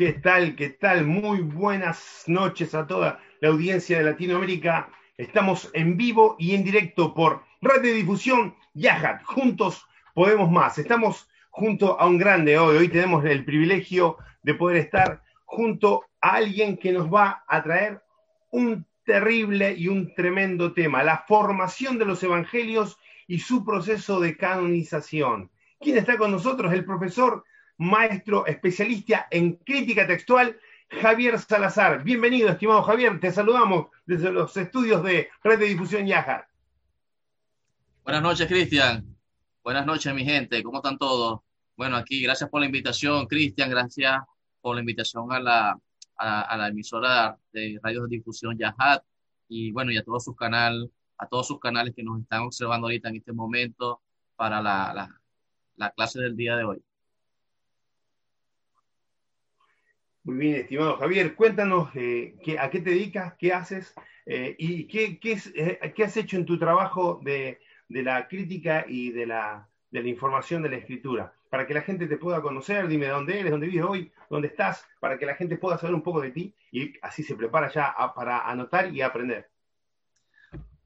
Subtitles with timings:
[0.00, 0.56] ¿Qué tal?
[0.56, 1.04] ¿Qué tal?
[1.06, 4.88] Muy buenas noches a toda la audiencia de Latinoamérica.
[5.18, 9.22] Estamos en vivo y en directo por Radio Difusión Yahat.
[9.24, 10.78] Juntos podemos más.
[10.78, 12.78] Estamos junto a un grande hoy.
[12.78, 18.02] Hoy tenemos el privilegio de poder estar junto a alguien que nos va a traer
[18.52, 24.34] un terrible y un tremendo tema, la formación de los evangelios y su proceso de
[24.38, 25.50] canonización.
[25.78, 26.72] ¿Quién está con nosotros?
[26.72, 27.44] El profesor
[27.80, 32.04] maestro especialista en crítica textual, Javier Salazar.
[32.04, 36.46] Bienvenido, estimado Javier, te saludamos desde los estudios de Red de Difusión Yaja.
[38.04, 39.16] Buenas noches, Cristian.
[39.64, 40.62] Buenas noches, mi gente.
[40.62, 41.40] ¿Cómo están todos?
[41.74, 43.70] Bueno, aquí, gracias por la invitación, Cristian.
[43.70, 44.20] Gracias
[44.60, 49.02] por la invitación a la, emisora de Radio de Difusión Yahat
[49.48, 52.88] y bueno, y a todos sus canales, a todos sus canales que nos están observando
[52.88, 54.02] ahorita en este momento
[54.36, 56.82] para la clase del día de hoy.
[60.22, 63.94] Muy bien, estimado Javier, cuéntanos eh, a qué te dedicas, qué haces
[64.26, 65.18] eh, y qué,
[65.54, 70.08] eh, qué, has hecho en tu trabajo de, la crítica y de la, de la,
[70.08, 73.68] información de la escritura, para que la gente te pueda conocer, dime dónde eres, dónde
[73.68, 76.92] vives hoy, dónde estás, para que la gente pueda saber un poco de ti y
[77.00, 79.48] así se prepara ya para anotar y aprender.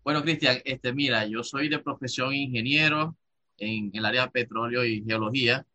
[0.05, 3.17] Bueno, Cristian, este, mira, yo soy de profesión ingeniero
[3.59, 5.67] en, el área de petróleo y geología.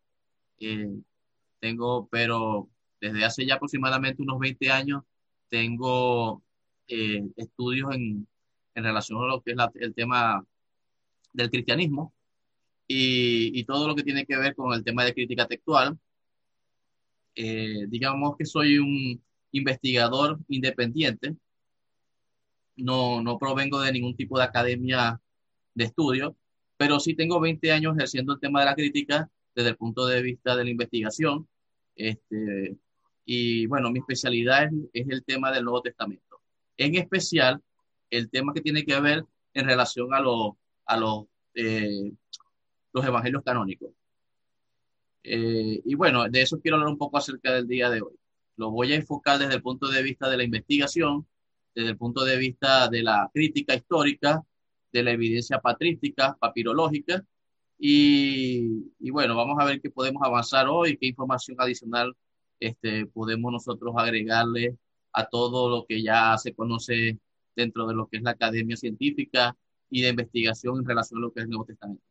[1.60, 2.70] tengo, pero
[3.00, 5.02] desde hace ya aproximadamente unos 20 años
[5.48, 6.42] tengo
[6.88, 8.26] eh, estudios en,
[8.74, 10.44] en, relación a lo que es el tema
[11.32, 12.14] del cristianismo
[12.86, 15.98] y, y, todo lo que tiene que ver con el tema de crítica textual.
[17.34, 19.22] Eh, digamos que soy un
[19.52, 21.36] investigador independiente,
[22.76, 25.20] no, no provengo de ningún tipo de academia
[25.74, 26.36] de estudio,
[26.76, 30.22] pero sí tengo 20 años ejerciendo el tema de la crítica desde el punto de
[30.22, 31.48] vista de la investigación.
[31.94, 32.76] Este,
[33.32, 36.40] y bueno, mi especialidad es, el tema del Nuevo Testamento.
[36.76, 37.62] En especial,
[38.10, 39.24] el tema que tiene que ver
[39.54, 42.10] en relación a, a los, eh,
[42.92, 43.92] los evangelios canónicos.
[45.22, 48.16] Eh, y bueno, de eso quiero hablar un poco acerca del día de hoy.
[48.56, 51.24] Lo voy a enfocar desde el punto de vista de la investigación,
[51.72, 54.42] desde el punto de vista de la crítica histórica,
[54.92, 57.24] de la evidencia patrística, papirológica,
[57.78, 62.12] y, y bueno, vamos a ver qué podemos avanzar hoy, qué información adicional
[62.60, 64.76] este, podemos nosotros agregarle
[65.12, 67.18] a todo lo que ya se conoce
[67.56, 69.56] dentro de lo que es la academia científica
[69.88, 72.04] y de investigación en relación a lo que es el Nuevo Testamento.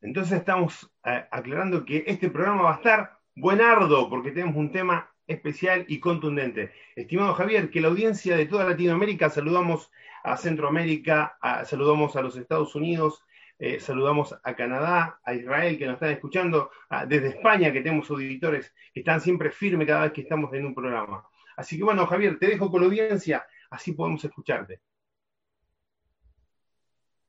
[0.00, 5.10] Entonces estamos eh, aclarando que este programa va a estar buenardo porque tenemos un tema
[5.26, 6.72] especial y contundente.
[6.94, 9.90] Estimado Javier, que la audiencia de toda Latinoamérica, saludamos
[10.22, 13.22] a Centroamérica, saludamos a los Estados Unidos,
[13.58, 16.70] eh, saludamos a Canadá, a Israel que nos están escuchando,
[17.08, 20.74] desde España que tenemos auditores que están siempre firmes cada vez que estamos en un
[20.74, 21.24] programa.
[21.56, 24.80] Así que bueno, Javier, te dejo con la audiencia, así podemos escucharte.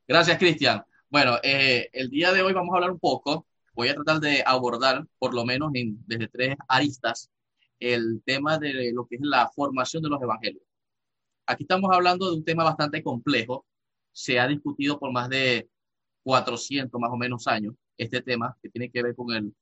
[0.05, 0.83] Gracias, Cristian.
[1.09, 4.43] Bueno, eh, el día de hoy vamos a hablar un poco, voy a tratar de
[4.45, 7.29] abordar, por lo menos desde tres aristas,
[7.79, 10.63] el tema de lo que es la formación de los evangelios.
[11.45, 13.65] Aquí estamos hablando de un tema bastante complejo,
[14.11, 15.69] se ha discutido por más de
[16.27, 19.55] 400 más o menos años este tema que tiene que ver con el,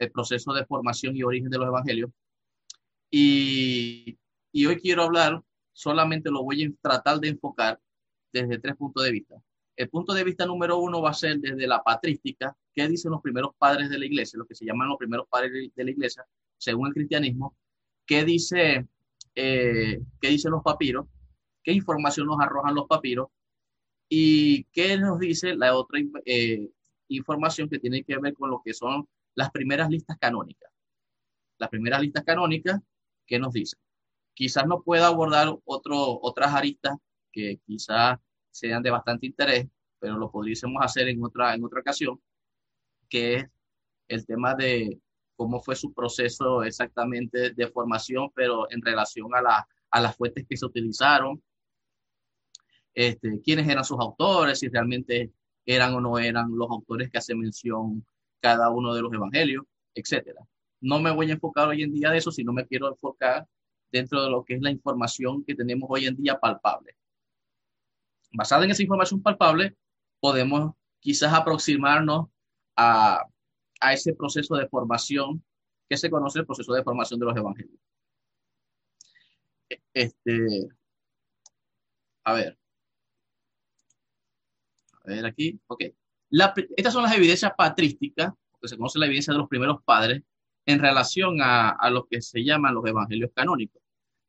[0.00, 2.10] el proceso de formación y origen de los evangelios.
[3.08, 4.18] Y,
[4.50, 5.40] y, hoy quiero hablar,
[5.72, 7.80] solamente lo voy a tratar de enfocar
[8.32, 9.36] desde tres puntos de vista.
[9.76, 13.22] El punto de vista número uno va a ser desde la patrística, qué dicen los
[13.22, 16.26] primeros padres de la iglesia, lo que se llaman los primeros padres de la iglesia,
[16.56, 17.56] según el cristianismo,
[18.04, 18.88] qué dice,
[19.36, 21.06] eh, qué dicen los papiros,
[21.62, 23.28] qué información nos arrojan los papiros
[24.08, 26.70] ¿Y qué nos dice la otra eh,
[27.08, 30.70] información que tiene que ver con lo que son las primeras listas canónicas?
[31.58, 32.80] Las primeras listas canónicas,
[33.26, 33.78] ¿qué nos dicen?
[34.34, 36.96] Quizás no pueda abordar otro, otras aristas
[37.32, 38.18] que quizás
[38.50, 39.66] sean de bastante interés,
[39.98, 42.20] pero lo podríamos hacer en otra, en otra ocasión,
[43.08, 43.46] que es
[44.08, 44.98] el tema de
[45.36, 50.46] cómo fue su proceso exactamente de formación, pero en relación a, la, a las fuentes
[50.48, 51.42] que se utilizaron,
[52.94, 55.32] este, quiénes eran sus autores, si realmente
[55.66, 58.04] eran o no eran los autores que hace mención
[58.40, 59.64] cada uno de los evangelios,
[59.94, 60.40] etcétera.
[60.80, 63.46] No me voy a enfocar hoy en día de eso, sino me quiero enfocar
[63.90, 66.96] dentro de lo que es la información que tenemos hoy en día palpable.
[68.32, 69.76] Basada en esa información palpable,
[70.20, 72.28] podemos quizás aproximarnos
[72.76, 73.24] a,
[73.80, 75.42] a ese proceso de formación
[75.88, 77.80] que se conoce el proceso de formación de los evangelios.
[79.94, 80.68] Este,
[82.24, 82.58] a ver,
[85.14, 85.84] ver aquí, ok.
[86.76, 90.22] estas son las evidencias patrísticas, porque se conoce la evidencia de los primeros padres,
[90.66, 93.80] en relación a, a lo que se llaman los evangelios canónicos.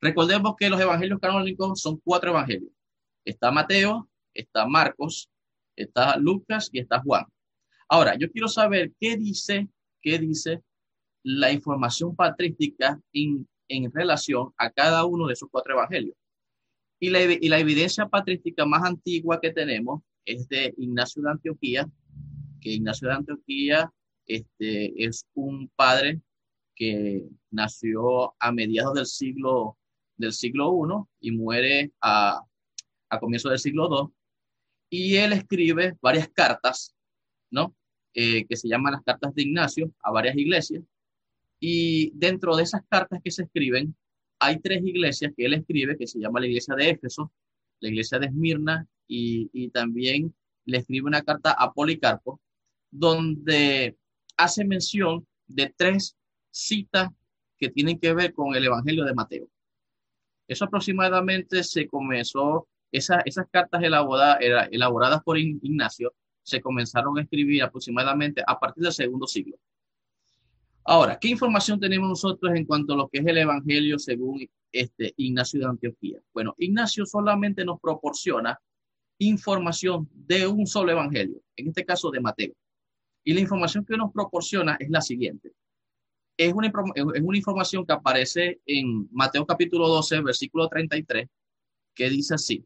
[0.01, 2.71] Recordemos que los evangelios canónicos son cuatro evangelios.
[3.25, 5.29] Está Mateo, está Marcos,
[5.75, 7.25] está Lucas y está Juan.
[7.89, 9.67] Ahora, yo quiero saber qué dice,
[10.01, 10.63] qué dice
[11.23, 16.15] la información patrística en, en relación a cada uno de esos cuatro evangelios.
[17.01, 21.89] Y la, y la evidencia patrística más antigua que tenemos es de Ignacio de Antioquía,
[22.61, 23.91] que Ignacio de Antioquía
[24.25, 26.21] este, es un padre
[26.75, 29.77] que nació a mediados del siglo
[30.19, 32.41] del siglo I y muere a,
[33.09, 34.13] a comienzos del siglo II.
[34.91, 36.93] Y él escribe varias cartas,
[37.49, 37.75] ¿no?
[38.13, 40.83] Eh, que se llaman las cartas de Ignacio a varias iglesias.
[41.59, 43.95] Y dentro de esas cartas que se escriben,
[44.39, 47.31] hay tres iglesias que él escribe, que se llama la iglesia de Éfeso,
[47.79, 50.33] la iglesia de Esmirna y, y también
[50.63, 52.39] le escribe una carta a Policarpo,
[52.89, 53.97] donde
[54.37, 56.15] hace mención de tres
[56.51, 57.09] citas
[57.57, 59.49] que tienen que ver con el Evangelio de Mateo.
[60.47, 64.39] Eso aproximadamente se comenzó, esas cartas elaboradas,
[64.71, 69.57] elaboradas por Ignacio se comenzaron a escribir aproximadamente a partir del segundo siglo.
[70.83, 75.13] Ahora, ¿qué información tenemos nosotros en cuanto a lo que es el Evangelio según este
[75.17, 76.19] Ignacio de Antioquía?
[76.33, 78.59] Bueno, Ignacio solamente nos proporciona
[79.19, 82.53] información de un solo Evangelio, en este caso de Mateo.
[83.23, 85.51] Y la información que nos proporciona es la siguiente.
[86.37, 91.27] Es una, es una información que aparece en Mateo capítulo 12, versículo 33,
[91.93, 92.65] que dice así.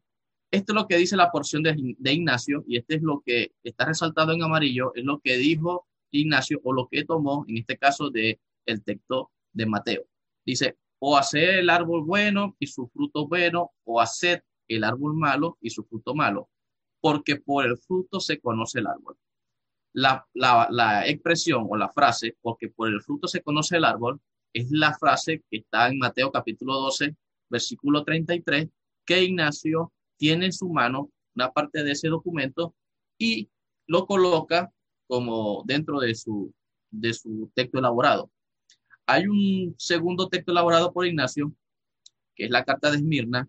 [0.52, 3.54] Esto es lo que dice la porción de, de Ignacio y este es lo que
[3.64, 7.76] está resaltado en amarillo, es lo que dijo Ignacio o lo que tomó en este
[7.78, 10.06] caso de el texto de Mateo.
[10.46, 15.57] Dice, o hacer el árbol bueno y su fruto bueno, o hacer el árbol malo
[15.62, 16.50] y su fruto malo,
[17.01, 19.18] porque por el fruto se conoce el árbol
[19.94, 24.19] la, la, expresión o la frase, porque por el fruto se conoce el árbol,
[24.51, 27.15] es la frase que está en Mateo capítulo 12,
[27.50, 28.69] versículo 33,
[29.06, 32.75] que Ignacio tiene en su mano una parte de ese documento
[33.18, 33.50] y
[33.88, 34.71] lo coloca
[35.07, 36.54] como dentro de su,
[36.89, 38.31] de su texto elaborado.
[39.06, 41.54] Hay un segundo texto elaborado por Ignacio,
[42.36, 43.48] que es la carta de Esmirna,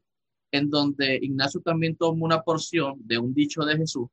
[0.54, 4.06] en donde Ignacio también toma una porción de un dicho de Jesús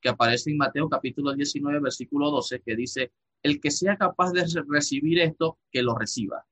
[0.00, 3.10] que aparece en Mateo capítulo 19, versículo 12, que dice,
[3.42, 6.46] el que sea capaz de recibir esto, que lo reciba.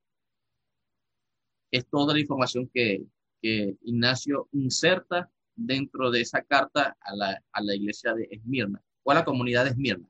[1.71, 3.05] Es toda la información que,
[3.41, 9.15] Ignacio inserta dentro de esa carta a la, a la iglesia de Esmirna o a
[9.15, 10.09] la comunidad de Esmirna.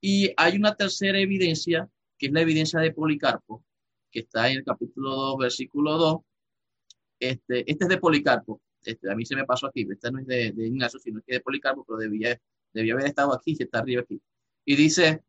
[0.00, 3.62] Y hay una tercera evidencia, que es la evidencia de Policarpo,
[4.10, 6.20] que está en el capítulo 2, versículo 2.
[7.22, 8.60] Este, este es de Policarpo.
[8.84, 11.40] Este, a mí se me pasó aquí, esta no es de, Ignacio, sino que de
[11.40, 12.36] Policarpo, pero debía,
[12.72, 14.20] debía haber estado aquí, si está arriba aquí.
[14.64, 15.22] Y dice,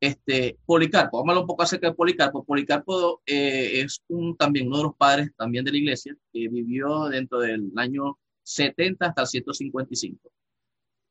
[0.00, 2.42] este, Policarpo, vamos a hablar un poco acerca de Policarpo.
[2.42, 7.04] Policarpo eh, es un, también uno de los padres también de la iglesia, que vivió
[7.10, 10.32] dentro del año 70 hasta el 155.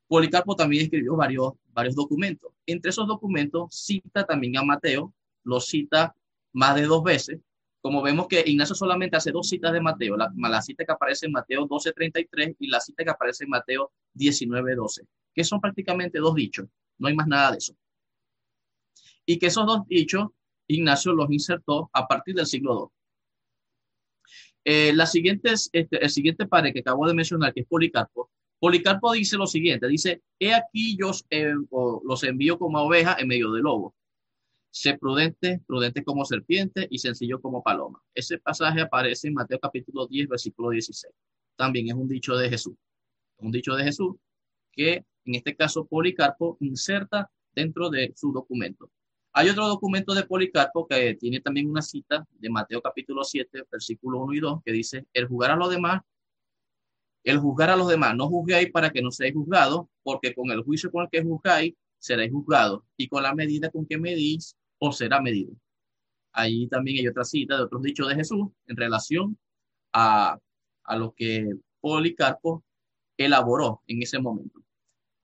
[0.07, 2.51] Policarpo también escribió varios, varios documentos.
[2.65, 6.15] Entre esos documentos cita también a Mateo, lo cita
[6.51, 7.39] más de dos veces,
[7.85, 11.27] como vemos que Ignacio solamente hace dos citas de Mateo, la, la cita que aparece
[11.27, 16.33] en Mateo 12.33 y la cita que aparece en Mateo 19.12, que son prácticamente dos
[16.33, 17.75] dichos, no hay más nada de eso.
[19.23, 20.29] Y que esos dos dichos,
[20.65, 24.33] Ignacio los insertó a partir del siglo II.
[24.63, 29.13] Eh, la siguiente, este, el siguiente padre que acabo de mencionar, que es Policarpo, Policarpo
[29.13, 31.53] dice lo siguiente, dice, he aquí yo eh,
[32.03, 33.93] los envío como ovejas en medio de lobos
[34.75, 38.03] Sé prudente, prudente como serpiente y sencillo como paloma.
[38.13, 41.13] Ese pasaje aparece en Mateo capítulo 10, versículo 16.
[41.55, 42.75] También es un dicho de Jesús.
[43.37, 44.17] Un dicho de Jesús
[44.73, 48.91] que en este caso Policarpo inserta dentro de su documento.
[49.31, 54.19] Hay otro documento de Policarpo que tiene también una cita de Mateo capítulo 7, versículo
[54.23, 56.01] 1 y 2, que dice, el juzgar a los demás,
[57.23, 60.63] el juzgar a los demás, no juzguéis para que no seáis juzgados, porque con el
[60.63, 64.91] juicio con el que juzgáis, seréis juzgados, y con la medida con que medís, o
[64.91, 65.53] será medido.
[66.31, 69.37] Ahí también hay otra cita de otros dichos de Jesús en relación
[69.93, 70.37] a,
[70.83, 72.63] a lo que Policarpo
[73.17, 74.61] elaboró en ese momento.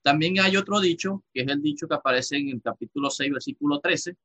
[0.01, 3.79] También hay otro dicho, que es el dicho que aparece en el capítulo 6, versículo
[3.79, 4.15] 13,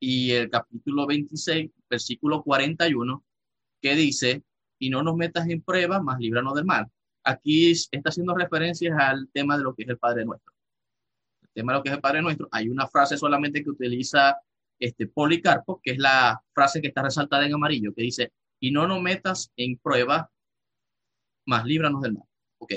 [0.00, 3.24] y el capítulo 26, versículo 41,
[3.80, 4.42] que dice,
[4.78, 6.86] y no nos metas en prueba, más líbranos del mal.
[7.22, 10.52] Aquí está haciendo referencias al tema de lo que es el Padre Nuestro
[11.54, 14.36] tema lo que es el Nuestro, hay una frase solamente que utiliza
[14.78, 18.86] este Policarpo, que es la frase que está resaltada en amarillo, que dice, y no
[18.86, 20.30] nos metas en prueba,
[21.46, 22.24] más líbranos del mal.
[22.58, 22.74] Ok.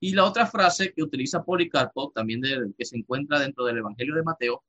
[0.00, 4.14] Y la otra frase que utiliza Policarpo, también de, que se encuentra dentro del Evangelio
[4.14, 4.64] de Mateo,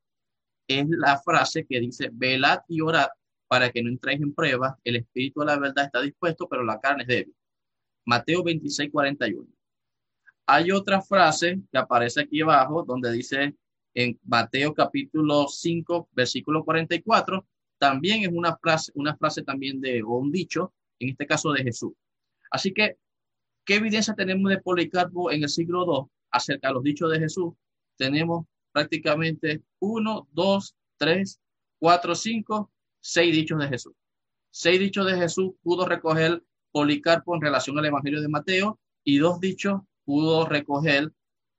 [0.68, 3.08] es la frase que dice, velad y orad
[3.48, 6.80] para que no entréis en prueba, el espíritu de la verdad está dispuesto, pero la
[6.80, 7.34] carne es débil.
[8.04, 9.46] Mateo 26, 41.
[10.48, 13.56] Hay otra frase que aparece aquí abajo donde dice
[13.94, 17.44] en Mateo capítulo 5, versículo 44,
[17.78, 21.64] también es una frase, una frase también de, o un dicho, en este caso de
[21.64, 21.92] Jesús.
[22.50, 22.96] Así que,
[23.64, 27.54] ¿qué evidencia tenemos de Policarpo en el siglo II acerca de los dichos de Jesús?
[27.96, 31.40] Tenemos prácticamente uno, dos, tres,
[31.80, 33.94] cuatro, cinco, seis dichos de Jesús.
[34.50, 39.40] Seis dichos de Jesús pudo recoger Policarpo en relación al Evangelio de Mateo y dos
[39.40, 41.12] dichos pudo recoger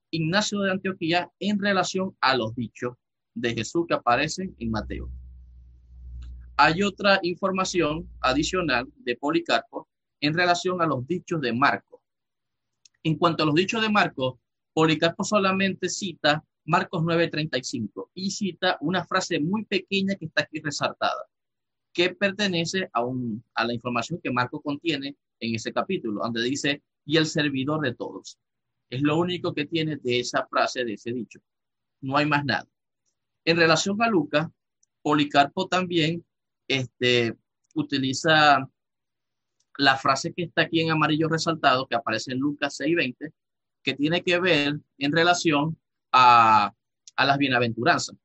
[0.10, 2.96] Ignacio de Antioquía en relación a los dichos
[3.36, 5.12] de Jesús que aparecen en Mateo.
[6.56, 9.88] Hay otra información adicional de Policarpo
[10.22, 12.02] en relación a los dichos de Marco.
[13.04, 14.40] En cuanto a los dichos de Marco,
[14.74, 21.26] Policarpo solamente cita Marcos 9:35 y cita una frase muy pequeña que está aquí resaltada,
[21.94, 23.04] que pertenece a,
[23.56, 27.96] a la información que Marco contiene en ese capítulo, donde dice, y el servidor de
[27.96, 28.38] todos.
[28.90, 31.40] Es lo único que tiene de esa frase, de ese dicho.
[32.02, 32.68] No hay más nada.
[33.46, 34.48] En relación a Lucas,
[35.02, 36.26] Policarpo también
[36.68, 37.34] este,
[37.74, 38.70] utiliza
[39.78, 43.32] la frase que está aquí en amarillo resaltado, que aparece en Lucas 6:20,
[43.84, 45.80] que tiene que ver en relación
[46.12, 46.74] a,
[47.16, 48.18] a las bienaventuranzas.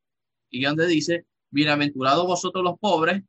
[0.50, 3.22] Y donde dice, bienaventurados vosotros los pobres,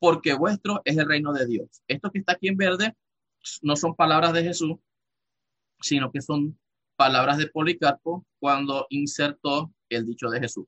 [0.00, 1.82] porque vuestro es el reino de Dios.
[1.86, 2.96] Esto que está aquí en verde
[3.62, 4.76] no son palabras de Jesús,
[5.80, 6.58] sino que son
[6.96, 10.66] palabras de Policarpo cuando insertó el dicho de Jesús.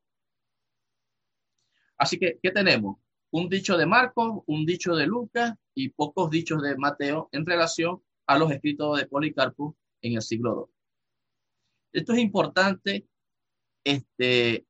[1.97, 2.99] Así que, ¿qué tenemos?
[3.31, 8.02] Un dicho de Marcos, un dicho de Lucas y pocos dichos de Mateo en relación
[8.26, 12.00] a los escritos de Policarpo en el siglo II.
[12.00, 13.07] Esto es importante
[13.85, 14.66] este,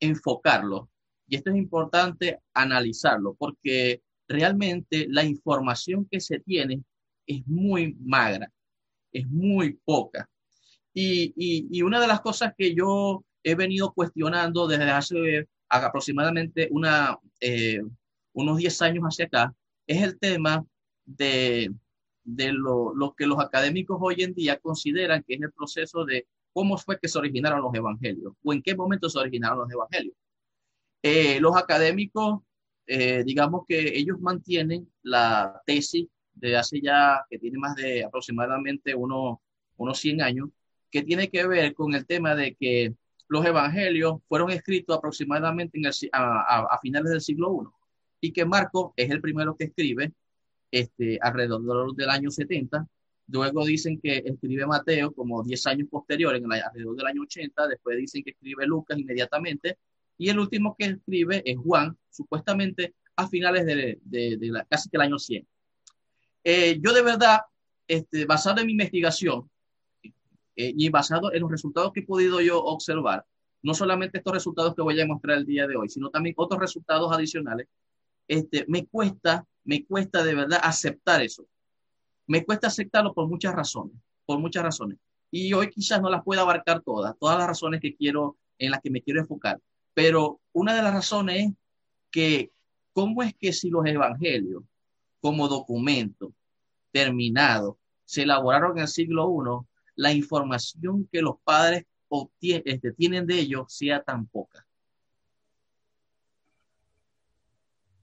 [0.00, 0.90] enfocarlo
[1.26, 6.82] y esto es importante analizarlo porque realmente la información que se tiene
[7.26, 8.50] es muy magra
[9.12, 10.28] es muy poca.
[10.94, 17.82] Y, una de las cosas que yo he venido cuestionando desde hace aproximadamente una, eh,
[18.34, 19.54] unos 10 años hacia acá
[19.86, 20.64] es el tema
[21.04, 21.72] de,
[22.24, 26.76] lo, lo, que los académicos hoy en día consideran que es el proceso de cómo
[26.76, 30.14] fue que se originaron los evangelios o en qué momento se originaron los evangelios.
[31.02, 32.42] Eh, los académicos,
[32.86, 38.94] eh, digamos que ellos mantienen la tesis de hace ya, que tiene más de aproximadamente
[38.94, 39.38] unos,
[39.76, 40.48] unos 100 años,
[40.90, 42.94] que tiene que ver con el tema de que
[43.28, 47.72] los evangelios fueron escritos aproximadamente en a, finales del siglo
[48.20, 50.12] I y que Marco es el primero que escribe
[50.70, 52.86] este, alrededor del año 70.
[53.28, 57.68] Luego dicen que escribe Mateo como 10 años posteriores, en alrededor del año 80.
[57.68, 59.78] Después dicen que escribe Lucas inmediatamente.
[60.18, 65.02] Y el último que escribe es Juan, supuestamente a finales de, de, casi que el
[65.02, 65.46] año 100.
[66.44, 67.40] Eh, yo de verdad,
[67.86, 69.48] este, basado en mi investigación
[70.56, 73.24] eh, y basado en los resultados que he podido yo observar,
[73.62, 76.60] no solamente estos resultados que voy a mostrar el día de hoy, sino también otros
[76.60, 77.68] resultados adicionales,
[78.26, 81.46] este, me cuesta, me cuesta de verdad aceptar eso.
[82.26, 83.96] Me cuesta aceptarlo por muchas razones,
[84.26, 84.98] por muchas razones.
[85.30, 88.80] Y hoy quizás no las pueda abarcar todas, todas las razones que quiero, en las
[88.80, 89.60] que me quiero enfocar.
[89.94, 91.52] Pero una de las razones es
[92.10, 92.52] que,
[92.92, 94.62] ¿cómo es que si los evangelios
[95.22, 96.34] como documento
[96.90, 101.86] terminado se elaboraron en el siglo I, la información que los padres
[102.40, 104.66] este, tienen de ellos sea tan poca.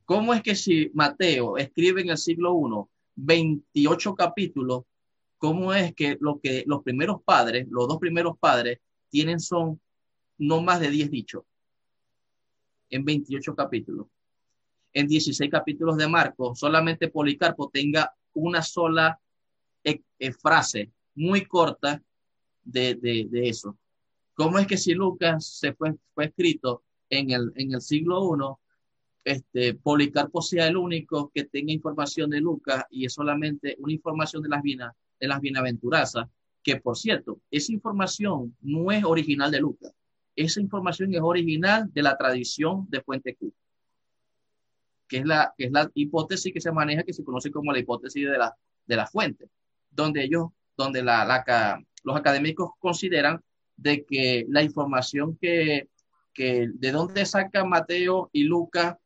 [0.06, 4.86] ¿Cómo es que si Mateo escribe en el siglo I 28 capítulos,
[5.38, 9.80] cómo es que lo que los primeros padres, los dos primeros padres, tienen son
[10.38, 11.44] no más de 10 dichos
[12.90, 14.08] en 28 capítulos?
[14.93, 19.19] En 16 capítulos de Marcos, solamente Policarpo tenga una sola
[19.84, 22.01] eh, eh, frase muy corta
[22.63, 23.77] de, de, eso.
[24.34, 28.55] ¿Cómo es que si Lucas se fue, fue escrito en el, en el siglo I,
[29.25, 34.41] este, Policarpo sea el único que tenga información de Lucas y es solamente una información
[34.43, 36.27] de las, de las bienaventuranzas,
[36.63, 39.93] que por cierto, esa información no es original de Lucas,
[40.36, 43.53] esa información es original de la tradición de Fuente Cruz
[45.10, 47.80] que es la, que es la hipótesis que se maneja, que se conoce como la
[47.80, 49.50] hipótesis de la, de la fuente,
[49.89, 53.42] donde ellos, donde la, la, los académicos consideran
[53.75, 55.89] de que la información que,
[56.34, 58.98] que de dónde sacan Mateo y Lucas,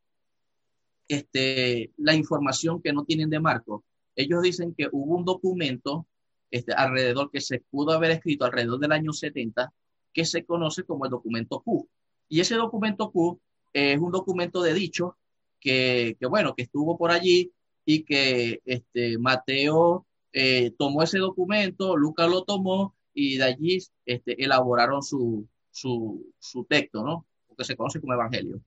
[1.08, 3.82] este, la información que no tienen de Marcos.
[4.16, 6.06] Ellos dicen que hubo un documento
[6.52, 9.74] este, alrededor que se pudo haber escrito alrededor del año 70
[10.14, 11.88] que se conoce como el documento Q.
[12.30, 13.40] Y ese documento Q
[13.74, 15.18] es un documento de dicho
[15.64, 17.52] que, que, bueno, que estuvo por allí
[17.86, 24.44] y que este, Mateo eh, tomó ese documento, Lucas lo tomó y de allí este,
[24.44, 27.26] elaboraron su, su, su texto, ¿no?
[27.50, 28.60] Lo que se conoce como Evangelio.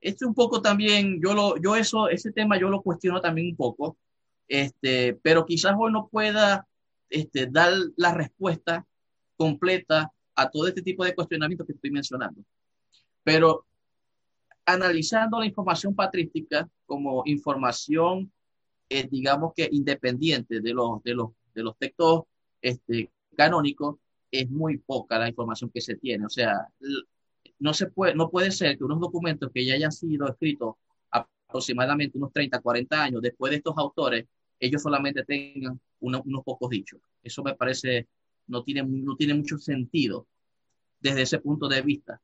[0.00, 3.56] Este un poco también, yo, lo, yo eso, ese tema yo lo cuestiono también un
[3.56, 3.96] poco,
[4.48, 6.66] este, pero quizás hoy no pueda
[7.08, 8.86] este, dar la respuesta
[9.36, 12.42] completa a todo este tipo de cuestionamientos que estoy mencionando.
[13.22, 13.66] Pero
[14.66, 18.32] analizando la información patrística como información,
[18.88, 22.24] eh, digamos que independiente de los, de los, de los textos
[22.60, 23.96] este, canónicos,
[24.30, 26.26] es muy poca la información que se tiene.
[26.26, 26.68] O sea,
[27.60, 30.74] no, se puede, no puede ser que unos documentos que ya hayan sido escritos
[31.10, 34.26] aproximadamente unos 30, 40 años después de estos autores,
[34.58, 37.00] ellos solamente tengan unos pocos dichos.
[37.22, 38.08] Eso me parece,
[38.48, 40.26] no tiene, no tiene mucho sentido
[41.00, 42.20] desde ese punto de vista.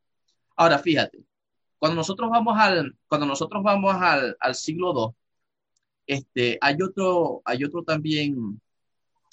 [0.57, 1.25] Ahora, fíjate,
[1.83, 5.17] cuando nosotros vamos al, cuando nosotros vamos al, al siglo II,
[6.07, 8.61] este, hay otro, hay otro también,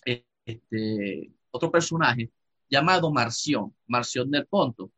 [0.03, 2.31] este, otro personaje
[2.67, 4.89] llamado Marción, Marción del Ponto.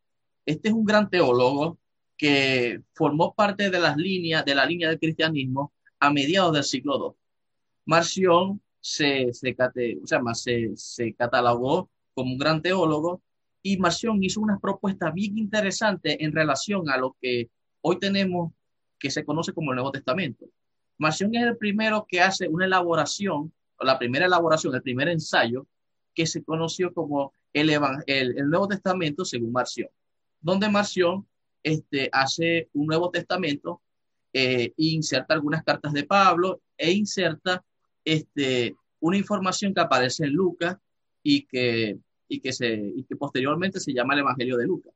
[0.46, 1.78] Este es un gran teólogo
[2.16, 6.96] que formó parte de las líneas, de la línea del cristianismo a mediados del siglo
[6.96, 7.18] II.
[7.84, 9.54] Marción se, se,
[10.36, 13.22] se, se catalogó como un gran teólogo
[13.64, 17.50] y Marción hizo unas propuestas bien interesantes en relación a lo que
[17.82, 18.54] hoy tenemos
[19.00, 20.46] que se conoce como el Nuevo Testamento.
[20.98, 25.68] Marción es el primero que hace una elaboración, la primera elaboración, el primer ensayo
[26.14, 27.70] que se conoció como el,
[28.50, 29.90] Nuevo Testamento según Marción,
[30.40, 31.28] donde Marción
[31.64, 33.82] este, hace un Nuevo Testamento
[34.34, 37.64] eh, inserta algunas cartas de Pablo e inserta
[38.06, 40.78] este, una información que aparece en Lucas
[41.24, 42.00] y que,
[42.32, 44.94] y, que se, y que posteriormente se llama el Evangelio de Lucas.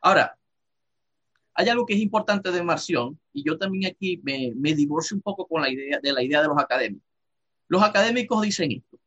[0.00, 0.38] Ahora,
[1.52, 5.20] hay algo que es importante de Marción, y yo también aquí me, me divorcio un
[5.20, 7.06] poco con la idea de la idea de los académicos.
[7.68, 8.98] Los académicos dicen esto.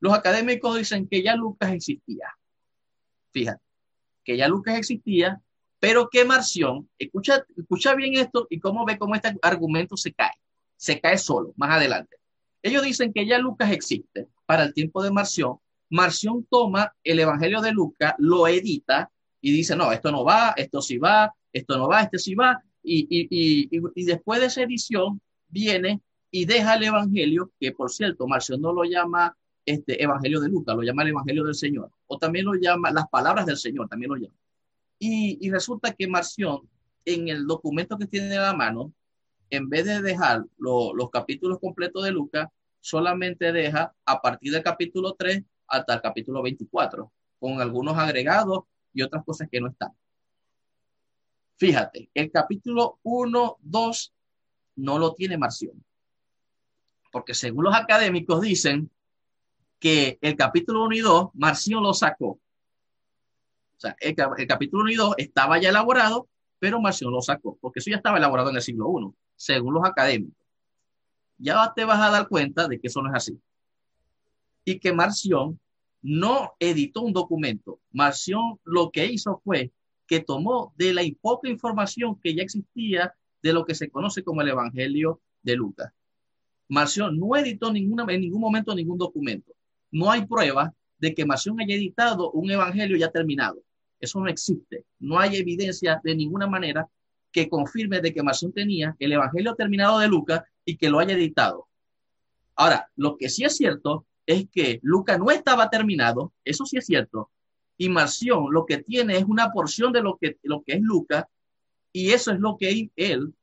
[0.00, 2.36] Los académicos dicen que ya Lucas existía.
[3.30, 3.62] Fíjate,
[4.24, 5.40] que ya Lucas existía,
[5.78, 10.34] pero que Marción, escucha, escucha bien esto y cómo ve cómo este argumento se cae.
[10.76, 12.16] Se cae solo, más adelante.
[12.62, 15.58] Ellos dicen que ya Lucas existe para el tiempo de Marción.
[15.90, 20.82] Marción toma el Evangelio de Lucas, lo edita y dice, no, esto no va, esto
[20.82, 22.62] sí va, esto no va, este sí va.
[22.82, 27.90] Y, y, y, y después de esa edición viene y deja el Evangelio, que por
[27.90, 31.90] cierto, Marción no lo llama este Evangelio de Lucas, lo llama el Evangelio del Señor,
[32.06, 34.34] o también lo llama las palabras del Señor, también lo llama.
[34.98, 36.68] Y, y resulta que Marción,
[37.04, 38.92] en el documento que tiene en la mano,
[39.50, 42.48] en vez de dejar los capítulos completos de Lucas,
[42.80, 49.02] solamente deja a partir del capítulo 3 hasta el capítulo 24, con algunos agregados y
[49.02, 49.90] otras cosas que no están.
[51.56, 54.14] Fíjate, el capítulo 1, 2
[54.76, 55.84] no lo tiene Marción,
[57.10, 58.90] porque según los académicos dicen
[59.78, 62.26] que el capítulo 1 y 2, Marción lo sacó.
[62.28, 67.56] O sea, el, el capítulo 1 y 2 estaba ya elaborado, pero Marción lo sacó,
[67.60, 70.34] porque eso ya estaba elaborado en el siglo 1 según los académicos.
[71.38, 73.38] Ya te vas a dar cuenta de que eso no es así.
[74.66, 75.58] Y que Marción
[76.02, 77.80] no editó un documento.
[77.90, 79.72] Marción lo que hizo fue
[80.06, 84.42] que tomó de la poca información que ya existía de lo que se conoce como
[84.42, 85.90] el Evangelio de Lucas.
[86.68, 89.52] Marción no editó ninguna, en ningún momento ningún documento.
[89.90, 93.62] No hay prueba de que Marción haya editado un evangelio ya terminado.
[94.00, 94.84] Eso no existe.
[94.98, 96.88] No hay evidencia de ninguna manera
[97.32, 101.14] que confirme de que Marción tenía el Evangelio terminado de Lucas y que lo haya
[101.14, 101.68] editado.
[102.54, 106.86] Ahora, lo que sí es cierto es que Lucas no estaba terminado, eso sí es
[106.86, 107.30] cierto,
[107.78, 111.24] y Marción lo que tiene es una porción de lo que, lo que es Lucas,
[111.92, 113.34] y eso es lo que él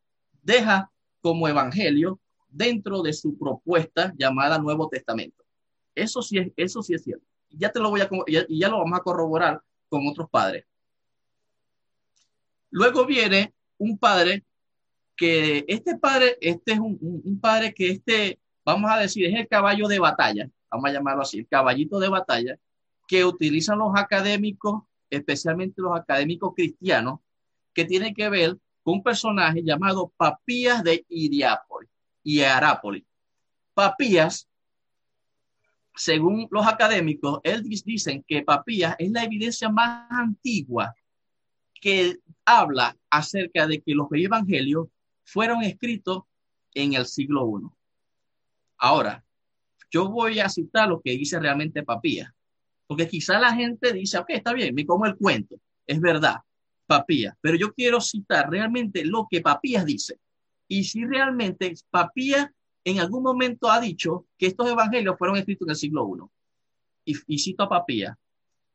[0.41, 0.91] deja
[1.21, 2.19] como evangelio
[2.49, 5.43] dentro de su propuesta llamada Nuevo Testamento.
[5.95, 7.25] Eso sí es, eso sí es cierto.
[7.49, 10.65] Ya te lo voy a, y ya lo vamos a corroborar con otros padres.
[12.69, 14.43] Luego viene un padre
[15.15, 19.47] que este padre, este es un, un, padre que este, vamos a decir, es el
[19.47, 22.57] caballo de batalla, vamos a llamarlo así, el caballito de batalla,
[23.07, 27.19] que utilizan los académicos, especialmente los académicos cristianos,
[27.73, 31.89] que tiene que ver con un personaje llamado Papías de Iriápolis
[32.23, 33.03] y Arápolis.
[33.75, 34.47] Papías,
[35.95, 40.95] según los académicos, él dicen que Papías es la evidencia más antigua
[41.79, 44.87] que habla acerca de que los evangelios
[45.23, 46.23] fueron escritos
[46.73, 47.69] en el siglo I.
[48.77, 49.23] Ahora,
[49.93, 52.33] yo voy a citar lo que dice realmente Papía,
[52.87, 56.37] porque quizá la gente dice, ok, está bien, me como el cuento, es verdad.
[56.85, 60.19] Papías, pero yo quiero citar realmente lo que Papías dice.
[60.67, 62.49] Y si realmente Papías
[62.83, 66.29] en algún momento ha dicho que estos evangelios fueron escritos en el siglo
[67.05, 67.13] I.
[67.27, 68.17] Y, cito a Papías,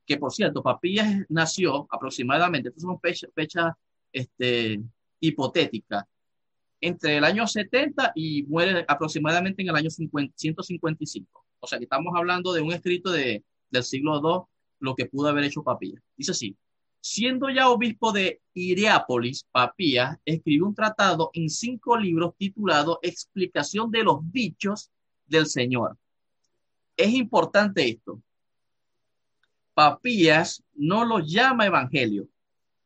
[0.06, 3.76] que por cierto, Papías nació aproximadamente, estas son fechas fecha,
[4.12, 4.80] este,
[6.80, 11.44] entre el año 70 y muere aproximadamente en el año 155.
[11.60, 14.46] O sea que estamos hablando de un escrito de, del siglo II,
[14.80, 16.00] lo que pudo haber hecho Papías.
[16.16, 16.56] Dice así,
[17.00, 24.04] siendo ya obispo de Iriápolis, Papías escribió un tratado en cinco libros titulado Explicación de
[24.04, 24.90] los dichos
[25.26, 25.96] del Señor.
[26.96, 28.20] Es importante esto.
[29.74, 32.28] Papías no los llama evangelio,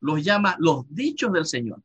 [0.00, 1.83] los llama los dichos del Señor.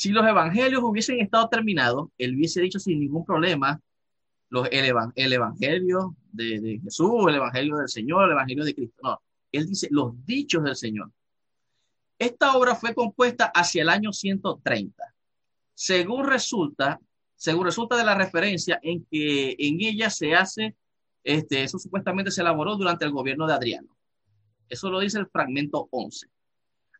[0.00, 3.78] Si los evangelios hubiesen estado terminados, él hubiese dicho sin ningún problema
[4.48, 8.96] los, el, evangelio de, de, Jesús, el evangelio del Señor, el evangelio de Cristo.
[9.02, 9.20] No,
[9.52, 11.10] él dice los dichos del Señor.
[12.18, 15.04] Esta obra fue compuesta hacia el año 130.
[15.74, 16.98] Según resulta,
[17.36, 20.76] según resulta de la referencia en que en ella se hace,
[21.22, 23.94] este, eso supuestamente se elaboró durante el gobierno de Adriano.
[24.66, 26.26] Eso lo dice el fragmento 11.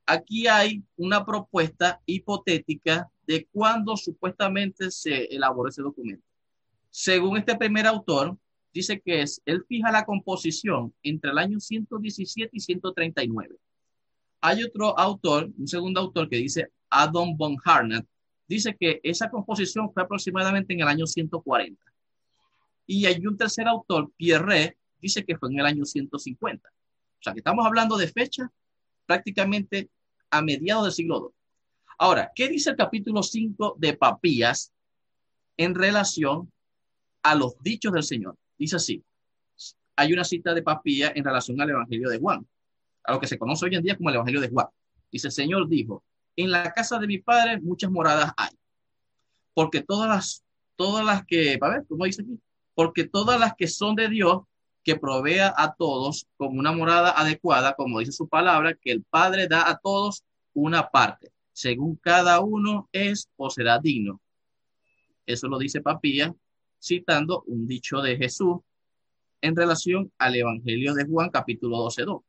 [0.07, 6.25] Aquí hay una propuesta hipotética de cuándo supuestamente se elaboró ese documento.
[6.91, 8.37] Según este primer autor,
[8.73, 13.57] dice que es, él fija la composición entre el año 117 y 139.
[14.41, 18.07] Hay otro autor, un segundo autor que dice Adam von Harnatt,
[18.49, 21.81] dice que esa composición fue aproximadamente en el año 140.
[22.87, 26.69] Y hay un tercer autor, Pierre, dice que fue en el año 150.
[26.69, 28.51] O sea, que estamos hablando de fecha
[29.11, 29.91] prácticamente
[30.31, 31.35] a mediados del siglo II.
[31.99, 34.73] Ahora, ¿qué dice el capítulo 5 de Papías
[35.57, 36.53] en relación
[37.25, 38.37] a los dichos del Señor?
[38.57, 39.03] Dice así,
[39.97, 42.47] hay una cita de Papía en relación al Evangelio de Juan,
[43.03, 44.69] a lo que se conoce hoy en día como el Evangelio de Juan.
[45.11, 46.05] Dice, el Señor dijo,
[46.37, 48.57] en la casa de mi padre muchas moradas hay,
[49.55, 50.45] porque todas las,
[50.77, 52.39] todas las que, a ver, ¿cómo dice aquí?
[52.75, 54.43] Porque todas las que son de Dios,
[54.83, 59.47] que provea a todos como una morada adecuada, como dice su palabra, que el Padre
[59.47, 64.21] da a todos una parte, según cada uno es o será digno.
[65.27, 66.35] Eso lo dice Papía
[66.83, 68.59] citando un dicho de Jesús
[69.43, 72.23] en relación al Evangelio de Juan, capítulo 12, 2.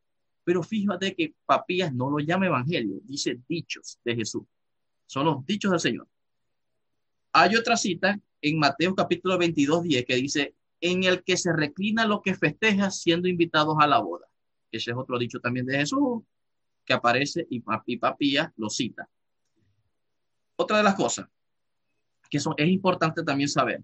[0.43, 4.43] Pero fíjate que Papías no lo llama Evangelio, dice dichos de Jesús.
[5.05, 6.07] Son los dichos del Señor.
[7.33, 12.05] Hay otra cita en Mateo capítulo 22, 10 que dice, en el que se reclina
[12.05, 14.27] lo que festeja siendo invitados a la boda.
[14.71, 16.23] Ese es otro dicho también de Jesús
[16.83, 19.07] que aparece y, y Papías lo cita.
[20.55, 21.27] Otra de las cosas
[22.29, 23.83] que son, es importante también saber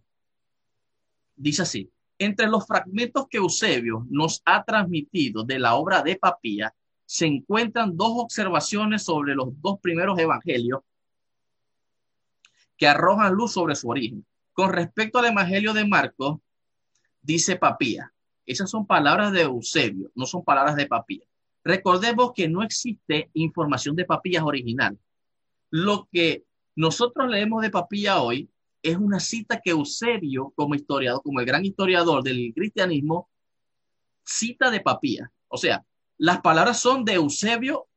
[1.37, 6.73] dice así, entre los fragmentos que Eusebio nos ha transmitido de la obra de Papía,
[7.05, 10.81] se encuentran dos observaciones sobre los dos primeros evangelios
[12.75, 14.25] que arrojan luz sobre su origen.
[14.51, 16.39] Con respecto al evangelio de Marcos,
[17.27, 18.13] dice Papía.
[18.45, 21.25] Esas son palabras de Eusebio, no son palabras de Papía.
[21.63, 24.97] Recordemos que no existe información de Papías original.
[25.69, 26.45] Lo que
[26.77, 28.49] nosotros leemos de Papía hoy
[28.81, 33.29] es una cita que Eusebio, como historiador, como el gran historiador del cristianismo,
[34.23, 35.29] cita de Papía.
[35.49, 35.85] O sea,
[36.17, 37.87] las palabras son de Eusebio.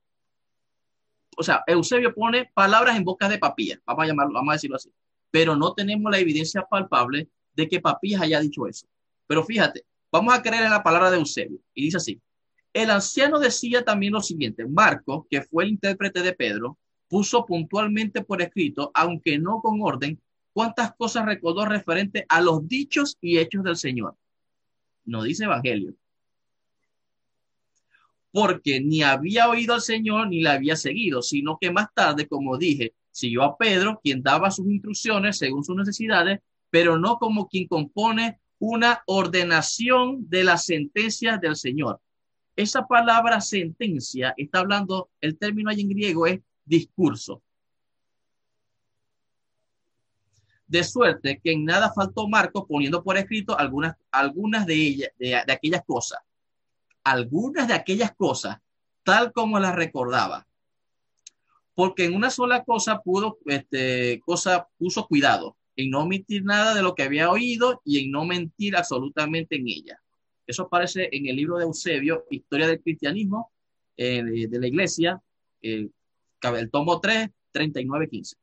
[1.37, 4.77] O sea, Eusebio pone palabras en boca de Papía, vamos a llamarlo, vamos a decirlo
[4.77, 4.93] así.
[5.31, 8.88] Pero no tenemos la evidencia palpable de que Papías haya dicho eso.
[9.31, 11.61] Pero fíjate, vamos a creer en la palabra de Eusebio.
[11.73, 12.21] Y dice así,
[12.73, 18.25] el anciano decía también lo siguiente, Marco, que fue el intérprete de Pedro, puso puntualmente
[18.25, 20.21] por escrito, aunque no con orden,
[20.53, 24.16] cuántas cosas recordó referente a los dichos y hechos del Señor.
[25.05, 25.95] No dice Evangelio.
[28.33, 32.59] Porque ni había oído al Señor ni le había seguido, sino que más tarde, como
[32.59, 37.69] dije, siguió a Pedro, quien daba sus instrucciones según sus necesidades, pero no como quien
[37.69, 42.01] compone una ordenación de las sentencias del Señor.
[42.55, 47.42] Esa palabra sentencia está hablando, el término ahí en griego es discurso.
[50.70, 55.35] de suerte que en nada faltó Marcos poniendo por escrito algunas, algunas de ellas, de,
[55.35, 56.20] aquellas cosas,
[57.03, 58.59] algunas de aquellas cosas,
[59.03, 60.46] tal como las recordaba.
[61.75, 66.83] Porque en una sola cosa pudo, este, cosa puso cuidado, en no omitir nada de
[66.83, 70.00] lo que había oído y en no mentir absolutamente en ella.
[70.46, 73.52] Eso aparece en el libro de Eusebio, Historia del Cristianismo,
[73.96, 75.22] eh, de, la Iglesia,
[75.61, 75.92] el
[76.70, 78.35] tomo 3, 39-15.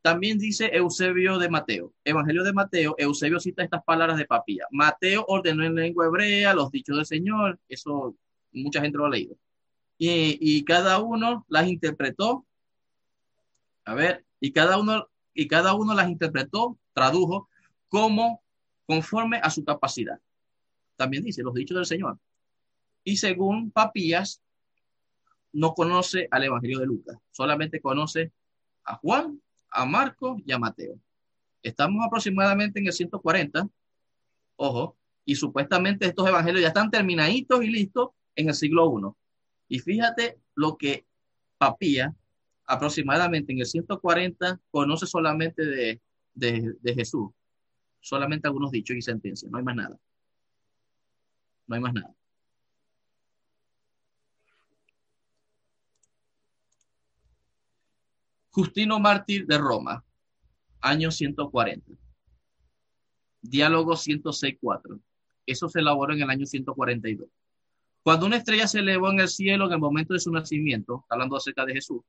[0.00, 4.64] También dice Eusebio de Mateo, Evangelio de Mateo, Eusebio cita estas palabras de Papía.
[4.70, 8.16] Mateo ordenó en lengua hebrea los dichos del Señor, eso
[8.52, 9.36] mucha gente lo ha leído.
[9.98, 12.46] y, y cada uno las interpretó.
[13.84, 17.48] A ver, y cada uno y cada uno las interpretó, tradujo
[17.88, 18.42] como
[18.86, 20.18] conforme a su capacidad.
[20.96, 22.18] También dice los dichos del Señor.
[23.04, 24.40] Y según Papías,
[25.52, 28.32] no conoce al Evangelio de Lucas, solamente conoce
[28.84, 30.98] a Juan, a Marcos y a Mateo.
[31.62, 33.68] Estamos aproximadamente en el 140,
[34.56, 39.16] ojo, y supuestamente estos evangelios ya están terminaditos y listos en el siglo
[39.68, 39.76] I.
[39.76, 41.04] Y fíjate lo que
[41.58, 42.14] Papía,
[42.66, 46.00] aproximadamente en el 140, conoce solamente de,
[46.34, 47.30] de Jesús,
[48.00, 49.98] solamente algunos dichos y sentencias, no hay más nada.
[51.66, 52.14] No hay más nada.
[58.56, 60.02] Justino Mártir de Roma,
[60.80, 61.92] año 140.
[63.42, 64.98] Diálogo 106.4.
[65.44, 67.28] Eso se elaboró en el año 142.
[68.02, 71.36] Cuando una estrella se elevó en el cielo en el momento de su nacimiento, hablando
[71.36, 72.00] acerca de Jesús,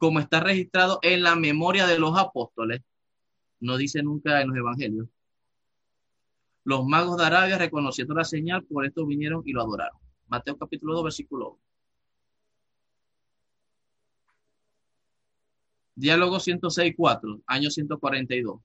[0.00, 2.80] como está registrado en la memoria de los apóstoles,
[3.60, 5.08] no dice nunca en los evangelios,
[6.64, 10.00] los magos de Arabia, reconociendo la señal, por esto vinieron y lo adoraron.
[10.28, 11.58] Mateo capítulo 2, versículo 1.
[15.96, 18.58] Diálogo 106.4, año 142.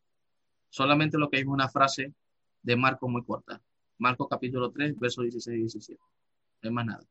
[0.70, 2.14] Solamente lo que es una frase
[2.62, 3.62] de Marco muy corta.
[3.98, 6.02] Marco capítulo 3, verso 16 y 17.
[6.62, 7.06] No hay más nada.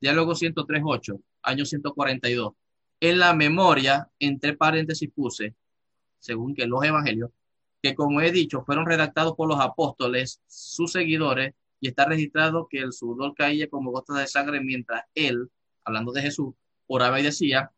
[0.00, 2.54] Diálogo 103.8, año 142.
[3.00, 5.54] En la memoria, entre paréntesis puse,
[6.18, 7.30] según que los evangelios,
[7.82, 12.78] que como he dicho, fueron redactados por los apóstoles, sus seguidores, y está registrado que
[12.78, 15.50] el sudor caía como gotas de sangre mientras él,
[15.84, 16.54] hablando de Jesús,
[16.86, 17.70] oraba y decía,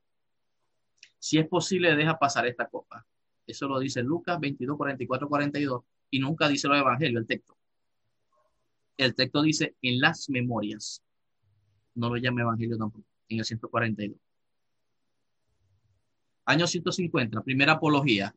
[1.18, 3.04] si es posible, deja pasar esta copa.
[3.46, 7.56] Eso lo dice Lucas 22, 44, 42 y nunca dice los evangelios, el texto.
[8.96, 11.02] El texto dice en las memorias.
[11.94, 14.18] No lo llama evangelio tampoco, en el 142.
[16.46, 18.34] Año 150, primera apología.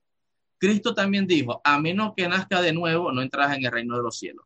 [0.57, 4.03] Cristo también dijo, a menos que nazca de nuevo, no entras en el reino de
[4.03, 4.45] los cielos.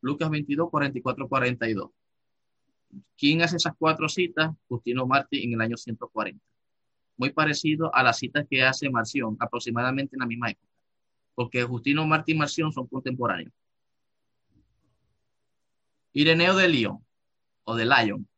[0.00, 1.90] Lucas 22, 44, 42.
[3.16, 4.50] ¿Quién hace esas cuatro citas?
[4.66, 6.44] Justino Martí en el año 140
[7.16, 10.68] muy parecido a las citas que hace Marción, aproximadamente en la misma época,
[11.34, 13.52] porque Justino Martí y Marción son contemporáneos.
[16.12, 17.04] Ireneo de León,
[17.64, 18.28] o de Lyon,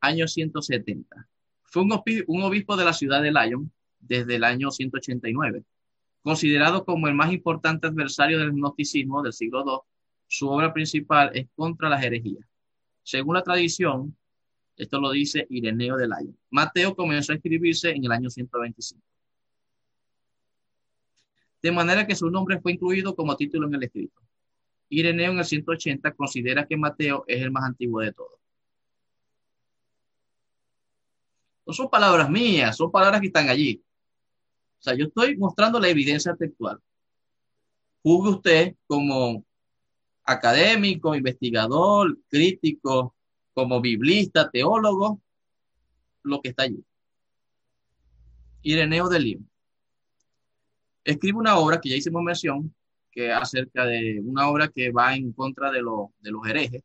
[0.00, 1.28] año 170.
[1.70, 5.62] Fue un, obispo de la ciudad de Lyon desde el año 189.
[6.20, 9.78] Considerado como el más importante adversario del gnosticismo del siglo II,
[10.26, 12.44] su obra principal es contra las herejías.
[13.04, 14.16] Según la tradición,
[14.76, 16.36] esto lo dice Ireneo de Lyon.
[16.50, 19.00] Mateo comenzó a escribirse en el año 125.
[21.62, 24.20] De manera que su nombre fue incluido como título en el escrito.
[24.88, 28.40] Ireneo en el 180 considera que Mateo es el más antiguo de todos.
[31.70, 33.80] No son palabras mías, son palabras que están allí.
[34.80, 36.80] O sea, yo estoy mostrando la evidencia textual.
[38.02, 39.44] Juzgue usted como
[40.24, 43.14] académico, investigador, crítico,
[43.54, 45.22] como biblista, teólogo,
[46.24, 46.84] lo que está allí.
[48.62, 49.46] Ireneo de Lima.
[51.04, 52.74] Escribe una obra que ya hicimos mención,
[53.12, 56.82] que acerca de una obra que va en contra de los herejes.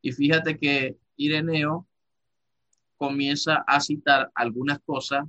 [0.00, 1.88] Y fíjate que Ireneo
[3.00, 5.26] comienza a citar algunas cosas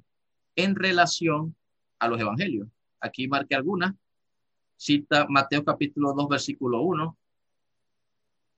[0.57, 1.55] en relación
[1.99, 2.67] a los evangelios.
[2.99, 3.95] Aquí marqué algunas.
[4.75, 7.17] Cita Mateo capítulo 2, versículo 1,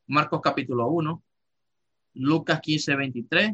[0.08, 1.24] Marcos capítulo 1,
[2.16, 3.54] Lucas 15, 23,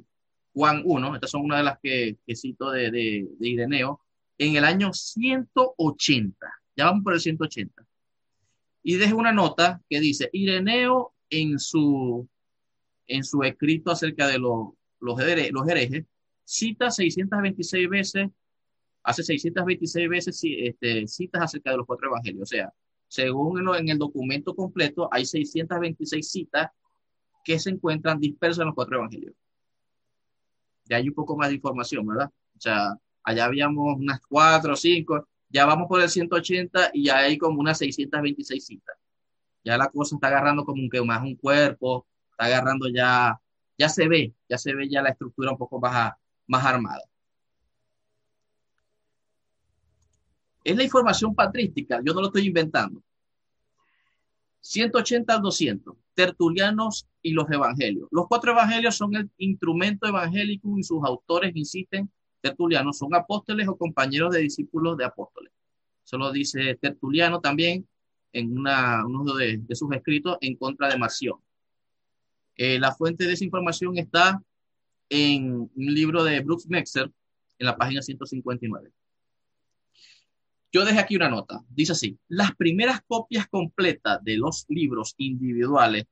[0.54, 4.00] Juan 1, estas son una de las que, cito de, de, Ireneo,
[4.38, 7.86] en el año 180, ya vamos por el 180.
[8.84, 12.30] Y dejo una nota que dice, Ireneo en su,
[13.08, 16.05] en su escrito acerca de los, los, herejes,
[16.43, 18.29] cita 626 veces,
[19.03, 22.43] hace 626 veces este, citas acerca de los cuatro evangelios.
[22.43, 22.73] O sea,
[23.07, 26.69] según en, el documento completo, hay 626 citas
[27.43, 29.33] que se encuentran dispersos en los cuatro evangelios.
[30.85, 32.29] Ya hay un poco más de información, ¿verdad?
[32.55, 37.17] O sea, allá habíamos unas cuatro o cinco, ya vamos por el 180 y ya
[37.17, 38.95] hay como unas 626 citas.
[39.63, 43.39] Ya la cosa está agarrando como un, que más un cuerpo, está agarrando ya,
[43.80, 46.13] ya se ve, ya se ve ya la estructura un poco más,
[46.48, 47.02] más armada.
[50.63, 53.02] Es la información patrística, yo no lo estoy inventando.
[54.60, 58.10] 180 al 200, Tertulianos y los Evangelios.
[58.12, 62.12] Los cuatro Evangelios son el instrumento evangélico y sus autores insisten,
[62.42, 65.54] Tertulianos, son apóstoles o compañeros de discípulos de apóstoles.
[66.06, 67.88] Eso lo dice Tertuliano también
[68.34, 71.39] en una, uno de, sus escritos en contra de Marción.
[72.62, 74.43] Eh, la fuente de esa información está
[75.08, 77.10] en un libro de Brooks Mexer,
[77.58, 78.91] en la página 159.
[80.69, 81.63] Yo dejé aquí una nota.
[81.69, 86.04] Dice así, las primeras copias completas de los libros individuales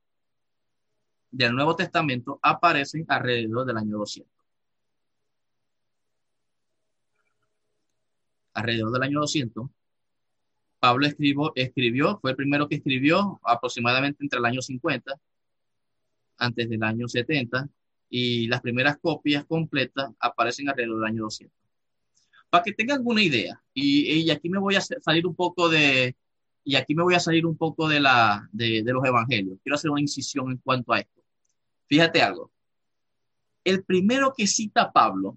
[1.30, 4.32] del Nuevo Testamento aparecen alrededor del año 200.
[8.54, 9.68] Alrededor del año 200,
[10.80, 15.20] Pablo escribió, escribió, fue el primero que escribió aproximadamente entre el año 50,
[16.38, 17.68] antes del año 70,
[18.10, 21.54] y las primeras copias completas aparecen alrededor del año 200.
[22.50, 26.16] Para que tengan alguna idea, y, aquí me voy a salir un poco de,
[26.64, 29.58] y aquí me voy a salir un poco de, la, de, de los evangelios.
[29.62, 31.22] Quiero hacer una incisión en cuanto a esto.
[31.86, 32.50] Fíjate algo.
[33.64, 35.36] El primero que cita Pablo,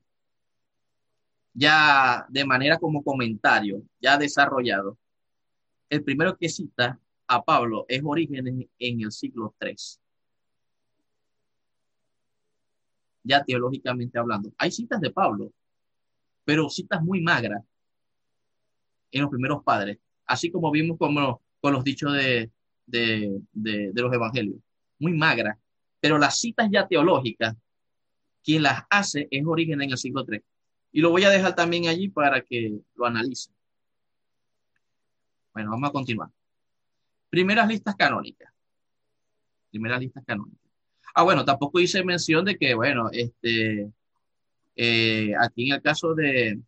[1.53, 4.97] ya de manera como comentario, ya desarrollado,
[5.89, 9.75] el primero que cita a Pablo es Orígenes en el siglo III.
[13.23, 14.51] Ya teológicamente hablando.
[14.57, 15.51] Hay citas de Pablo,
[16.43, 17.63] pero citas muy magras
[19.11, 22.49] en los primeros padres, así como vimos con los dichos de,
[22.85, 24.57] de, los evangelios.
[24.99, 25.57] Muy magras,
[25.99, 27.55] pero las citas ya teológicas,
[28.43, 30.43] quien las hace es Orígenes en el siglo III.
[30.93, 33.53] Y lo voy a dejar también allí para que lo analicen.
[35.53, 36.29] Bueno, vamos a continuar.
[37.29, 38.51] Primeras listas canónicas.
[39.69, 40.60] Primeras listas canónicas.
[41.13, 43.91] Ah, bueno, tampoco hice mención de que, bueno, este,
[44.75, 46.59] eh, aquí en el caso de,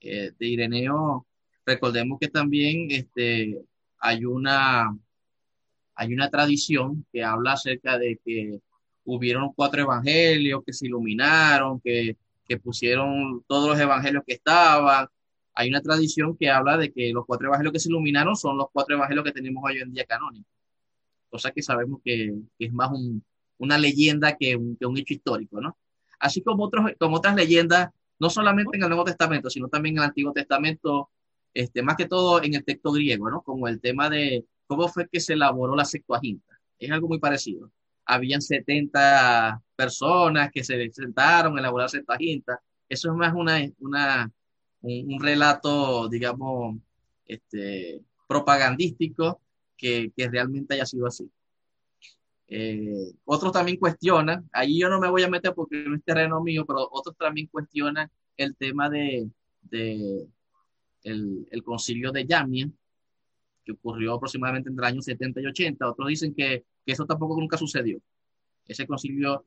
[0.00, 1.26] eh, de Ireneo,
[1.66, 3.60] recordemos que también este,
[3.98, 4.96] hay, una,
[5.94, 8.60] hay una tradición que habla acerca de que
[9.04, 15.08] hubieron cuatro evangelios que se iluminaron, que, que pusieron todos los evangelios que estaban,
[15.58, 18.68] hay una tradición que habla de que los cuatro evangelios que se iluminaron son los
[18.72, 20.52] cuatro evangelios que tenemos hoy en día canónicos.
[21.28, 22.90] Cosa que sabemos que, es más
[23.58, 25.76] una leyenda que un, un, hecho histórico, ¿no?
[26.18, 30.08] Así como, otros, otras leyendas, no solamente en el Nuevo Testamento, sino también en el
[30.08, 31.10] Antiguo Testamento,
[31.54, 33.42] este, más que todo en el texto griego, ¿no?
[33.42, 36.58] Como el tema de cómo fue que se elaboró la Septuaginta.
[36.78, 37.70] Es algo muy parecido.
[38.04, 42.60] Habían 70 personas que se sentaron a elaborar la Septuaginta.
[42.88, 44.30] Eso es más una, una,
[44.82, 46.76] un, relato, digamos,
[47.26, 49.40] este, propagandístico
[49.76, 51.30] que, que, realmente haya sido así.
[52.48, 56.42] Eh, otros también cuestionan, ahí yo no me voy a meter porque no es terreno
[56.42, 59.28] mío, pero otros también cuestionan el tema de,
[59.62, 60.26] de
[61.02, 62.70] el, el, concilio de Yamia,
[63.64, 65.88] que ocurrió aproximadamente entre el año 70 y 80.
[65.88, 68.00] Otros dicen que, que eso tampoco nunca sucedió.
[68.66, 69.44] Ese concilio,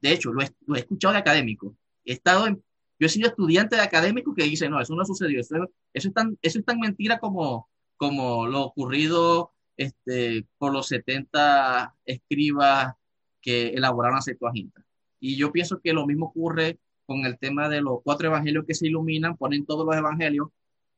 [0.00, 1.74] de hecho, lo he, lo he escuchado de académico.
[2.04, 2.62] He estado en
[2.98, 5.56] yo he sido estudiante de académico que dice, no, eso no sucedió, eso,
[5.92, 11.94] eso, es, tan, eso es tan mentira como, como lo ocurrido este, por los 70
[12.04, 12.94] escribas
[13.40, 14.84] que elaboraron la Septuaginta.
[15.20, 18.74] Y yo pienso que lo mismo ocurre con el tema de los cuatro evangelios que
[18.74, 20.48] se iluminan, ponen todos los evangelios,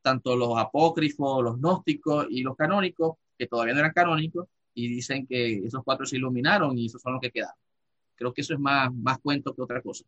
[0.03, 5.27] tanto los apócrifos, los gnósticos y los canónicos, que todavía no eran canónicos, y dicen
[5.27, 7.57] que esos cuatro se iluminaron y esos son los que quedaron.
[8.15, 10.05] Creo que eso es más, más cuento que otra cosa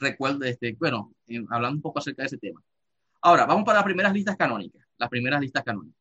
[0.00, 1.12] recuerdo, este, bueno,
[1.50, 2.60] hablando un poco acerca de ese tema.
[3.22, 4.82] Ahora, vamos para las primeras listas canónicas.
[4.96, 5.99] Las primeras listas canónicas.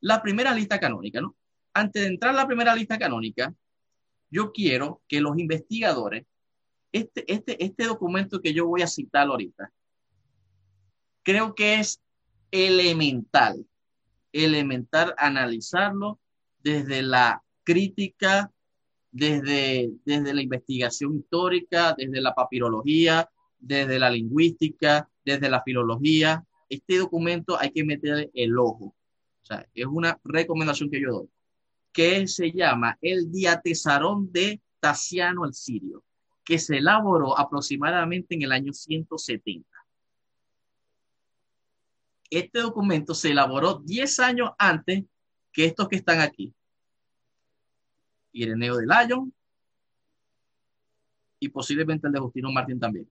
[0.00, 1.36] La primera lista canónica, ¿no?
[1.74, 3.54] Antes de entrar a la primera lista canónica,
[4.30, 6.24] yo quiero que los investigadores,
[6.92, 9.72] este, este, este documento que yo voy a citar ahorita,
[11.22, 12.00] creo que es
[12.50, 13.66] elemental,
[14.32, 16.18] elemental analizarlo
[16.62, 18.50] desde la crítica
[19.16, 26.44] desde, desde la investigación histórica, desde la papirología, desde la lingüística, desde la filología.
[26.68, 28.94] Este documento hay que meterle el ojo.
[29.46, 31.30] O sea, es una recomendación que yo doy,
[31.92, 36.02] que se llama el Diatesarón de Tasiano el Sirio,
[36.44, 39.68] que se elaboró aproximadamente en el año 170.
[42.28, 45.04] Este documento se elaboró 10 años antes
[45.52, 46.52] que estos que están aquí.
[48.32, 49.32] Ireneo de Lyon
[51.38, 53.08] y posiblemente el de Justino Martín también.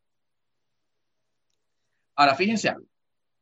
[2.13, 2.87] Ahora, fíjense algo.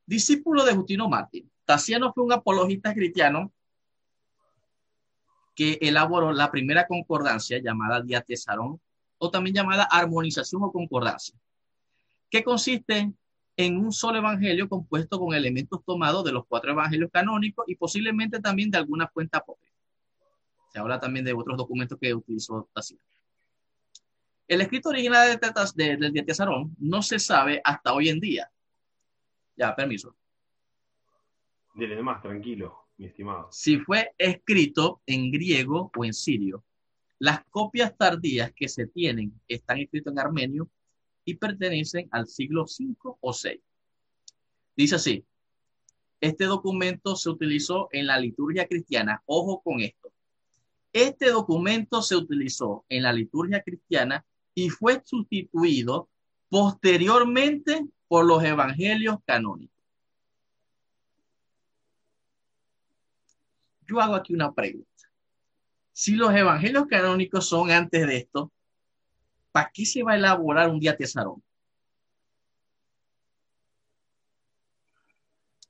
[0.05, 3.51] Discípulo de Justino Martín, Tassiano fue un apologista cristiano
[5.55, 8.82] que elaboró la primera concordancia llamada Diatesarón
[9.18, 11.36] o también llamada armonización o concordancia,
[12.30, 13.14] que consiste
[13.55, 18.39] en un solo evangelio compuesto con elementos tomados de los cuatro evangelios canónicos y posiblemente
[18.39, 19.78] también de alguna fuente apócrifa.
[20.72, 23.03] Se habla también de otros documentos que utilizó Taciano.
[24.47, 25.39] El escrito original
[25.76, 28.51] de, del Diatesarón no se sabe hasta hoy en día.
[29.55, 30.16] Ya, permiso.
[31.74, 33.49] Dile más, tranquilo, mi estimado.
[33.51, 36.63] Si fue escrito en griego o en sirio.
[37.19, 40.69] Las copias tardías que se tienen están escritas en armenio
[41.26, 43.61] y pertenecen al siglo V o VI.
[44.76, 45.26] Dice así,
[46.19, 49.21] este documento se utilizó en la liturgia cristiana.
[49.26, 50.11] Ojo con esto.
[50.91, 56.09] Este documento se utilizó en la liturgia cristiana y fue sustituido
[56.49, 59.72] posteriormente por los evangelios canónicos.
[63.93, 64.89] Yo hago aquí una pregunta.
[65.91, 68.51] Si los evangelios canónicos son antes de esto,
[69.51, 71.43] ¿para qué se va a elaborar un día tesarón?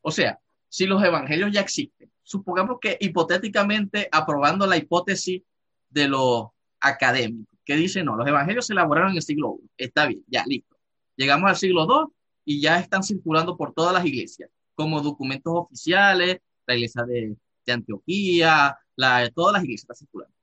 [0.02, 5.42] O sea, si los evangelios ya existen, supongamos que hipotéticamente aprobando la hipótesis
[5.90, 6.48] de los
[6.80, 10.46] académicos, que dicen, no, los evangelios se elaboraron en el siglo I, está bien, ya,
[10.46, 10.78] listo.
[11.18, 12.14] Llegamos al siglo II
[12.46, 17.36] y ya están circulando por todas las iglesias, como documentos oficiales, la iglesia de,
[17.66, 20.36] de Antioquía, la, todas las iglesias circulando,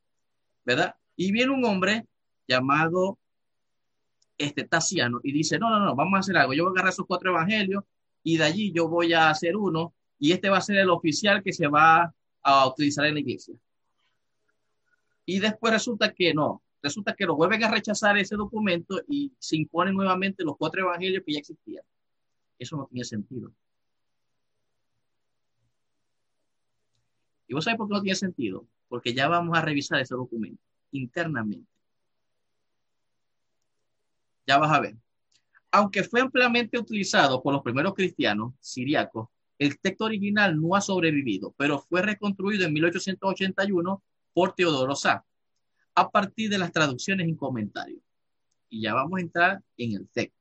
[0.65, 0.95] ¿verdad?
[1.17, 2.07] Y viene un hombre
[2.47, 3.19] llamado
[4.39, 6.93] este Tasiano y dice, no, no, no, vamos a hacer algo, yo voy a agarrar
[6.93, 7.85] esos cuatro evangelios
[8.23, 11.43] y de allí yo voy a hacer uno y este va a ser el oficial
[11.43, 12.13] que se va
[12.43, 13.55] a utilizar en la iglesia.
[15.25, 19.57] Y después resulta que no, resulta que lo vuelven a rechazar ese documento y se
[19.57, 21.85] imponen nuevamente los cuatro evangelios que ya existían.
[22.59, 23.53] Eso no tiene sentido.
[27.51, 28.65] ¿Y vos sabés por qué no tiene sentido?
[28.87, 31.69] Porque ya vamos a revisar ese documento internamente.
[34.47, 34.97] Ya vas a ver.
[35.73, 41.53] Aunque fue ampliamente utilizado por los primeros cristianos siriacos, el texto original no ha sobrevivido,
[41.59, 44.01] pero fue reconstruido en 1881
[44.33, 45.25] por Teodoro Sá,
[45.97, 48.01] a partir de las traducciones en comentarios.
[48.69, 50.39] Y ya vamos a entrar en el texto.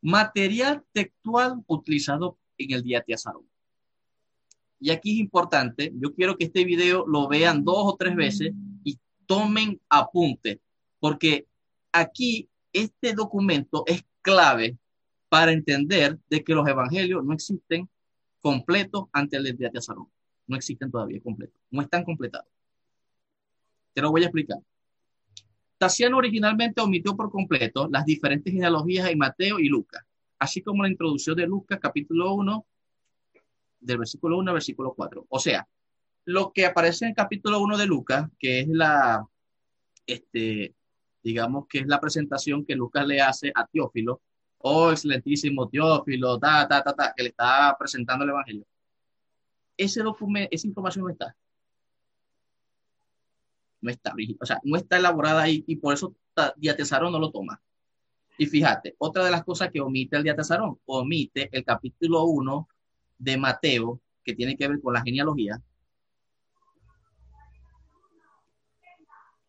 [0.00, 3.48] Material textual utilizado en el día de Azarón.
[4.84, 8.52] Y aquí es importante, yo quiero que este video lo vean dos o tres veces
[8.84, 10.60] y tomen apunte,
[11.00, 11.46] porque
[11.90, 14.76] aquí este documento es clave
[15.30, 17.88] para entender de que los evangelios no existen
[18.42, 20.06] completos ante el de Azarón.
[20.46, 22.52] No existen todavía completos, no están completados.
[23.94, 24.58] Te lo voy a explicar.
[25.78, 30.04] Tasiano originalmente omitió por completo las diferentes genealogías en Mateo y Lucas,
[30.38, 32.66] así como la introducción de Lucas capítulo 1
[33.84, 35.26] del versículo 1 al versículo 4.
[35.28, 35.66] O sea,
[36.24, 39.26] lo que aparece en el capítulo 1 de Lucas, que es la,
[40.06, 40.74] este,
[41.22, 44.22] digamos que es la presentación que Lucas le hace a Teófilo,
[44.58, 48.66] oh excelentísimo Teófilo, ta, ta, ta, ta, que le está presentando el Evangelio.
[49.76, 51.36] Ese documento, esa información no está.
[53.80, 56.16] No está, o sea, no está elaborada ahí y por eso
[56.56, 57.60] Diatesarón no lo toma.
[58.38, 62.68] Y fíjate, otra de las cosas que omite el Diatesarón, omite el capítulo 1
[63.18, 65.62] de Mateo, que tiene que ver con la genealogía,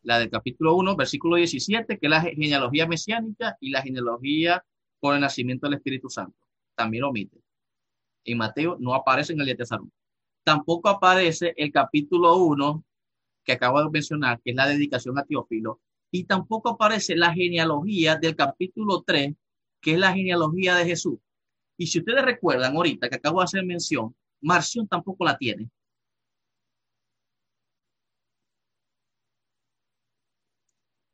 [0.03, 4.63] la del capítulo 1, versículo 17, que es la genealogía mesiánica y la genealogía
[4.99, 6.37] por el nacimiento del Espíritu Santo.
[6.75, 7.41] También lo omite.
[8.23, 9.65] En Mateo no aparece en el día de
[10.43, 12.83] Tampoco aparece el capítulo 1
[13.43, 15.79] que acabo de mencionar, que es la dedicación a Teófilo,
[16.11, 19.35] y tampoco aparece la genealogía del capítulo 3,
[19.81, 21.19] que es la genealogía de Jesús.
[21.77, 25.69] Y si ustedes recuerdan ahorita que acabo de hacer mención, Marción tampoco la tiene.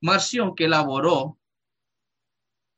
[0.01, 1.37] Marción, que elaboró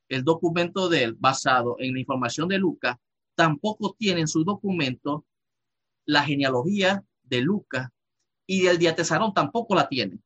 [0.10, 2.98] el documento de él basado en la información de Lucas,
[3.36, 5.26] tampoco tiene en su documento
[6.06, 7.90] la genealogía de Lucas
[8.46, 10.20] y del diatesarón tampoco la tiene.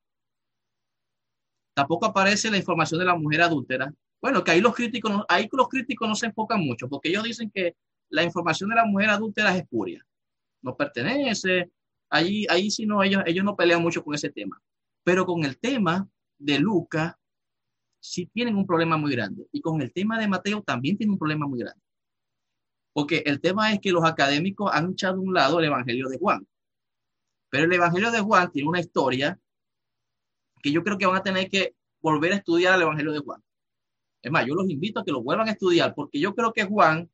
[1.74, 5.68] Tampoco aparece la información de la mujer adúltera, bueno, que ahí los críticos, ahí los
[5.68, 7.76] críticos no se enfocan mucho, porque ellos dicen que
[8.08, 10.04] la información de la mujer adúltera es espuria,
[10.62, 11.70] no pertenece,
[12.10, 14.60] ahí, ahí sí no, ellos, ellos no pelean mucho con ese tema.
[15.04, 16.08] Pero con el tema
[16.38, 17.14] de Lucas,
[18.00, 19.46] sí tienen un problema muy grande.
[19.52, 21.80] Y con el tema de Mateo también tienen un problema muy grande.
[22.92, 26.18] Porque el tema es que los académicos han echado a un lado el Evangelio de
[26.18, 26.46] Juan.
[27.50, 29.38] Pero el Evangelio de Juan tiene una historia
[30.62, 33.42] que yo creo que van a tener que volver a estudiar el Evangelio de Juan.
[34.22, 36.64] Es más, yo los invito a que lo vuelvan a estudiar porque yo creo que
[36.64, 37.10] Juan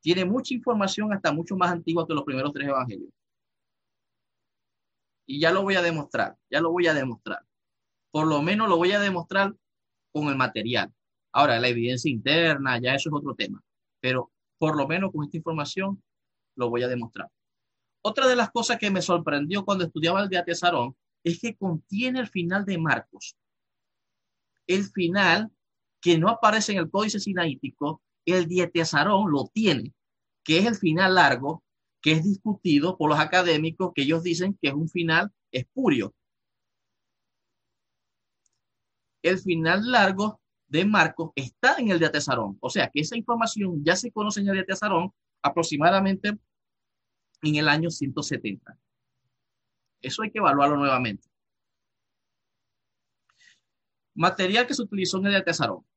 [0.00, 3.10] tiene mucha información hasta mucho más antigua que los primeros tres evangelios.
[5.26, 7.44] Y ya lo voy a demostrar, ya lo voy a demostrar.
[8.10, 9.54] Por lo menos lo voy a demostrar
[10.12, 10.92] con el material.
[11.32, 13.62] Ahora, la evidencia interna, ya eso es otro tema.
[14.00, 16.02] Pero por lo menos con esta información
[16.56, 17.30] lo voy a demostrar.
[18.02, 22.20] Otra de las cosas que me sorprendió cuando estudiaba el de Atesarón es que contiene
[22.20, 23.36] el final de Marcos.
[24.66, 25.50] El final
[26.00, 29.94] que no aparece en el códice sinaítico, el dietesarón lo tiene,
[30.44, 31.64] que es el final largo,
[32.00, 36.14] que es discutido por los académicos que ellos dicen que es un final espurio.
[39.22, 42.58] El final largo de Marcos está en el de Atesarón.
[42.60, 46.38] O sea que esa información ya se conoce en el de Atesarón aproximadamente
[47.42, 48.78] en el año 170.
[50.00, 51.28] Eso hay que evaluarlo nuevamente.
[54.14, 55.87] Material que se utilizó en el de Atesarón.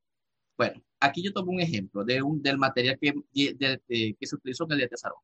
[0.56, 3.14] Bueno, aquí yo tomo un ejemplo de un, del material que,
[4.20, 5.18] se utilizó en el de Atesarón.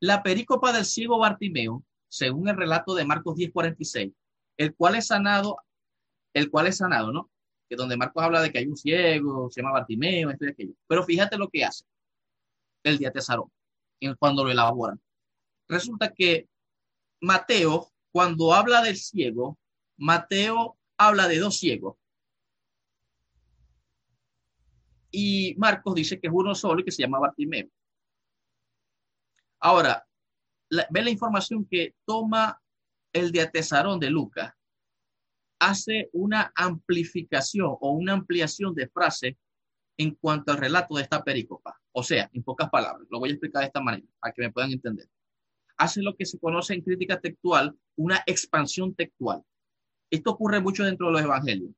[0.00, 4.12] La perícopa del ciego Bartimeo, según el relato de Marcos 10:46,
[4.56, 5.58] el cual es sanado,
[6.34, 7.30] el cual es sanado, ¿no?
[7.68, 10.74] Que donde Marcos habla de que hay un ciego, se llama Bartimeo, esto y aquello.
[10.86, 11.84] Pero fíjate lo que hace
[12.82, 13.50] el día Tesarón,
[14.18, 15.00] cuando lo elaboran.
[15.68, 16.48] Resulta que
[17.20, 19.58] Mateo, cuando habla del ciego,
[19.96, 21.96] Mateo habla de dos ciegos.
[25.10, 27.68] Y Marcos dice que es uno solo y que se llama Bartimeo.
[29.60, 30.06] Ahora,
[30.90, 32.60] ve la información que toma
[33.12, 34.52] el de Atesarón de Lucas.
[35.58, 39.38] Hace una amplificación o una ampliación de frase
[39.98, 41.78] en cuanto al relato de esta pericopa.
[41.92, 44.52] O sea, en pocas palabras, lo voy a explicar de esta manera, para que me
[44.52, 45.06] puedan entender.
[45.76, 49.42] Hace lo que se conoce en crítica textual una expansión textual.
[50.10, 51.72] Esto ocurre mucho dentro de los evangelios.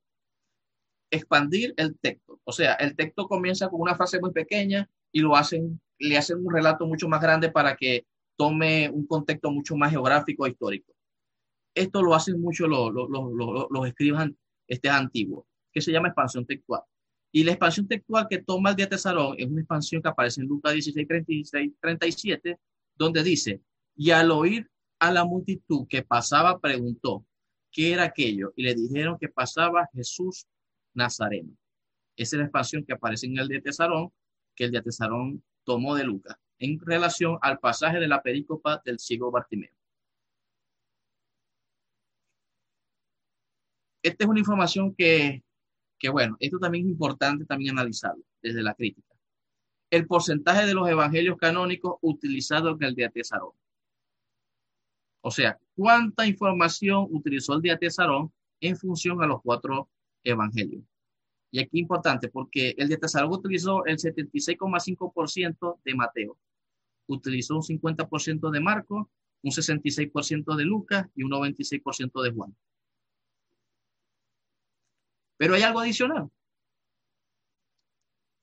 [1.13, 2.41] Expandir el texto.
[2.43, 6.45] O sea, el texto comienza con una frase muy pequeña y lo hacen le hacen
[6.45, 8.07] un relato mucho más grande para que
[8.37, 10.93] tome un contexto mucho más geográfico e histórico.
[11.75, 14.29] Esto lo hacen mucho los, los, los, los escribas
[14.67, 16.83] este, antiguos, que se llama expansión textual.
[17.31, 20.49] Y la expansión textual que toma el día Tesarón es una expansión que aparece en
[20.49, 22.59] Lucas 16, 36, 37,
[22.97, 23.63] donde dice,
[23.97, 27.25] y al oír a la multitud que pasaba, preguntó,
[27.71, 28.53] ¿qué era aquello?
[28.57, 30.47] Y le dijeron que pasaba Jesús
[30.95, 31.57] Nazareno.
[32.17, 34.13] Esa es la expansión que aparece en el de Tesarón,
[34.55, 38.99] que el de Tesarón tomó de Lucas en relación al pasaje de la perícopa del
[38.99, 39.73] ciego Bartimeo.
[44.03, 45.43] Esta es una información que,
[45.99, 49.15] que, bueno, esto también es importante también analizarlo desde la crítica.
[49.91, 53.53] El porcentaje de los evangelios canónicos utilizados en el de Atesarón.
[55.21, 59.89] O sea, cuánta información utilizó el de Atesarón en función a los cuatro
[60.25, 60.85] evangelios.
[61.51, 66.39] Y aquí importante porque el de Tesalónica utilizó el 76,5% de Mateo,
[67.07, 69.11] utilizó un 50% de Marco,
[69.43, 72.57] un 66% de Lucas y un 96% de Juan.
[75.37, 76.31] Pero hay algo adicional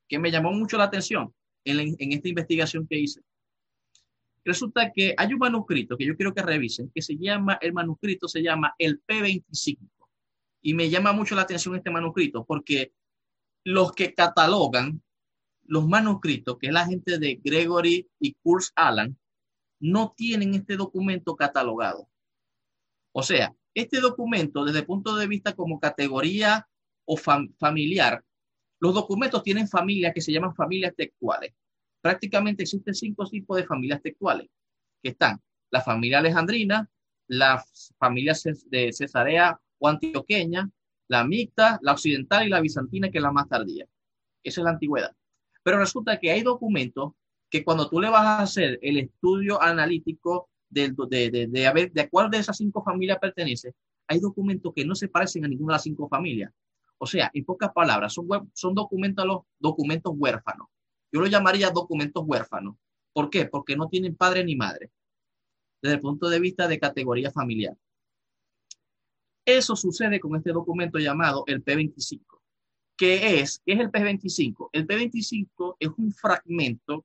[0.08, 3.22] que me llamó mucho la atención en, en esta investigación que hice.
[4.44, 8.28] Resulta que hay un manuscrito que yo quiero que revisen, que se llama, el manuscrito
[8.28, 9.99] se llama el P25.
[10.62, 12.94] Y me llama mucho la atención este manuscrito porque
[13.64, 15.02] los que catalogan
[15.64, 19.18] los manuscritos, que es la gente de Gregory y Kurs Allen,
[19.80, 22.10] no tienen este documento catalogado.
[23.12, 26.68] O sea, este documento, desde el punto de vista como categoría
[27.06, 28.24] o familiar,
[28.80, 31.54] los documentos tienen familias que se llaman familias textuales.
[32.02, 34.48] Prácticamente existen cinco tipos de familias textuales,
[35.04, 36.90] que están la familia alejandrina,
[37.28, 40.70] las familias de Cesarea o antioqueña,
[41.08, 43.86] la mixta, la occidental y la bizantina, que es la más tardía.
[44.44, 45.16] Esa es la antigüedad.
[45.64, 47.14] Pero resulta que hay documentos
[47.50, 51.92] que cuando tú le vas a hacer el estudio analítico de, de, de, a ver
[51.92, 53.74] de cuál de esas cinco familias pertenece,
[54.08, 56.52] hay documentos que no se parecen a ninguna de las cinco familias.
[57.00, 60.68] O sea, en pocas palabras, son, son documentos, los documentos huérfanos.
[61.12, 62.76] Yo lo llamaría documentos huérfanos.
[63.14, 63.46] ¿Por qué?
[63.46, 64.92] Porque no tienen padre ni madre,
[65.82, 67.76] desde el punto de vista de categoría familiar.
[69.58, 72.22] Eso sucede con este documento llamado el P25.
[72.96, 73.60] ¿Qué es?
[73.66, 74.70] ¿Qué es el P25?
[74.74, 77.04] El P25 es un fragmento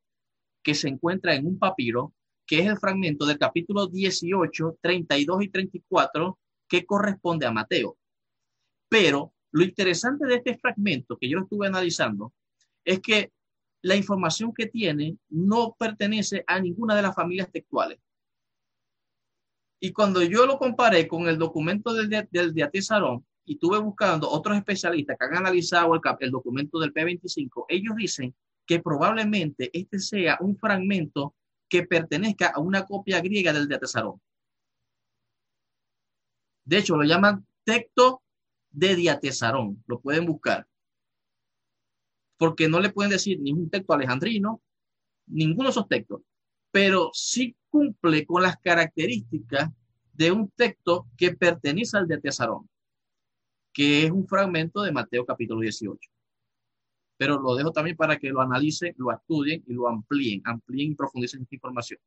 [0.63, 2.13] que se encuentra en un papiro,
[2.47, 6.39] que es el fragmento del capítulo 18, 32 y 34,
[6.69, 7.97] que corresponde a Mateo.
[8.91, 12.35] Pero lo interesante de este fragmento que yo estuve analizando
[12.85, 13.33] es que
[13.81, 18.01] la información que tiene no pertenece a ninguna de las familias textuales.
[19.85, 22.71] Y cuando yo lo comparé con el documento del, del de
[23.45, 28.35] y estuve buscando otros especialistas que han analizado el, el documento del P25, ellos dicen
[28.65, 31.35] que probablemente este sea un fragmento
[31.69, 34.23] que pertenezca a una copia griega del de Sarón.
[36.65, 38.23] De hecho, lo llaman texto
[38.71, 39.85] de Diatesarón.
[39.87, 40.67] Lo pueden buscar.
[42.39, 44.63] Porque no le pueden decir ni un texto alejandrino,
[45.27, 46.23] ninguno de esos textos.
[46.71, 49.69] Pero sí cumple con las características
[50.13, 52.71] de un texto que pertenece al de Tesarón,
[53.73, 56.09] que es un fragmento de Mateo capítulo 18.
[57.17, 60.95] Pero lo dejo también para que lo analicen, lo estudien y lo amplíen, amplíen y
[60.95, 61.99] profundicen esta información.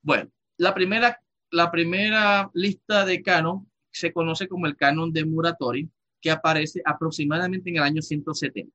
[0.00, 1.20] Bueno, la primera,
[1.50, 5.90] la primera lista de canon se conoce como el canon de Muratori,
[6.22, 8.74] que aparece aproximadamente en el año 170.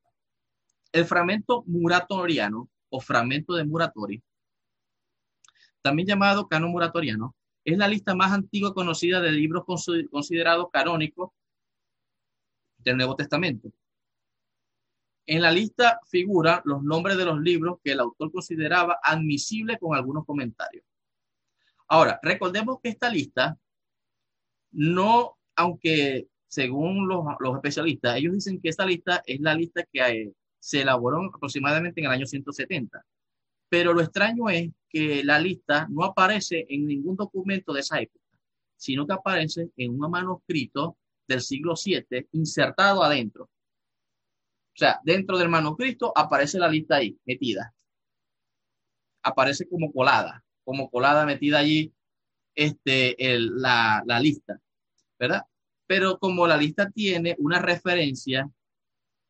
[0.91, 4.21] El fragmento muratoriano o fragmento de Muratori,
[5.81, 11.31] también llamado canon muratoriano, es la lista más antigua conocida de libros considerados canónicos
[12.77, 13.71] del Nuevo Testamento.
[15.27, 19.95] En la lista figuran los nombres de los libros que el autor consideraba admisibles con
[19.95, 20.83] algunos comentarios.
[21.87, 23.57] Ahora, recordemos que esta lista
[24.71, 27.25] no, aunque según los,
[27.55, 32.07] especialistas, ellos dicen que esta lista es la lista que eh, se elaboró aproximadamente en
[32.07, 33.05] el año 170.
[33.71, 38.25] Pero lo extraño es que la lista no aparece en ningún documento de esa época,
[38.75, 43.45] sino que aparece en un manuscrito del siglo VII insertado adentro.
[43.45, 47.73] O sea, dentro del manuscrito aparece la lista ahí, metida.
[49.23, 51.93] Aparece como colada, como colada metida allí
[52.53, 54.59] este, la, la lista,
[55.17, 55.45] ¿verdad?
[55.87, 58.51] Pero como la lista tiene una referencia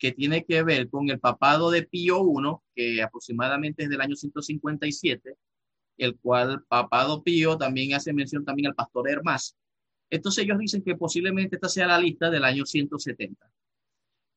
[0.01, 4.15] que tiene que ver con el papado de Pío I, que aproximadamente es del año
[4.15, 5.35] 157,
[5.97, 9.55] el cual papado Pío también hace mención también al pastor Hermás.
[10.09, 13.47] Entonces ellos dicen que posiblemente esta sea la lista del año 170.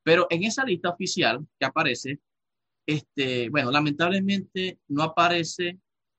[0.02, 2.20] Pero en esa lista oficial que aparece,
[2.84, 5.78] este, bueno, lamentablemente no aparece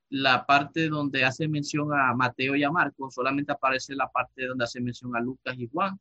[0.10, 4.64] la parte donde hace mención a Mateo y a Marcos, solamente aparece la parte donde
[4.64, 6.00] hace mención a Lucas y Juan,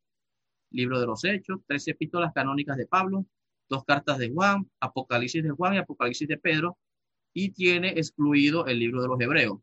[0.74, 3.24] libro de los Hechos, tres epístolas canónicas de Pablo,
[3.68, 6.78] dos cartas de Juan, Apocalipsis de Juan y Apocalipsis de Pedro,
[7.32, 9.60] y tiene excluido el libro de los Hebreos.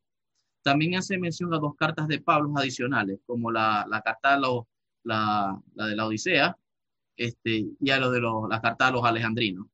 [0.64, 4.64] También hace mención a dos cartas de Pablo adicionales, como la, la carta la,
[5.03, 6.57] la, de la Odisea
[7.16, 9.68] este, y a lo de los, la carta de los alejandrinos.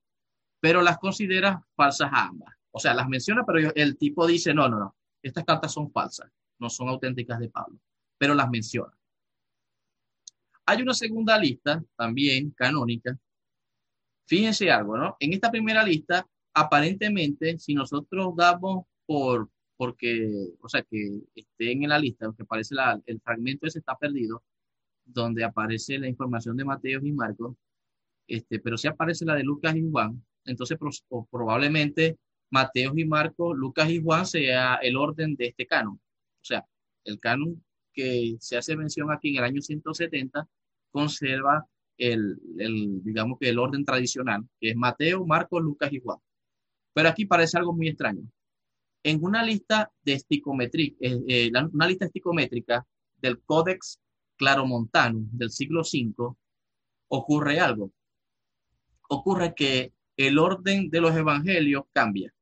[0.59, 2.53] Pero las considera falsas ambas.
[2.71, 6.31] O sea, las menciona, pero el tipo dice, no, no, no, estas cartas son falsas,
[6.59, 7.79] no son auténticas de Pablo,
[8.17, 8.96] pero las menciona.
[10.67, 13.17] Hay una segunda lista, también canónica.
[14.27, 15.15] Fíjense algo, ¿no?
[15.19, 20.27] En esta primera lista, aparentemente, si nosotros damos por porque,
[20.59, 24.43] o sea, que estén en la lista, aunque parece la, el fragmento ese está perdido,
[25.05, 27.55] donde aparece la información de Mateo y Marcos,
[28.27, 30.77] este, pero si aparece la de Lucas y Juan, entonces
[31.31, 32.17] probablemente
[32.49, 35.95] Mateo y Marcos, Lucas y Juan sea el orden de este canon.
[35.95, 36.65] O sea,
[37.05, 37.63] el canon
[37.93, 40.47] que se hace mención aquí en el año 170
[40.97, 41.65] conserva
[41.97, 46.19] el, el, digamos que el orden tradicional, que es Mateo, Marcos, Lucas y Juan.
[46.93, 48.23] Pero aquí parece algo muy extraño
[49.07, 52.85] en una lista de eh, eh, una lista esticométrica
[53.15, 53.99] del Codex
[54.37, 56.35] Claromontano del siglo V,
[57.07, 57.93] ocurre algo.
[59.09, 62.33] Ocurre que el orden de los evangelios cambia.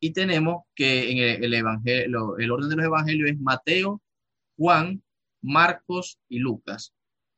[0.00, 4.02] Y tenemos que en el, evangelio, el orden de los evangelios es Mateo,
[4.58, 5.02] Juan,
[5.40, 6.92] Marcos y Lucas.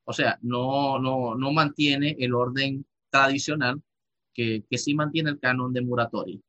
[0.07, 3.83] O sea, no, no, no mantiene el orden tradicional
[4.33, 6.43] que, que sí mantiene el canon de Muratori.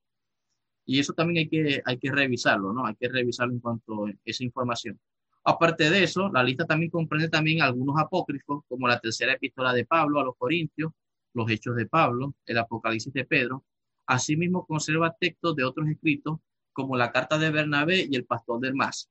[0.86, 2.86] Y eso también hay que, hay que revisarlo, ¿no?
[2.86, 5.00] Hay que revisarlo en cuanto a esa información.
[5.44, 9.86] Aparte de eso, la lista también comprende también algunos apócrifos, como la tercera epístola de
[9.86, 10.92] Pablo a los Corintios,
[11.34, 13.64] los Hechos de Pablo, el Apocalipsis de Pedro.
[14.06, 16.40] Asimismo, conserva textos de otros escritos,
[16.74, 19.10] como la carta de Bernabé y el pastor del Mas.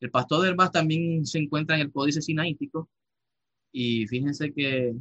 [0.00, 2.88] El pastor del Mas también se encuentra en el Códice Sinaítico,
[3.72, 4.94] y fíjense que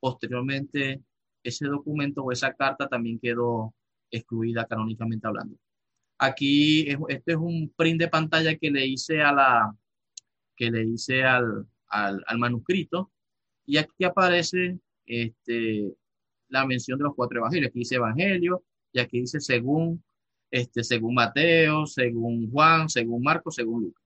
[0.00, 1.02] posteriormente
[1.42, 3.74] ese documento o esa carta también quedó
[4.10, 5.56] excluida canónicamente hablando.
[6.18, 9.76] Aquí, este es un print de pantalla que le hice a la,
[10.56, 13.10] que le hice al, al, manuscrito
[13.66, 15.92] y aquí aparece este,
[16.48, 17.70] la mención de los cuatro evangelios.
[17.70, 20.02] Aquí dice evangelio y aquí dice según,
[20.50, 24.02] este, según Mateo, según Juan, según Marcos, según Lucas.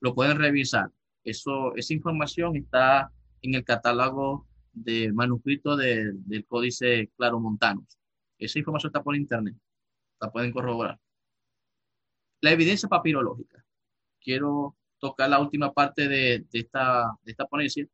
[0.00, 0.90] Lo pueden revisar.
[1.24, 7.98] Eso, esa información está en el catálogo de manuscrito del Códice Claro Montanos.
[8.38, 9.54] Esa información está por internet,
[10.20, 10.98] la pueden corroborar.
[12.40, 13.64] La evidencia papirológica.
[14.20, 17.18] Quiero tocar la última parte de esta
[17.50, 17.86] ponencia,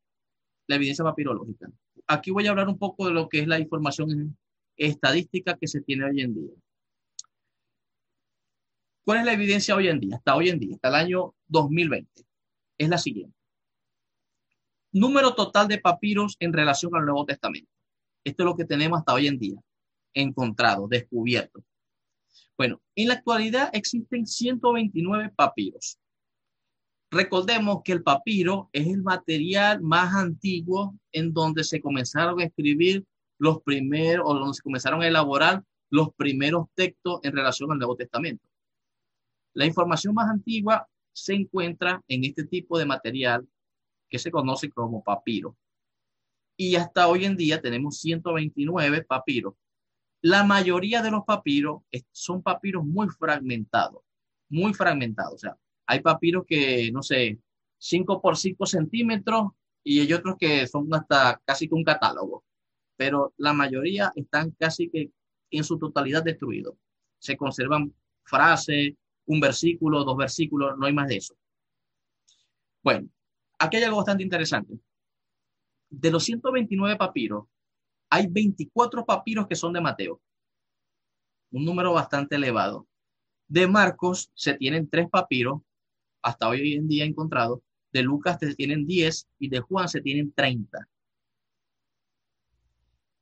[0.66, 1.70] la evidencia papirológica.
[2.06, 4.36] Aquí voy a hablar un poco de lo que es la información
[4.76, 6.52] estadística que se tiene hoy en día.
[9.04, 10.16] ¿Cuál es la evidencia hoy en día?
[10.16, 12.24] Hasta hoy en día, hasta el año 2020.
[12.76, 13.37] Es la siguiente.
[14.92, 17.70] Número total de papiros en relación al Nuevo Testamento.
[18.24, 19.60] Esto es lo que tenemos hasta hoy en día
[20.14, 21.62] encontrado, descubierto.
[22.56, 25.98] Bueno, en la actualidad existen 129 papiros.
[27.10, 33.04] Recordemos que el papiro es el material más antiguo en donde se comenzaron a escribir
[33.38, 37.96] los primeros, o donde se comenzaron a elaborar los primeros textos en relación al Nuevo
[37.96, 38.44] Testamento.
[39.54, 43.48] La información más antigua se encuentra en este tipo de material
[44.08, 45.56] que se conoce como papiro.
[46.56, 49.54] Y hasta hoy en día tenemos 129 papiros.
[50.20, 54.02] La mayoría de los papiros son papiros muy fragmentados,
[54.48, 55.34] muy fragmentados.
[55.34, 55.56] O sea,
[55.86, 57.38] hay papiros que, no sé,
[57.78, 59.52] 5 por 5 centímetros
[59.84, 62.44] y hay otros que son hasta casi que un catálogo.
[62.96, 65.12] Pero la mayoría están casi que
[65.50, 66.74] en su totalidad destruidos.
[67.18, 67.94] Se conservan
[68.24, 68.94] frases,
[69.26, 71.34] un versículo, dos versículos, no hay más de eso.
[72.82, 73.08] Bueno,
[73.58, 74.78] aquí hay algo bastante interesante.
[75.90, 77.44] De los 129 papiros,
[78.10, 80.20] hay 24 papiros que son de Mateo,
[81.50, 82.86] un número bastante elevado.
[83.46, 85.60] De Marcos se tienen tres papiros,
[86.22, 87.60] hasta hoy en día encontrados.
[87.92, 90.86] De Lucas se tienen 10 y de Juan se tienen 30.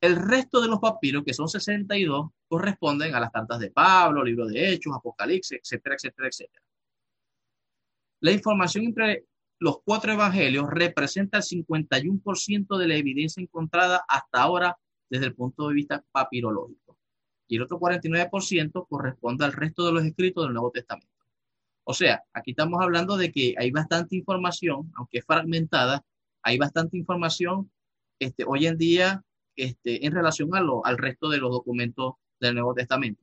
[0.01, 4.47] El resto de los papiros, que son 62, corresponden a las cartas de Pablo, libro
[4.47, 6.65] de Hechos, Apocalipsis, etcétera, etcétera, etcétera.
[8.21, 8.85] La información
[9.59, 14.79] los cuatro evangelios representa el 51% de la evidencia encontrada hasta ahora
[15.09, 16.99] desde el punto de vista papirológico.
[17.49, 21.09] Y el otro 49% corresponde al resto de los escritos del Nuevo Testamento.
[21.85, 26.05] O sea, aquí estamos hablando de que hay bastante información, aunque fragmentada,
[26.43, 27.71] hay bastante información
[28.19, 29.23] este, hoy en día
[29.55, 33.23] este, en relación a lo, al resto de los documentos del Nuevo Testamento.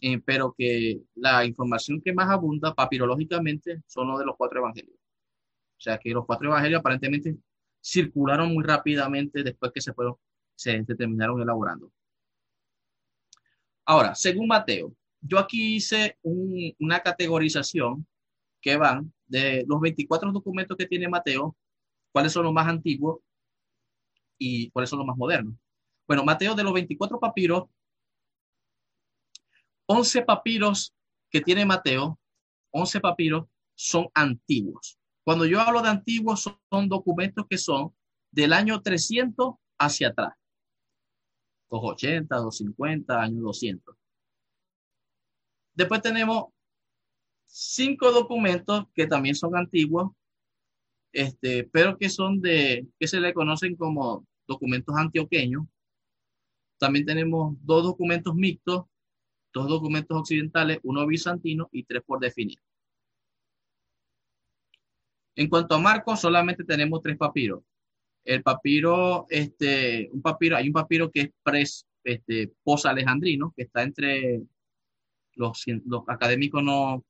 [0.00, 5.01] Eh, pero que la información que más abunda papirológicamente son los de los cuatro evangelios.
[5.82, 7.36] O sea que los cuatro evangelios aparentemente
[7.80, 10.14] circularon muy rápidamente después que se, fueron,
[10.54, 11.90] se, terminaron elaborando.
[13.84, 18.06] Ahora, según Mateo, yo aquí hice una categorización
[18.60, 21.56] que van de los 24 documentos que tiene Mateo,
[22.12, 23.18] cuáles son los más antiguos
[24.38, 25.56] y cuáles son los más modernos.
[26.06, 27.64] Bueno, Mateo, de los 24 papiros,
[29.86, 30.94] 11 papiros
[31.28, 32.20] que tiene Mateo,
[32.70, 34.96] 11 papiros son antiguos.
[35.24, 37.94] Cuando yo hablo de antiguos, son, documentos que son
[38.30, 40.34] del año 300 hacia atrás.
[41.70, 43.96] 280, 250, año 200.
[45.74, 46.46] Después tenemos
[47.46, 50.10] cinco documentos que también son antiguos,
[51.12, 55.64] este, pero que son de, que se le conocen como documentos antioqueños.
[56.78, 58.84] También tenemos dos documentos mixtos,
[59.52, 62.58] dos documentos occidentales, uno bizantino y tres por definir.
[65.36, 67.62] En cuanto a Marcos, solamente tenemos tres papiros.
[68.24, 73.82] El papiro, este, un papiro, hay un papiro que es pres, este, post-alejandrino, que está
[73.82, 74.42] entre
[75.34, 77.04] los, los académicos no,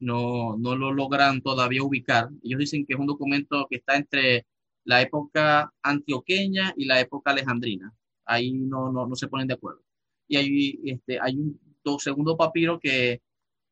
[0.00, 2.28] no, no lo logran todavía ubicar.
[2.42, 4.46] Ellos dicen que es un documento que está entre
[4.84, 7.92] la época antioqueña y la época alejandrina.
[8.24, 9.82] Ahí no, no, no se ponen de acuerdo.
[10.28, 11.58] Y hay, este, hay un
[11.98, 13.20] segundo papiro que,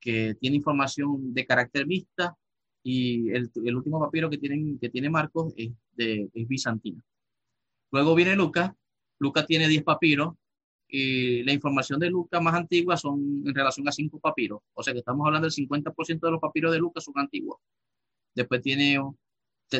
[0.00, 2.36] que tiene información de carácter vista
[2.88, 7.02] y el, el, último papiro que, tienen, que tiene Marcos es, de, es bizantino.
[7.90, 8.70] Luego viene Lucas.
[9.18, 10.34] Lucas tiene 10 papiros
[10.86, 14.60] y la información de Lucas más antigua son en relación a 5 papiros.
[14.72, 17.58] O sea que estamos hablando del 50% de los papiros de Lucas son antiguos.
[18.32, 19.00] Después tiene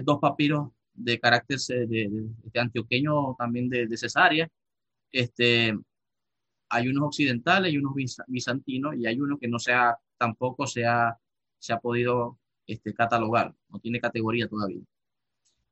[0.03, 4.49] dos papiros de carácter de, de, antioqueño también de, cesárea.
[5.13, 5.79] Este,
[6.71, 7.93] hay unos occidentales y unos
[8.27, 9.59] bizantinos y hay uno que no
[10.19, 11.17] tampoco se ha,
[11.61, 14.83] se ha podido este, catalogar, no tiene categoría todavía.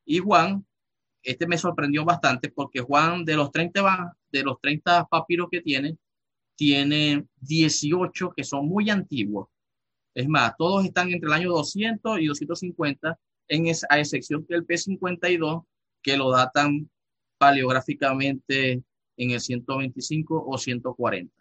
[0.05, 0.64] Y Juan,
[1.22, 5.97] este me sorprendió bastante porque Juan de los 30, de los 30 papiros que tiene,
[6.57, 9.49] tiene 18 que son muy antiguos.
[10.14, 13.18] Es más, todos están entre el año 200 y 250
[13.49, 15.64] en esa, a excepción que el P52,
[16.03, 16.88] que lo datan
[17.38, 18.82] paleográficamente
[19.16, 21.34] en el 125 o 140.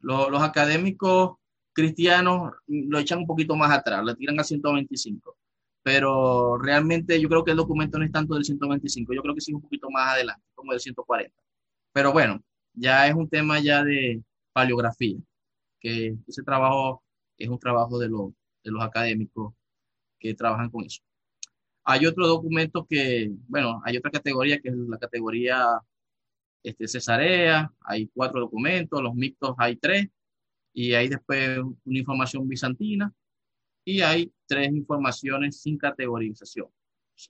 [0.00, 1.36] los académicos
[1.74, 5.36] cristianos lo echan un poquito más atrás, lo tiran a 125.
[5.82, 9.40] Pero realmente yo creo que el documento no es tanto del 125, yo creo que
[9.42, 11.34] sí un poquito más adelante, como del 140.
[11.92, 14.22] Pero bueno, ya es un tema ya de
[14.52, 15.18] paleografía,
[15.80, 17.02] que ese trabajo
[17.38, 19.54] es un trabajo de, de los académicos
[20.18, 21.02] que trabajan con eso.
[21.84, 25.80] Hay otro documento que, bueno, hay otra categoría que es la categoría
[26.62, 30.08] este, cesarea, hay cuatro documentos, los mixtos hay tres,
[30.74, 33.14] y hay después una información bizantina,
[33.84, 36.68] y hay tres informaciones sin categorización,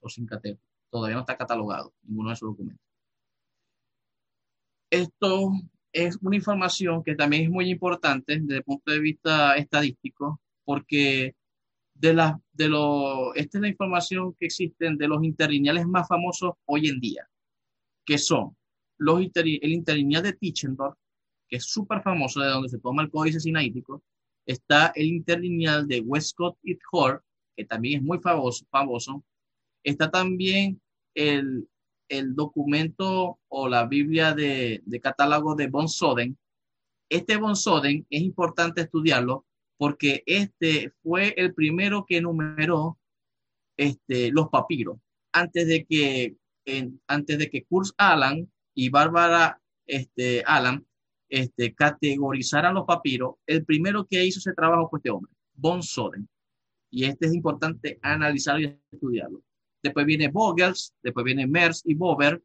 [0.01, 0.61] o sin categoría.
[0.89, 2.85] Todavía no está catalogado ninguno de esos documentos.
[4.89, 5.51] Esto
[5.91, 11.35] es una información que también es muy importante desde el punto de vista estadístico, porque
[11.93, 16.55] de la, de lo, esta es la información que existen de los interlineales más famosos
[16.65, 17.27] hoy en día,
[18.05, 18.55] que son
[18.97, 20.97] los el interlineal de Tischendorf,
[21.49, 24.03] que es súper famoso, de donde se toma el códice sinaítico,
[24.45, 27.23] está el interlineal de Westcott y Hort,
[27.55, 29.23] que también es muy famoso, famoso.
[29.83, 30.81] Está también
[31.13, 31.67] el,
[32.35, 36.37] documento o la Biblia de, catálogo de Von Soden.
[37.09, 39.45] Este Von Soden es importante estudiarlo
[39.77, 42.97] porque este fue el primero que enumeró
[43.77, 44.97] este, los papiros
[45.35, 46.37] antes de que
[47.07, 50.85] antes de que Kurt Alan y Bárbara este, Alan
[51.29, 56.27] este, categorizaran los papiros, el primero que hizo ese trabajo fue este hombre, Von Soden.
[56.89, 59.41] Y este es importante analizarlo y estudiarlo.
[59.83, 62.41] Después viene Vogels, después viene Mers y Bober.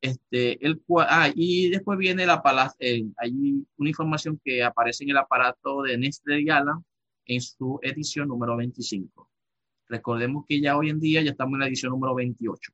[0.00, 2.42] Este, el, ah, y después viene la
[2.78, 6.84] eh, hay una información que aparece en el aparato de Nestle y Alan
[7.26, 9.28] en su edición número 25.
[9.88, 12.72] Recordemos que ya hoy en día ya estamos en la edición número 28.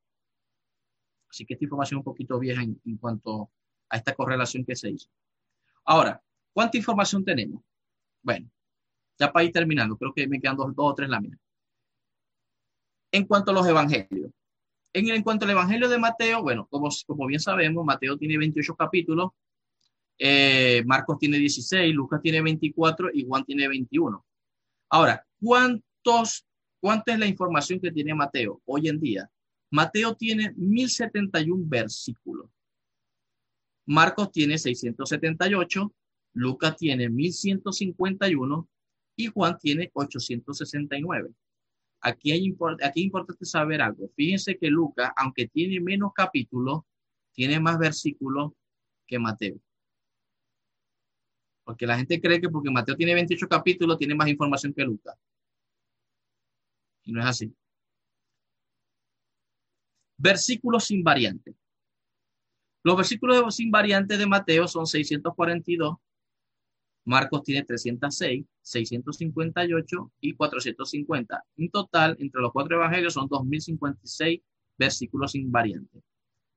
[1.30, 3.50] Así que esta información es un poquito vieja en, cuanto
[3.88, 5.08] a esta correlación que se hizo.
[5.86, 6.20] Ahora,
[6.52, 7.62] ¿cuánta información tenemos?
[8.22, 8.50] Bueno,
[9.18, 11.38] ya para ir terminando, creo que me quedan dos, o tres láminas.
[13.12, 14.30] En cuanto a los evangelios.
[14.92, 18.74] En, en cuanto al evangelio de Mateo, bueno, como, como bien sabemos, Mateo tiene 28
[18.74, 19.30] capítulos,
[20.18, 24.24] eh, Marcos tiene 16, Lucas tiene 24 y Juan tiene 21.
[24.90, 26.46] Ahora, ¿cuántos,
[26.80, 29.30] ¿cuánta es la información que tiene Mateo hoy en día?
[29.70, 32.50] Mateo tiene 1071 versículos.
[33.86, 35.94] Marcos tiene 678,
[36.34, 38.68] Lucas tiene 1151
[39.16, 41.30] y Juan tiene 869.
[42.00, 44.10] Aquí, hay, aquí es importante saber algo.
[44.14, 46.82] Fíjense que Lucas, aunque tiene menos capítulos,
[47.32, 48.52] tiene más versículos
[49.06, 49.58] que Mateo.
[51.64, 55.16] Porque la gente cree que porque Mateo tiene 28 capítulos, tiene más información que Lucas.
[57.04, 57.54] Y no es así.
[60.18, 61.54] Versículos sin variante.
[62.86, 65.96] Los versículos sin variante de Mateo son 642,
[67.04, 71.44] Marcos tiene 306, 658 y 450.
[71.56, 74.40] En total, entre los cuatro evangelios son 2056
[74.78, 76.00] versículos sin variante.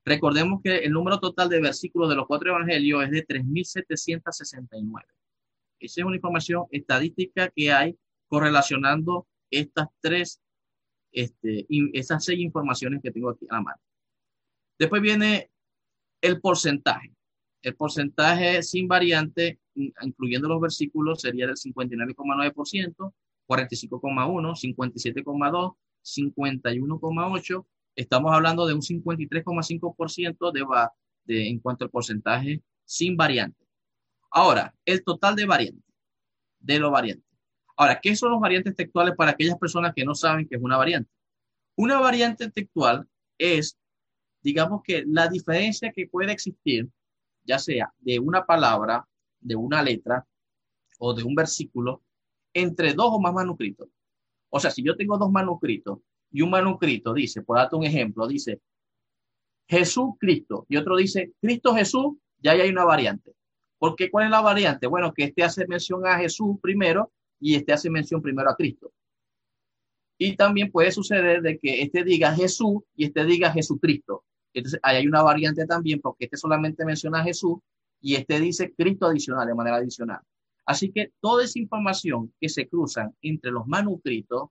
[0.06, 5.08] Recordemos que el número total de versículos de los cuatro evangelios es de 3769.
[5.80, 10.40] Esa es una información estadística que hay correlacionando estas tres
[11.12, 11.66] este,
[12.20, 13.82] seis informaciones que tengo aquí a la mano.
[14.78, 15.50] Después viene
[16.22, 17.14] el porcentaje.
[17.62, 23.14] El porcentaje sin variante, incluyendo los versículos, sería del 59,9%,
[23.48, 27.66] 45,1, 57,2, 51,8.
[27.96, 30.66] Estamos hablando de un 53,5% de,
[31.26, 33.66] de, en cuanto al porcentaje sin variante.
[34.32, 35.84] Ahora, el total de variantes,
[36.60, 37.26] de los variantes.
[37.76, 40.78] Ahora, ¿qué son los variantes textuales para aquellas personas que no saben qué es una
[40.78, 41.10] variante?
[41.76, 43.08] Una variante textual
[43.38, 43.78] es,
[44.42, 46.88] digamos que la diferencia que puede existir,
[47.44, 49.08] ya sea de una palabra,
[49.40, 50.26] de una letra
[51.00, 52.04] o de un versículo,
[52.54, 53.90] entre dos o más manuscritos.
[54.50, 56.00] O sea, si yo tengo dos manuscritos
[56.32, 58.62] y un manuscrito dice, por darte un ejemplo, dice
[59.68, 63.34] Jesús Cristo y otro dice Cristo Jesús, ya hay una variante.
[63.78, 64.10] ¿Por qué?
[64.10, 64.88] ¿Cuál es la variante?
[64.88, 68.92] Bueno, que este hace mención a Jesús primero y este hace mención primero a Cristo.
[70.18, 74.26] Y también puede suceder de que este diga Jesús y este diga Jesucristo.
[74.60, 77.60] Entonces, ahí hay una variante también porque este solamente menciona a Jesús
[78.02, 80.20] y este dice Cristo adicional, de manera adicional.
[80.66, 84.50] Así que toda esa información que se cruzan entre los manuscritos,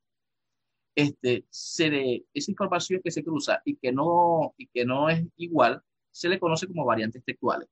[0.95, 5.81] este, se esa información que se cruza y que, no, y que no es igual,
[6.11, 7.69] se le conoce como variantes textuales.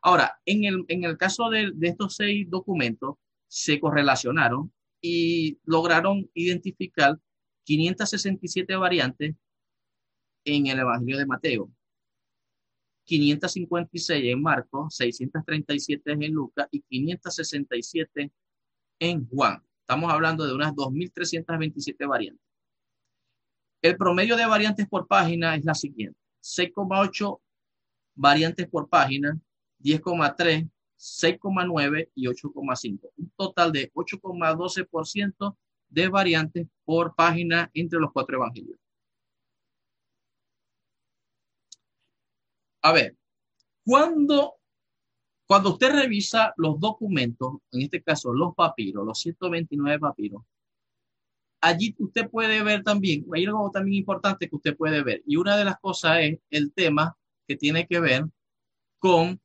[0.00, 3.16] Ahora, en el, en el caso de, de estos seis documentos,
[3.48, 7.18] se correlacionaron y lograron identificar
[7.64, 9.34] 567 variantes
[10.44, 11.70] en el Evangelio de Mateo,
[13.04, 18.32] 556 en Marcos, 637 en Lucas y 567
[19.00, 19.62] en Juan.
[19.80, 22.46] Estamos hablando de unas 2.327 variantes.
[23.82, 26.18] El promedio de variantes por página es la siguiente.
[26.40, 27.40] 6,8
[28.14, 29.38] variantes por página,
[29.80, 30.70] 10,3
[31.02, 33.10] 6,9 y 8,5.
[33.16, 35.56] Un total de 8,12%
[35.88, 38.78] de variantes por página entre los cuatro evangelios.
[42.82, 43.16] A ver,
[43.84, 44.54] cuando,
[45.46, 50.42] cuando usted revisa los documentos, en este caso los papiros, los 129 papiros,
[51.60, 55.56] allí usted puede ver también, hay algo también importante que usted puede ver, y una
[55.56, 57.16] de las cosas es el tema
[57.46, 58.24] que tiene que ver
[58.98, 59.40] con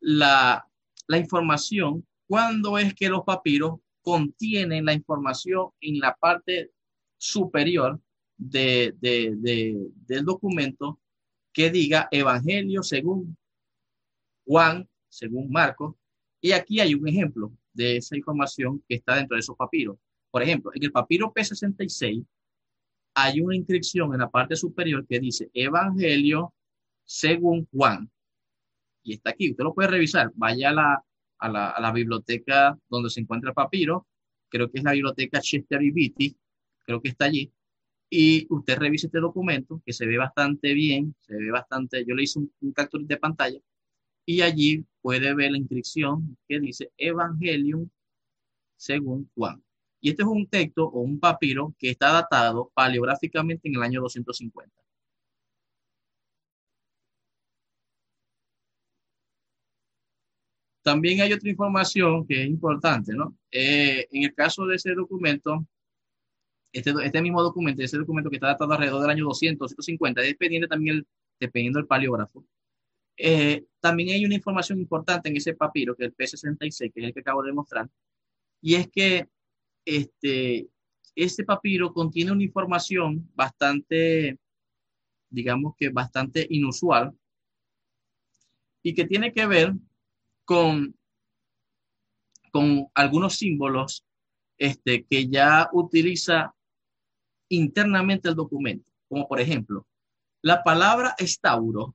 [0.00, 0.70] la
[1.10, 6.70] la información cuando es que los papiros contienen la información en la parte
[7.18, 8.00] superior
[8.36, 11.00] de, del documento
[11.52, 13.36] que diga Evangelio según
[14.44, 15.94] Juan, según Marcos.
[16.40, 17.52] Y aquí hay un ejemplo.
[17.72, 19.96] de esa información que está dentro de esos papiros.
[20.30, 22.26] Por ejemplo, en el papiro P66
[23.14, 26.52] hay una inscripción en la parte superior que dice Evangelio
[27.04, 28.10] según Juan.
[29.02, 30.30] Y está aquí, usted lo puede revisar.
[30.34, 31.04] Vaya a la,
[31.38, 34.06] a la, biblioteca donde se encuentra el papiro,
[34.48, 36.36] creo que es la biblioteca Chester y
[36.84, 37.52] creo que está allí.
[38.10, 42.24] Y usted revise este documento que se ve bastante bien, se ve bastante, yo le
[42.24, 43.60] hice un, un de pantalla
[44.26, 47.88] y allí puede ver la inscripción que dice Evangelium
[48.76, 49.62] según Juan.
[50.00, 54.00] Y este es un texto o un papiro que está datado paleográficamente en el año
[54.02, 54.72] 250.
[60.82, 63.36] También hay otra información que es importante, ¿no?
[63.50, 65.66] Eh, en el caso de ese documento,
[66.72, 70.68] este, este, mismo documento, ese documento que está datado alrededor del año 200, 250, dependiendo
[70.68, 71.06] también,
[71.38, 72.44] dependiendo del paleógrafo,
[73.16, 77.06] eh, también hay una información importante en ese papiro, que es el P66, que es
[77.06, 77.88] el que acabo de mostrar,
[78.62, 79.28] y es que
[79.84, 80.68] este,
[81.14, 84.38] este papiro contiene una información bastante,
[85.28, 87.12] digamos que bastante inusual,
[88.82, 89.74] y que tiene que ver
[90.44, 90.96] con,
[92.50, 94.04] con algunos símbolos
[94.56, 96.54] este, que ya utiliza
[97.50, 99.86] internamente el documento, como por ejemplo,
[100.42, 101.94] la palabra estauro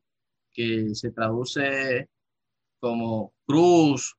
[0.53, 2.09] que se traduce
[2.79, 4.15] como cruz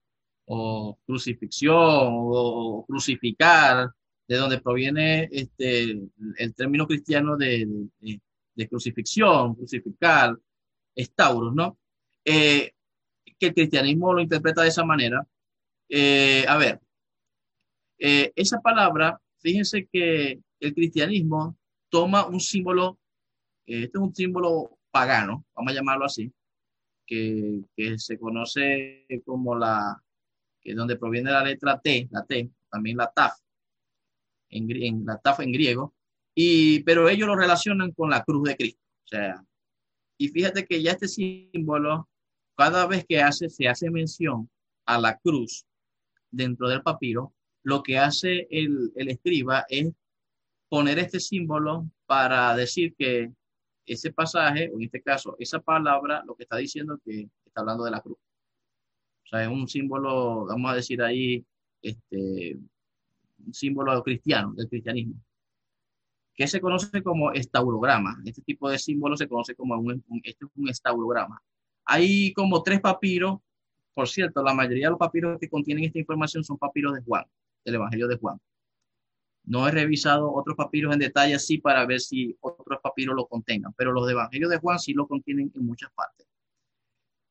[0.47, 3.91] o crucifixión o crucificar,
[4.29, 5.99] de donde proviene este,
[6.39, 7.89] el término cristiano de,
[8.69, 10.37] crucifixión, crucificar,
[10.95, 11.79] estauros, ¿no?
[12.25, 12.73] Eh,
[13.39, 15.27] que el cristianismo lo interpreta de esa manera.
[15.89, 16.81] Eh, a ver,
[17.99, 21.57] eh, esa palabra, fíjense que el cristianismo
[21.89, 22.99] toma un símbolo,
[23.67, 26.33] este es un símbolo pagano, vamos a llamarlo así,
[27.07, 27.63] que,
[27.99, 30.03] se conoce como la,
[30.61, 33.35] que es donde proviene la letra T, la T, también la TAF,
[34.51, 35.95] en, la TAF en griego,
[36.35, 38.81] y, pero ellos lo relacionan con la cruz de Cristo.
[39.05, 39.45] O sea,
[40.19, 42.09] y fíjate que ya este símbolo,
[42.57, 44.51] cada vez que hace, se hace mención
[44.87, 45.65] a la cruz
[46.31, 47.33] dentro del papiro,
[47.63, 49.93] lo que hace el, el escriba es
[50.69, 53.33] poner este símbolo para decir que
[53.87, 57.61] ese pasaje, o en este caso, esa palabra, lo que está diciendo es que está
[57.61, 58.19] hablando de la cruz.
[59.25, 61.45] O sea, es un símbolo, vamos a decir ahí,
[61.83, 62.57] este,
[63.45, 65.15] un símbolo cristiano, del cristianismo,
[66.35, 68.21] que se conoce como estaurograma.
[68.25, 71.41] Este tipo de símbolo se conoce como un, este es un estaurograma.
[71.85, 73.39] Hay como tres papiros,
[73.95, 77.25] por cierto, la mayoría de los papiros que contienen esta información son papiros de Juan,
[77.65, 78.39] del Evangelio de Juan.
[79.47, 83.73] No he revisado otros papiros en detalle así para ver si otros papiros lo contengan,
[83.75, 86.27] pero los de Evangelio de Juan sí lo contienen en muchas partes.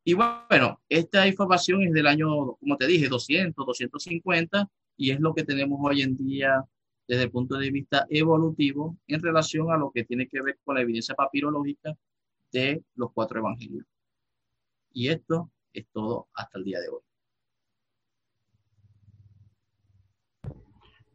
[0.03, 5.33] Y bueno, esta información es del año, como te dije, 200, 250, y es lo
[5.33, 6.63] que tenemos hoy en día
[7.07, 10.75] desde el punto de vista evolutivo en relación a lo que tiene que ver con
[10.75, 11.93] la evidencia papirológica
[12.51, 13.85] de los cuatro evangelios.
[14.93, 17.04] Y esto es todo hasta el día de hoy.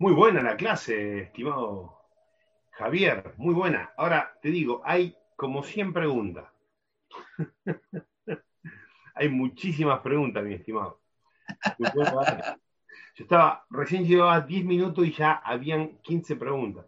[0.00, 2.00] Muy buena la clase, estimado
[2.70, 3.92] Javier, muy buena.
[3.98, 6.48] Ahora te digo, hay como 100 preguntas.
[9.14, 11.02] hay muchísimas preguntas, mi estimado.
[11.78, 16.86] Yo estaba, recién llevaba 10 minutos y ya habían 15 preguntas.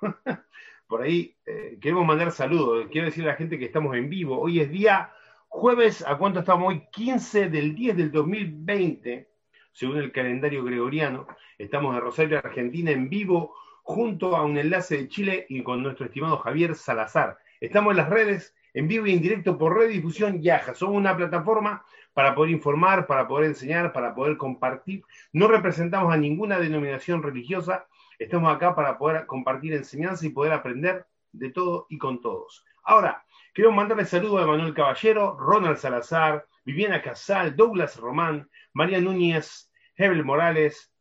[0.88, 2.88] por ahí eh, queremos mandar saludos.
[2.90, 4.40] Quiero decirle a la gente que estamos en vivo.
[4.40, 5.12] Hoy es día
[5.46, 6.82] jueves, ¿a cuánto estamos hoy?
[6.90, 9.31] 15 del 10 del 2020
[9.72, 11.26] según el calendario gregoriano.
[11.58, 16.06] Estamos de Rosario, Argentina, en vivo, junto a un enlace de Chile y con nuestro
[16.06, 17.38] estimado Javier Salazar.
[17.60, 20.74] Estamos en las redes, en vivo y en directo por Red Difusión Yaja.
[20.74, 25.04] Somos una plataforma para poder informar, para poder enseñar, para poder compartir.
[25.32, 27.86] No representamos a ninguna denominación religiosa.
[28.18, 32.64] Estamos acá para poder compartir enseñanza y poder aprender de todo y con todos.
[32.84, 39.70] Ahora, quiero mandarle saludos a Manuel Caballero, Ronald Salazar, Viviana Casal, Douglas Román, María Núñez,
[39.96, 40.92] Hebel Morales,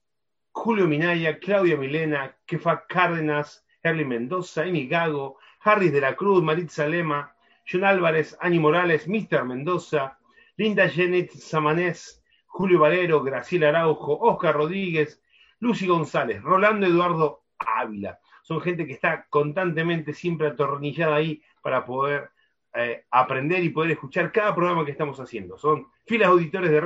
[0.51, 6.87] Julio Minaya, Claudia Milena, Kefa Cárdenas, Herly Mendoza, Emi Gago, Harris de la Cruz, Maritza
[6.87, 7.35] Lema,
[7.69, 9.45] John Álvarez, Ani Morales, Mr.
[9.45, 10.17] Mendoza,
[10.57, 15.21] Linda Janet Samanés, Julio Valero, Graciela Araujo, Oscar Rodríguez,
[15.59, 18.19] Lucy González, Rolando Eduardo Ávila.
[18.41, 22.31] Son gente que está constantemente siempre atornillada ahí para poder
[22.73, 25.57] eh, aprender y poder escuchar cada programa que estamos haciendo.
[25.57, 26.81] Son filas auditores de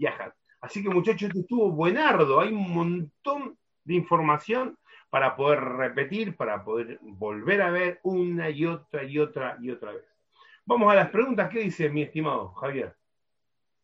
[0.00, 0.32] red difusión
[0.62, 4.76] Así que muchachos, esto estuvo buenardo, hay un montón de información
[5.08, 9.92] para poder repetir, para poder volver a ver una y otra y otra y otra
[9.92, 10.04] vez.
[10.66, 12.94] Vamos a las preguntas, ¿qué dice mi estimado Javier?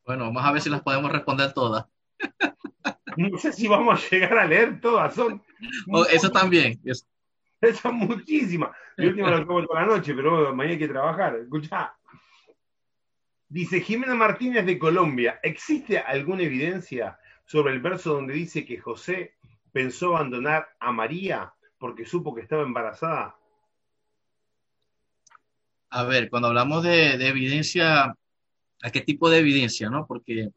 [0.05, 1.87] Bueno, vamos a ver si las podemos responder todas.
[3.17, 5.43] No sé si vamos a llegar a leer todas, son.
[6.11, 6.79] eso también.
[6.85, 7.07] Eso.
[7.81, 8.77] Son muchísimas.
[8.99, 11.37] Yo último lo como toda la noche, pero mañana hay que trabajar.
[11.37, 11.96] Escucha.
[13.49, 19.35] Dice Jimena Martínez de Colombia, ¿existe alguna evidencia sobre el verso donde dice que José
[19.71, 23.37] pensó abandonar a María porque supo que estaba embarazada?
[25.91, 28.07] A ver, cuando hablamos de, evidencia,
[28.83, 30.07] ¿a qué tipo de evidencia, no?
[30.07, 30.51] Porque,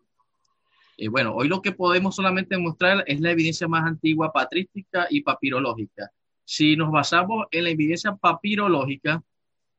[0.97, 5.21] eh, bueno, hoy lo que podemos solamente mostrar es la evidencia más antigua patrística y
[5.21, 6.09] papirológica.
[6.43, 9.21] Si nos basamos en la evidencia papirológica,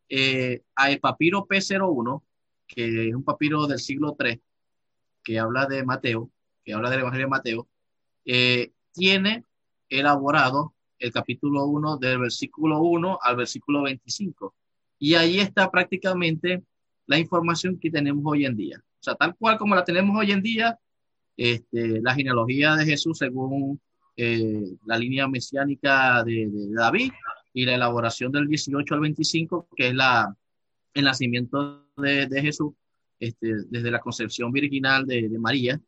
[0.09, 2.23] eh, el papiro P01,
[2.71, 4.41] que es un papiro del siglo III,
[5.25, 6.31] que habla de Mateo,
[6.65, 7.69] que habla del Evangelio de Mateo,
[8.25, 9.45] eh, tiene
[9.89, 14.55] elaborado el capítulo 1 del versículo 1 al versículo 25.
[14.99, 16.63] Y ahí está prácticamente
[17.07, 18.79] la información que tenemos hoy en día.
[18.79, 20.79] O sea, tal cual como la tenemos hoy en día,
[21.37, 23.81] este, la genealogía de Jesús según
[24.17, 27.11] eh, la línea mesiánica de, David
[27.53, 30.37] y la elaboración del 18 al 25, que es la,
[30.95, 32.73] el nacimiento de, Jesús
[33.19, 35.81] este, desde la concepción virginal de, María.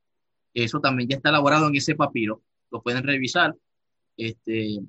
[0.55, 3.57] Eso también ya está elaborado en ese papiro, lo pueden revisar.
[4.17, 4.81] Este,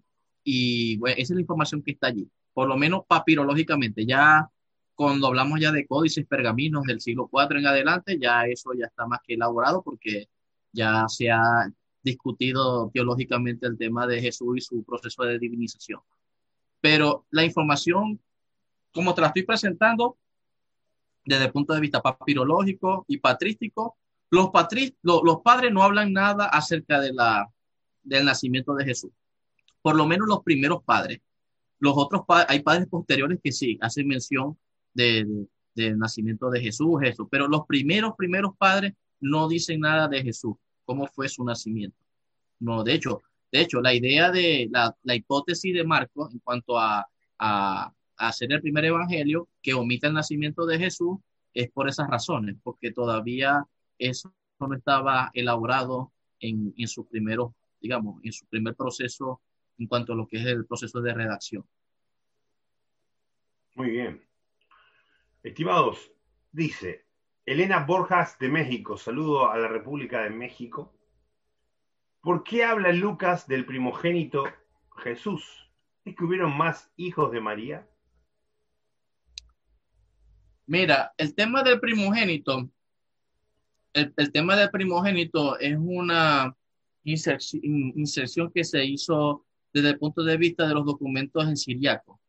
[0.43, 4.05] y bueno, esa es la información que está allí, por lo menos papirológicamente.
[4.05, 4.49] Ya
[4.95, 9.07] cuando hablamos ya de códices pergaminos del siglo IV en adelante, ya eso ya está
[9.07, 10.27] más que elaborado porque
[10.71, 11.71] ya se ha
[12.03, 16.01] discutido teológicamente el tema de Jesús y su proceso de divinización.
[16.81, 18.19] Pero la información,
[18.91, 20.17] como te la estoy presentando,
[21.25, 23.97] desde el punto de vista papirológico y patrístico,
[24.29, 24.49] los,
[25.03, 27.49] los padres no hablan nada acerca de la,
[28.01, 29.11] del nacimiento de Jesús.
[29.81, 31.21] Por lo menos los primeros padres.
[31.79, 34.57] Los otros hay padres posteriores que sí, hacen mención
[34.93, 36.99] del nacimiento de Jesús,
[37.29, 40.55] pero los primeros, primeros padres no dicen nada de Jesús,
[40.85, 41.97] cómo fue su nacimiento.
[42.59, 43.21] No, de hecho,
[43.51, 47.05] de hecho, la idea de la, la hipótesis de Marcos en cuanto a,
[47.37, 47.93] a,
[48.27, 51.19] hacer el primer evangelio que omita el nacimiento de Jesús
[51.53, 53.63] es por esas razones, porque todavía
[53.97, 59.41] eso no estaba elaborado en, sus primeros, digamos, en su primer proceso
[59.77, 61.65] en cuanto a lo que es el proceso de redacción.
[63.75, 64.21] Muy bien.
[65.41, 66.11] Estimados,
[66.51, 67.05] dice
[67.45, 70.93] Elena Borjas de México, saludo a la República de México.
[72.21, 74.45] ¿Por qué habla Lucas del primogénito
[74.97, 75.69] Jesús?
[76.05, 77.89] ¿Es que hubieron más hijos de María?
[80.65, 82.69] Mira, el tema del primogénito
[83.93, 86.55] el, tema del primogénito es una
[87.03, 92.19] inserción, que se hizo desde el punto de vista de los documentos en siriaco.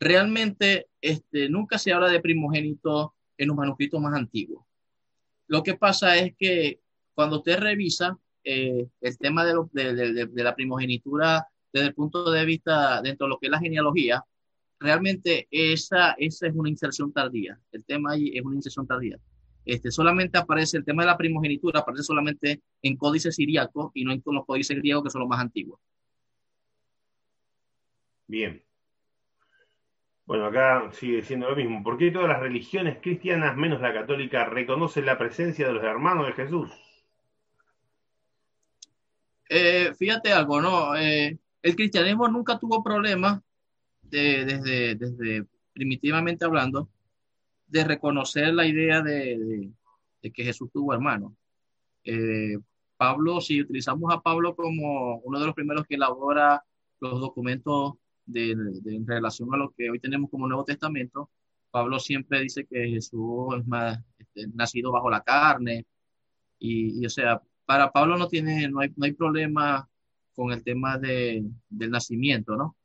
[0.00, 4.64] Realmente este, nunca se habla de primogénito en los manuscritos más antiguos.
[5.48, 6.80] Lo que pasa es que
[7.14, 13.02] cuando usted revisa eh, el tema de, de, la primogenitura desde el punto de vista
[13.02, 14.24] dentro de lo que es la genealogía,
[14.80, 17.58] realmente esa, esa es una inserción tardía.
[17.72, 19.18] El tema ahí es una inserción tardía.
[19.64, 24.12] Este, solamente aparece el tema de la primogenitura, aparece solamente en códices siríacos y no
[24.12, 25.78] en los códices griegos que son los más antiguos.
[28.26, 28.62] Bien.
[30.24, 31.82] Bueno, acá sigue siendo lo mismo.
[31.82, 36.26] ¿Por qué todas las religiones cristianas, menos la católica, reconocen la presencia de los hermanos
[36.26, 36.70] de Jesús?
[39.48, 40.94] Eh, fíjate algo, ¿no?
[40.96, 43.40] Eh, el cristianismo nunca tuvo problemas
[44.10, 46.88] desde, primitivamente hablando
[47.66, 49.70] de reconocer la idea de,
[50.22, 51.32] que Jesús tuvo hermanos.
[52.04, 52.58] Eh,
[52.96, 56.64] Pablo, si utilizamos a Pablo como uno de los primeros que elabora
[57.00, 57.94] los documentos
[58.26, 61.30] de, en relación a lo que hoy tenemos como Nuevo Testamento,
[61.70, 65.86] Pablo siempre dice que Jesús es más este, nacido bajo la carne
[66.58, 69.88] y, o sea, para Pablo no tiene, no hay, no hay problema
[70.34, 72.76] con el tema de, del nacimiento, ¿no?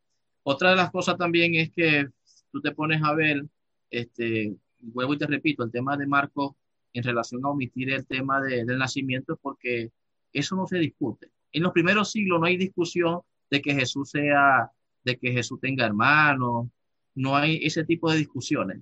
[0.43, 2.07] Otra de las cosas también es que
[2.51, 3.45] tú te pones a ver
[3.89, 6.57] este, vuelvo y te repito, el tema de Marco
[6.93, 9.91] en relación a omitir el tema del nacimiento porque
[10.31, 11.31] eso no se discute.
[11.51, 14.71] En los primeros siglos no hay discusión de que Jesús sea,
[15.03, 16.67] de que Jesús tenga hermanos,
[17.15, 18.81] no hay ese tipo de discusiones.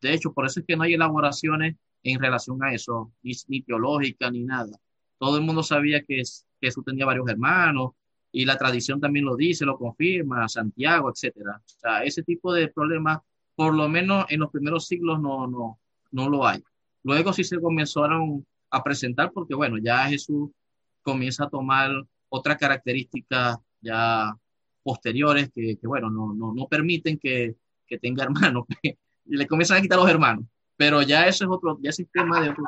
[0.00, 3.62] De hecho, por eso es que no hay elaboraciones en relación a eso, ni, ni
[3.62, 4.76] teológica ni nada.
[5.18, 6.22] Todo el mundo sabía que
[6.60, 7.92] Jesús tenía varios hermanos
[8.32, 11.60] y la tradición también lo dice, lo confirma, Santiago, etcétera.
[11.64, 13.20] O sea, ese tipo de problemas
[13.54, 15.78] por lo menos en los primeros siglos no, no,
[16.10, 16.62] no lo hay.
[17.02, 20.50] Luego sí se comenzaron a presentar porque, bueno, ya Jesús
[21.02, 21.90] comienza a tomar
[22.30, 24.34] otras características ya
[24.82, 27.54] posteriores que, que bueno, no, no, no permiten que,
[27.86, 30.46] que tenga hermanos y le comienzan a quitar los hermanos.
[30.76, 32.64] Pero ya eso es otro, ya es tema de otra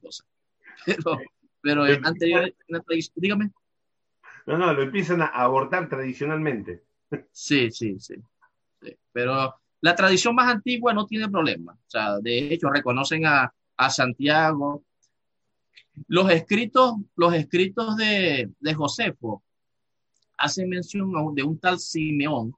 [0.00, 0.24] cosa.
[0.86, 1.18] Pero,
[1.62, 2.52] pero en anterior,
[3.14, 3.50] dígame.
[4.46, 6.82] No, no, lo empiezan a abortar tradicionalmente.
[7.30, 8.14] Sí, sí, sí.
[9.12, 11.72] Pero la tradición más antigua no tiene problema.
[11.72, 14.84] O sea, de hecho, reconocen a, a Santiago.
[16.08, 19.42] Los escritos, los escritos de, de Josefo
[20.36, 22.54] hacen mención de un tal Simeón,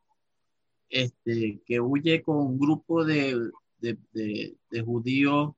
[0.89, 3.99] este, que huye con un grupo de, de,
[4.71, 5.53] de, judíos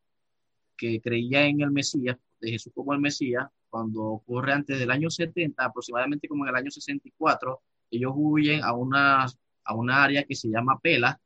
[0.77, 5.11] que creía en el Mesías, de Jesús como el Mesías, cuando ocurre antes del año
[5.11, 9.27] 70, aproximadamente como en el año 64, ellos huyen a una,
[9.65, 11.21] a una área que se llama Pela,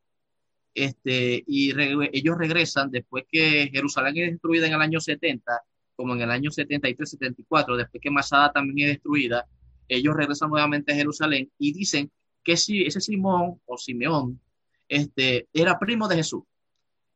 [0.74, 1.72] este, y
[2.12, 5.62] ellos regresan después que Jerusalén es destruida en el año 70,
[5.96, 9.46] como en el año 73, 74, después que Masada también es destruida,
[9.88, 12.10] ellos regresan nuevamente a Jerusalén y dicen
[12.42, 14.40] que si ese Simón o Simeón
[14.88, 16.42] este, era primo de Jesús.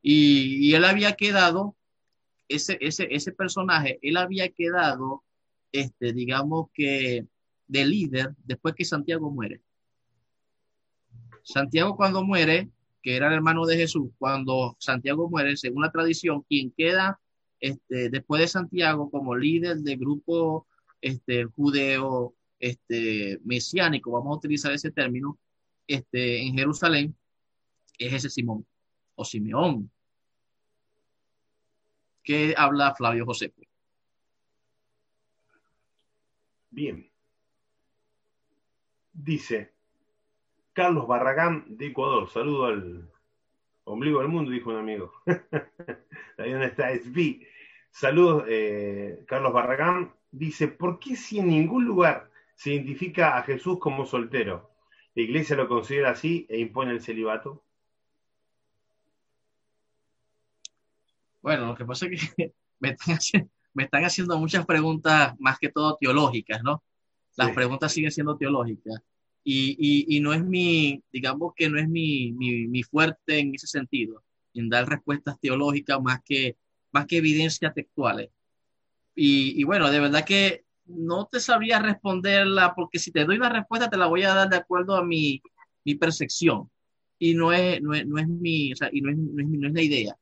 [0.03, 1.77] Y, él había quedado,
[2.49, 5.25] ese, ese, ese personaje, él había quedado,
[5.73, 7.27] este, digamos que,
[7.69, 9.61] de líder después que Santiago muere.
[11.43, 12.71] Santiago cuando muere,
[13.03, 17.21] que era el hermano de Jesús, cuando Santiago muere, según la tradición, quien queda
[17.61, 20.67] este, después de Santiago como líder del grupo
[21.01, 25.39] este, judeo este, mesiánico, vamos a utilizar ese término,
[25.87, 27.17] este, en Jerusalén,
[27.99, 28.67] es ese Simón
[29.15, 29.91] o Simeón,
[32.27, 33.55] que habla Flavio José.
[36.69, 37.09] Bien.
[39.13, 39.73] Dice
[40.73, 42.29] Carlos Barragán de Ecuador.
[42.29, 43.11] Saludo al
[43.85, 45.13] ombligo del mundo, dijo un amigo.
[46.37, 47.47] Ahí donde está SB.
[47.91, 50.13] Saludos, eh, Carlos Barragán.
[50.33, 54.73] Dice, ¿por qué si en ningún lugar se identifica a Jesús como soltero?
[55.15, 57.66] ¿La iglesia lo considera así e impone el celibato?
[61.47, 66.61] Bueno, lo que pasa es que me están, haciendo, muchas preguntas, más que todo teológicas,
[66.65, 66.83] ¿no?
[67.37, 69.01] Las preguntas siguen siendo teológicas.
[69.45, 74.25] Y, no es mi, digamos que no es mi, fuerte en ese sentido,
[74.55, 76.57] en dar respuestas teológicas más que,
[76.91, 78.31] más que evidencias textuales.
[79.15, 83.89] Y, bueno, de verdad que no te sabría responderla, porque si te doy una respuesta
[83.89, 85.41] te la voy a dar de acuerdo a mi,
[86.01, 86.69] percepción.
[87.21, 90.19] Y no es, no es, mi, o sea, y no es, no es la idea.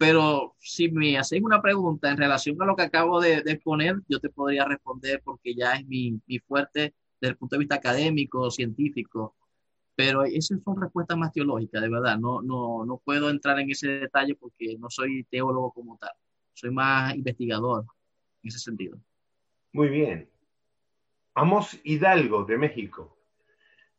[0.00, 4.18] Pero si me hacéis una pregunta en relación a lo que acabo de, exponer, yo
[4.18, 6.18] te podría responder porque ya es mi,
[6.48, 9.36] fuerte desde el punto de vista académico, científico.
[9.94, 12.18] Pero esas son respuestas más teológicas, de verdad.
[12.18, 16.12] No, no, no puedo entrar en ese detalle porque no soy teólogo como tal.
[16.54, 17.84] Soy más investigador
[18.42, 18.98] en ese sentido.
[19.74, 20.30] Muy bien.
[21.34, 23.18] Amos Hidalgo, de México.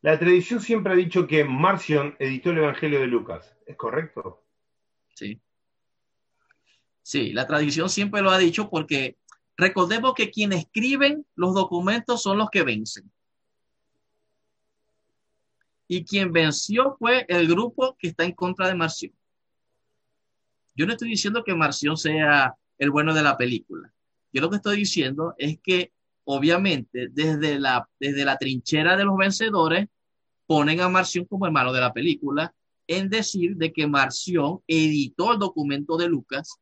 [0.00, 3.56] La tradición siempre ha dicho que Marcion editó el Evangelio de Lucas.
[3.66, 4.42] ¿Es correcto?
[5.14, 5.40] Sí.
[7.02, 9.16] Sí, la tradición siempre lo ha dicho porque
[9.56, 13.10] recordemos que quienes escriben los documentos son los que vencen.
[15.88, 19.12] Y quien venció fue el grupo que está en contra de Marción.
[20.74, 23.92] Yo no estoy diciendo que Marción sea el bueno de la película.
[24.32, 25.92] Yo lo que estoy diciendo es que
[26.24, 29.88] obviamente desde la, desde la trinchera de los vencedores
[30.46, 32.54] ponen a Marción como el malo de la película
[32.86, 36.58] en decir de que Marción editó el documento de Lucas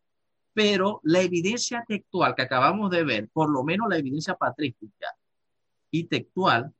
[0.52, 5.08] pero la evidencia textual que acabamos de ver, por lo menos la evidencia patrística
[5.90, 6.72] y textual,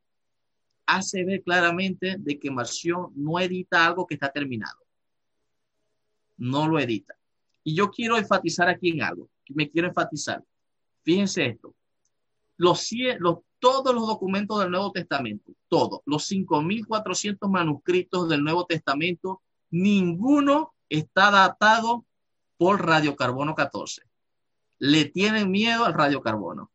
[0.87, 4.79] hace ver claramente de que Marción no edita algo que está terminado.
[6.37, 7.15] No lo edita.
[7.63, 10.43] Y yo quiero enfatizar aquí en algo, me quiero enfatizar.
[11.03, 11.75] Fíjense esto.
[12.57, 19.43] Los, los, todos los documentos del Nuevo Testamento, todos, los 5.400 manuscritos del Nuevo Testamento,
[19.71, 22.05] ninguno está datado
[22.61, 24.03] por radiocarbono 14.
[24.81, 26.71] Le tienen miedo al radiocarbono.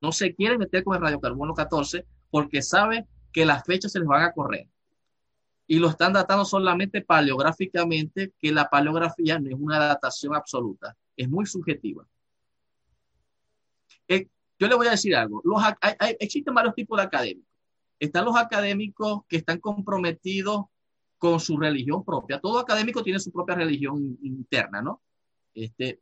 [0.00, 4.06] No se quieren meter con el radiocarbono 14 porque saben que las fechas se les
[4.06, 4.68] van a correr.
[5.66, 11.28] Y lo están datando solamente paleográficamente, que la paleografía no es una datación absoluta, es
[11.28, 12.06] muy subjetiva.
[14.06, 15.42] Eh, yo le voy a decir algo.
[15.42, 15.60] Los,
[16.20, 17.52] existen varios tipos de académicos.
[17.98, 20.66] Están los académicos que están comprometidos
[21.18, 22.38] con su religión propia.
[22.38, 25.02] Todo académico tiene su propia religión interna, ¿no?
[25.54, 26.00] Este,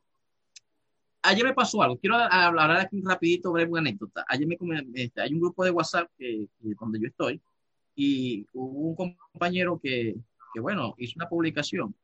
[1.21, 1.97] ayer me pasó algo.
[1.97, 4.25] Quiero hablar aquí rapidito, breve una anécdota.
[4.27, 4.57] Ayer me,
[4.95, 7.41] este, hay un grupo de WhatsApp que, donde yo estoy
[7.95, 8.95] y hubo un
[9.31, 10.15] compañero que,
[10.53, 11.95] que, bueno, hizo una publicación.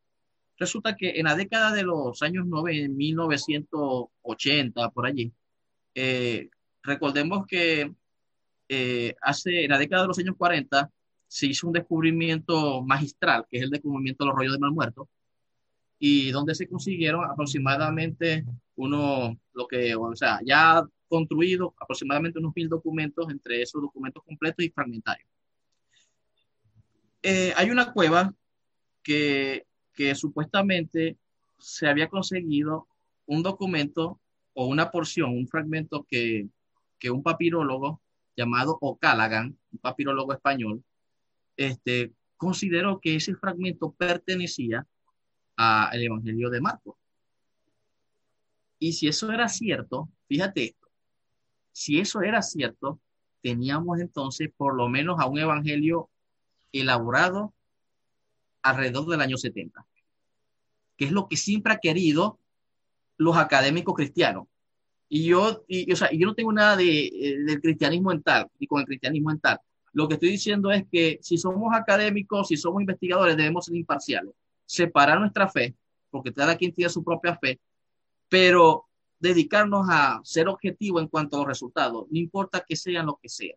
[0.58, 5.32] Resulta que en la década de los años 9, 1980, por allí,
[5.96, 6.50] eh,
[6.84, 7.94] recordemos que
[8.68, 10.92] eh, hace, en la década de los años 40
[11.28, 15.10] se hizo un descubrimiento magistral, que es el descubrimiento de los rollos de mal muerto,
[16.00, 18.46] y donde se consiguieron aproximadamente
[18.76, 24.66] uno, lo que, o sea, ya construido aproximadamente unos mil documentos, entre esos documentos completos
[24.66, 25.28] y fragmentarios.
[27.22, 28.34] Eh, hay una cueva
[29.04, 31.18] que, que supuestamente
[31.58, 32.88] se había conseguido
[33.26, 34.22] un documento
[34.54, 36.48] o una porción, un fragmento que,
[36.98, 38.02] que un papirólogo
[38.38, 40.82] llamado O'Callaghan, un papirólogo español,
[41.58, 44.88] este, consideró que ese fragmento pertenecía
[45.62, 46.96] al Evangelio de Marcos.
[48.80, 50.88] Y si eso era cierto, fíjate esto,
[51.74, 53.02] si eso era cierto,
[53.42, 56.10] teníamos entonces por lo menos a un Evangelio
[56.72, 57.54] elaborado
[58.62, 59.86] alrededor del año 70,
[60.96, 62.40] que es lo que siempre ha querido
[63.18, 64.48] los académicos cristianos.
[65.10, 68.48] Y yo, y, o sea, yo no tengo nada de, eh, del cristianismo en tal,
[68.60, 69.60] ni con el cristianismo en tal.
[69.92, 74.34] Lo que estoy diciendo es que si somos académicos, si somos investigadores, debemos ser imparciales,
[74.70, 75.76] separar nuestra fe,
[76.12, 77.60] porque cada quien tiene su propia fe,
[78.30, 78.86] pero
[79.20, 83.30] dedicarnos a ser objetivo en cuanto a los resultados, no importa que sean lo que
[83.30, 83.56] sea.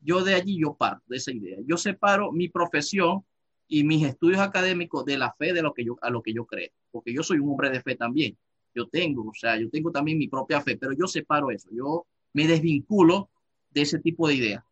[0.00, 1.56] Yo de allí yo parto de esa idea.
[1.66, 3.24] Yo separo mi profesión
[3.68, 6.44] y mis estudios académicos de la fe de lo que yo a lo que yo
[6.44, 8.36] creo, porque yo soy un hombre de fe también.
[8.74, 11.70] Yo tengo, o sea, yo tengo también mi propia fe, pero yo separo eso.
[11.72, 13.30] Yo me desvinculo
[13.70, 14.64] de ese tipo de ideas.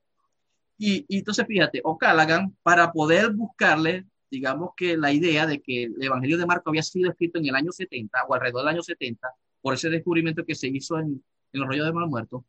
[0.76, 6.38] Y, entonces, fíjate, O'Callaghan, para poder buscarle, digamos que la idea de que el Evangelio
[6.38, 9.28] de Marco había sido escrito en el año 70 o alrededor del año 70,
[9.60, 11.22] por ese descubrimiento que se hizo en,
[11.52, 12.46] en los rollos de Mal Muerto,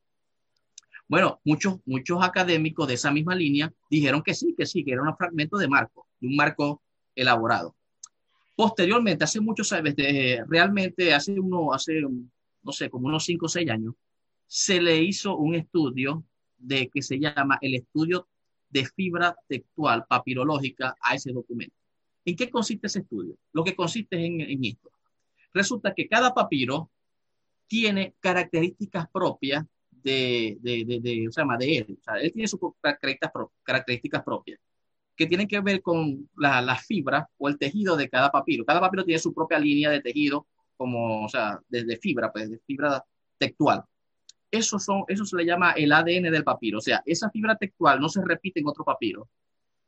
[1.10, 5.04] bueno, muchos, muchos académicos de esa misma línea dijeron que sí, que sí, que era
[5.04, 6.82] un fragmento de Marco, de un marco
[7.14, 7.76] elaborado.
[8.56, 9.94] Posteriormente, hace muchos años,
[10.48, 13.96] realmente hace uno, hace, no sé, como unos 5 o 6 años,
[14.48, 16.24] se le hizo un estudio
[16.58, 18.30] de que se llama el estudio
[18.74, 21.76] de fibra textual papirológica a ese documento.
[22.26, 23.38] ¿En qué consiste ese estudio?
[23.52, 24.90] Lo que consiste en, esto.
[25.54, 26.90] Resulta que cada papiro
[27.68, 32.00] tiene características propias de, de, de, de, o sea, de él.
[32.22, 34.60] Él tiene sus características, propias
[35.16, 38.66] que tienen que ver con la, la, fibra o el tejido de cada papiro.
[38.66, 42.58] Cada papiro tiene su propia línea de tejido, como, o sea, de, fibra, pues, de
[42.66, 43.06] fibra
[43.38, 43.84] textual
[44.54, 46.78] eso, son, eso se le llama el ADN del papiro.
[46.78, 49.28] O sea, esa fibra textual no se repite en otro papiro,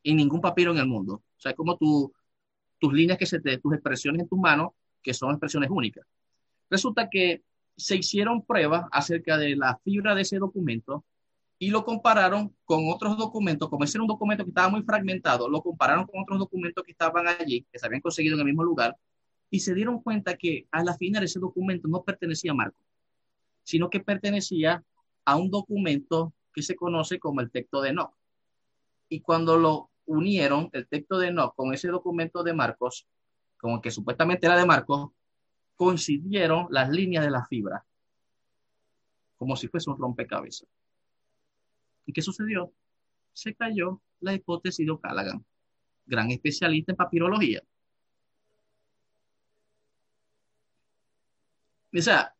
[0.04, 1.14] en ningún papiro en el mundo.
[1.14, 2.12] O sea, es como tu,
[2.80, 4.72] tus líneas que se te, tus expresiones en tus manos,
[5.04, 6.04] que son expresiones únicas.
[6.68, 7.44] Resulta que
[7.78, 11.06] se hicieron pruebas acerca de la fibra de ese documento
[11.60, 15.48] y lo compararon con otros documentos, como ese era un documento que estaba muy fragmentado,
[15.48, 18.64] lo compararon con otros documentos que estaban allí, que se habían conseguido en el mismo
[18.64, 18.98] lugar,
[19.50, 22.85] y se dieron cuenta que a la final ese documento no pertenecía a Marco
[23.66, 24.84] sino que pertenecía
[25.26, 28.14] a un documento que se conoce como el texto de Enoch.
[29.10, 33.08] Y cuando lo unieron, el texto de Enoch, con ese documento de Marcos,
[33.58, 35.10] como que supuestamente era de Marcos,
[35.76, 37.84] coincidieron las líneas de la fibra,
[39.36, 40.70] como si fuese un rompecabezas.
[42.06, 42.72] ¿Y qué sucedió?
[43.34, 45.44] Se cayó la hipótesis de O'Callaghan,
[46.06, 47.64] gran especialista en papirología.
[51.92, 52.35] O sea,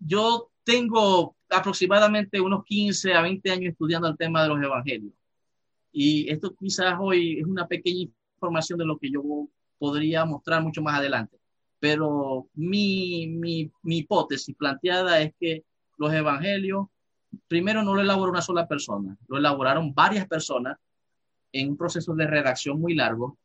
[0.00, 5.12] yo tengo aproximadamente unos 15 a 20 años estudiando el tema de los evangelios.
[5.92, 9.22] Y esto quizás hoy es una pequeña información de lo que yo
[9.78, 11.38] podría mostrar mucho más adelante.
[11.78, 15.64] Pero mi, mi, mi hipótesis planteada es que
[15.98, 16.86] los evangelios,
[17.48, 20.76] primero no lo elaboró una sola persona, lo elaboraron varias personas
[21.52, 23.38] en un proceso de redacción muy largo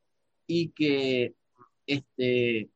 [0.48, 1.34] y que
[1.86, 2.70] este,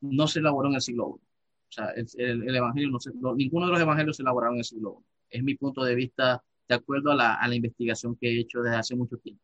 [0.00, 1.29] no se elaboró en el siglo I.
[1.70, 5.38] O sea, el, evangelio, no ninguno de los evangelios se elaboraron en el siglo I.
[5.38, 8.60] Es mi punto de vista de acuerdo a la, a la investigación que he hecho
[8.60, 9.42] desde hace mucho tiempo.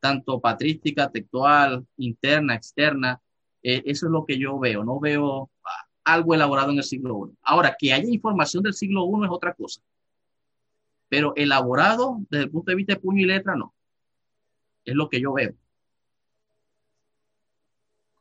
[0.00, 3.20] Tanto patrística, textual, interna, externa,
[3.62, 4.84] eh, eso es lo que yo veo.
[4.84, 7.38] No veo ah, algo elaborado en el siglo I.
[7.42, 9.80] Ahora, que haya información del siglo I es otra cosa.
[11.08, 13.74] Pero elaborado desde el punto de vista de puño y letra, no.
[14.84, 15.54] Es lo que yo veo.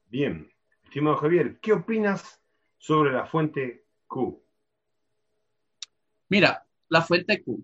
[0.10, 0.48] Bien,
[0.84, 2.40] estimado Javier, ¿qué opinas
[2.84, 4.44] sobre la fuente Q?
[6.28, 7.64] Mira, la fuente Q.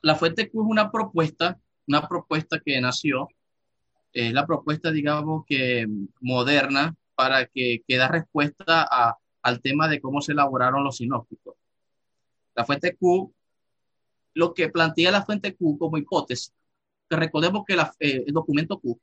[0.00, 3.28] La fuente Q es una propuesta, una propuesta que nació,
[4.14, 5.86] es la propuesta, digamos, que
[6.22, 11.54] moderna para que, que da respuesta a, al tema de cómo se elaboraron los sinópticos.
[12.54, 13.34] La fuente Q,
[14.32, 16.54] lo que plantea la fuente Q como hipótesis,
[17.10, 18.98] que recordemos que eh, el documento Q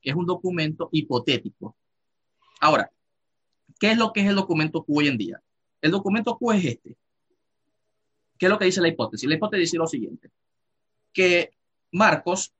[0.00, 1.76] es un documento hipotético.
[2.58, 2.90] Ahora,
[3.78, 5.42] ¿Qué es lo que es el documento Q hoy en día?
[5.80, 6.96] El documento Q es este.
[8.38, 9.28] ¿Qué es lo que dice la hipótesis?
[9.28, 10.30] La hipótesis dice lo siguiente,
[11.12, 11.52] que
[11.92, 12.52] Marcos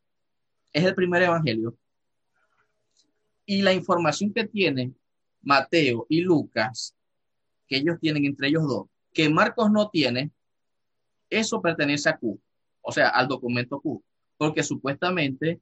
[0.73, 1.77] es el primer evangelio
[3.45, 4.93] y la información que tiene
[5.43, 6.95] Mateo y Lucas,
[7.69, 10.31] que ellos tienen entre ellos dos, que Marcos no tiene,
[11.31, 12.41] eso pertenece a Q,
[12.81, 14.03] o sea, al documento Q,
[14.37, 15.61] porque supuestamente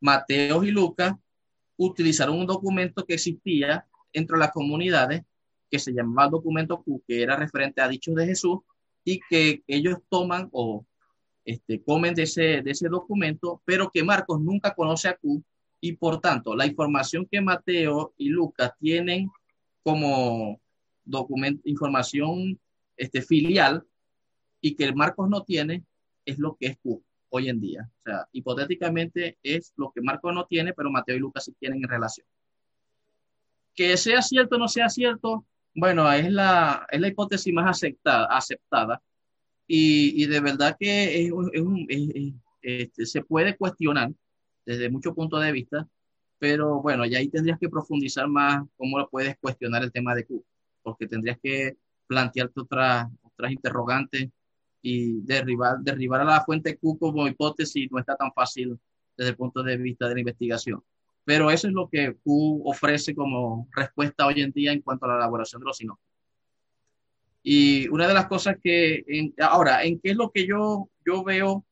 [0.00, 1.14] Mateo y Lucas
[1.76, 3.86] utilizaron un documento que existía
[4.16, 5.22] entre las comunidades
[5.70, 8.60] que se llamaba documento Q, que era referente a dichos de Jesús,
[9.04, 10.86] y que ellos toman o
[11.44, 15.42] este, comen de ese, de ese documento, pero que Marcos nunca conoce a Q,
[15.80, 19.30] y por tanto, la información que Mateo y Lucas tienen
[19.82, 20.60] como
[21.04, 22.58] documento, información
[22.96, 23.84] este, filial
[24.60, 25.84] y que Marcos no tiene,
[26.24, 27.88] es lo que es Q hoy en día.
[28.00, 31.82] O sea, hipotéticamente es lo que Marcos no tiene, pero Mateo y Lucas sí tienen
[31.82, 32.26] en relación.
[33.76, 35.44] Que sea cierto o no sea cierto,
[35.74, 39.02] bueno, es la, es la hipótesis más aceptada, aceptada
[39.66, 41.32] y, y de verdad que es,
[41.88, 44.10] es, este, se puede cuestionar
[44.64, 45.86] desde muchos puntos de vista,
[46.38, 50.24] pero bueno, ya ahí tendrías que profundizar más cómo lo puedes cuestionar el tema de
[50.24, 50.44] Q,
[50.82, 51.76] porque tendrías que
[52.06, 54.30] plantearte otras, otras interrogantes
[54.82, 58.78] y derribar, derribar a la fuente Q como hipótesis no está tan fácil
[59.16, 60.82] desde el punto de vista de la investigación.
[61.26, 65.08] Pero eso es lo que Q ofrece como respuesta hoy en día en cuanto a
[65.08, 66.14] la elaboración de los sinópticos.
[67.42, 69.04] Y una de las cosas que,
[69.40, 71.66] ahora, ¿en qué es lo que yo, yo veo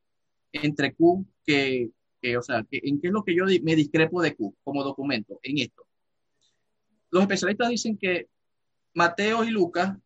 [0.53, 1.91] entre Q que,
[2.21, 5.39] que, o sea, en qué es lo que yo me discrepo de Q como documento
[5.45, 5.87] en esto?
[7.11, 8.29] Los especialistas dicen que
[8.93, 9.97] Mateo y Lucas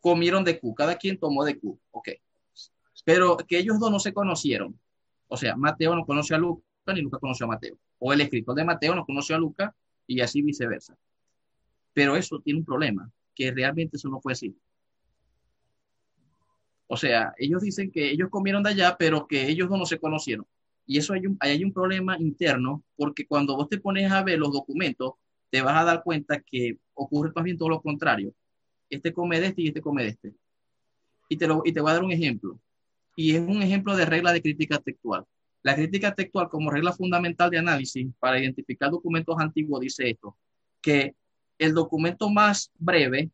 [0.00, 2.08] comieron de Q, cada quien tomó de Q, ok.
[3.04, 4.78] Pero que ellos dos no se conocieron.
[5.26, 7.76] O sea, Mateo no conoció a Lucas ni Lucas conoció a Mateo.
[7.98, 9.72] O el escritor de Mateo no conoció a Lucas
[10.06, 10.96] y así viceversa.
[11.92, 14.56] Pero eso tiene un problema, que realmente eso no fue así.
[16.86, 20.46] O sea, ellos dicen que ellos comieron de allá, pero que ellos no se conocieron.
[20.86, 24.38] Y eso hay un, hay un problema interno, porque cuando vos te pones a ver
[24.38, 25.12] los documentos,
[25.50, 28.34] te vas a dar cuenta que ocurre más bien todo lo contrario
[28.90, 30.34] este come de este y este come de este.
[31.28, 32.60] Y te, lo, y te voy a dar un ejemplo.
[33.16, 35.24] Y es un ejemplo de regla de crítica textual.
[35.62, 40.36] La crítica textual como regla fundamental de análisis para identificar documentos antiguos dice esto,
[40.80, 41.14] que
[41.58, 43.30] el documento más breve,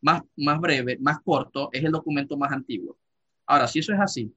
[0.00, 2.98] más, más breve, más corto, es el documento más antiguo.
[3.46, 4.34] Ahora, si eso es así,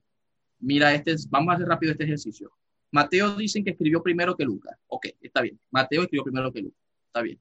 [0.60, 2.52] mira, este, vamos a hacer rápido este ejercicio.
[2.91, 4.78] Mateo dicen que escribió primero que Lucas.
[4.88, 5.60] Ok, está bien.
[5.72, 6.80] Mateo escribió primero que Lucas.
[7.08, 7.40] Está bien.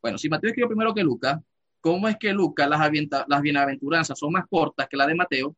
[0.00, 1.40] Bueno, si Mateo escribió primero que Lucas,
[1.80, 2.80] ¿Cómo es que Lucas, las,
[3.26, 5.56] las bienaventuranzas son más cortas que las de Mateo?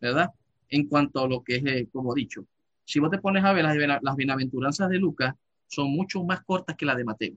[0.00, 0.30] ¿Verdad?
[0.68, 2.46] En cuanto a lo que es, eh, como dicho,
[2.84, 5.34] si vos te pones a ver las, las bienaventuranzas de Lucas,
[5.66, 7.36] son mucho más cortas que las de Mateo.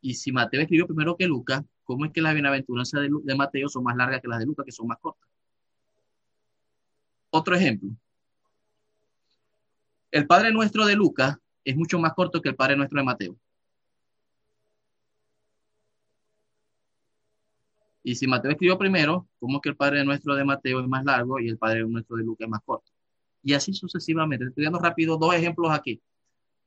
[0.00, 3.68] Y si Mateo escribió primero que Lucas, ¿cómo es que las bienaventuranzas de, de Mateo
[3.68, 5.28] son más largas que las de Lucas, que son más cortas?
[7.30, 7.90] Otro ejemplo.
[10.10, 13.36] El Padre Nuestro de Lucas es mucho más corto que el Padre Nuestro de Mateo.
[18.02, 21.38] Y si Mateo escribió primero, ¿cómo que el Padre Nuestro de Mateo es más largo
[21.38, 22.90] y el Padre Nuestro de Lucas es más corto?
[23.42, 24.46] Y así sucesivamente.
[24.46, 26.00] Estoy dando rápido dos ejemplos aquí.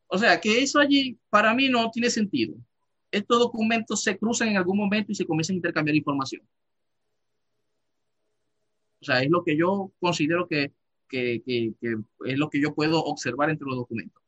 [0.08, 2.56] O sea, que eso allí para mí no tiene sentido.
[3.12, 6.42] Estos documentos se cruzan en algún momento y se comienzan a intercambiar información.
[9.02, 10.74] O sea, es lo que yo considero que,
[11.10, 11.96] que, que, que
[12.26, 14.24] es lo que yo puedo observar entre los documentos.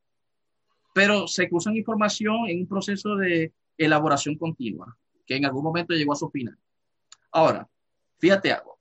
[0.94, 6.14] Pero se cruzan información en un proceso de elaboración continua, que en algún momento llegó
[6.14, 6.58] a su final.
[7.38, 7.70] Ahora,
[8.18, 8.80] fíjate algo.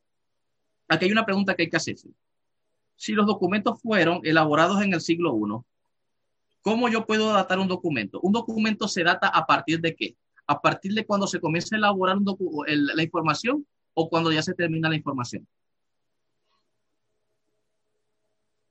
[0.89, 2.09] Aquí hay una pregunta que hay que hacerse.
[2.95, 5.63] Si los documentos fueron elaborados en el siglo I,
[6.63, 8.19] ¿cómo yo puedo datar un documento?
[8.23, 10.17] Un documento se data a partir de qué?
[10.47, 12.17] A partir de cuando se comienza a elaborar
[12.67, 15.47] la información o cuando ya se termina la información.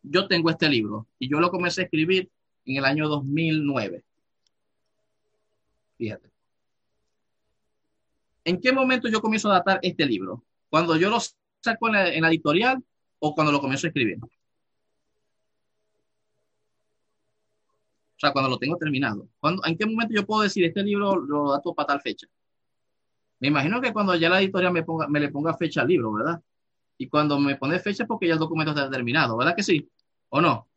[0.02, 2.32] Yo tengo este libro y yo lo comencé a escribir
[2.66, 4.03] en el año 2009.
[5.99, 6.35] Fíjate.
[8.46, 10.46] ¿En qué momento yo comienzo a datar este libro?
[10.70, 12.82] ¿Cuando yo lo saco en la, editorial
[13.20, 14.20] o cuando lo comienzo a escribir?
[14.24, 14.30] O
[18.18, 19.28] sea, cuando lo tengo terminado.
[19.66, 22.28] ¿En qué momento yo puedo decir este libro lo dato para tal fecha?
[23.40, 26.14] Me imagino que cuando ya la editorial me, ponga, me le ponga fecha al libro,
[26.14, 26.42] ¿verdad?
[26.98, 29.90] Y cuando me pone fecha porque ya el documento está terminado, ¿verdad que sí?
[30.30, 30.70] ¿O no?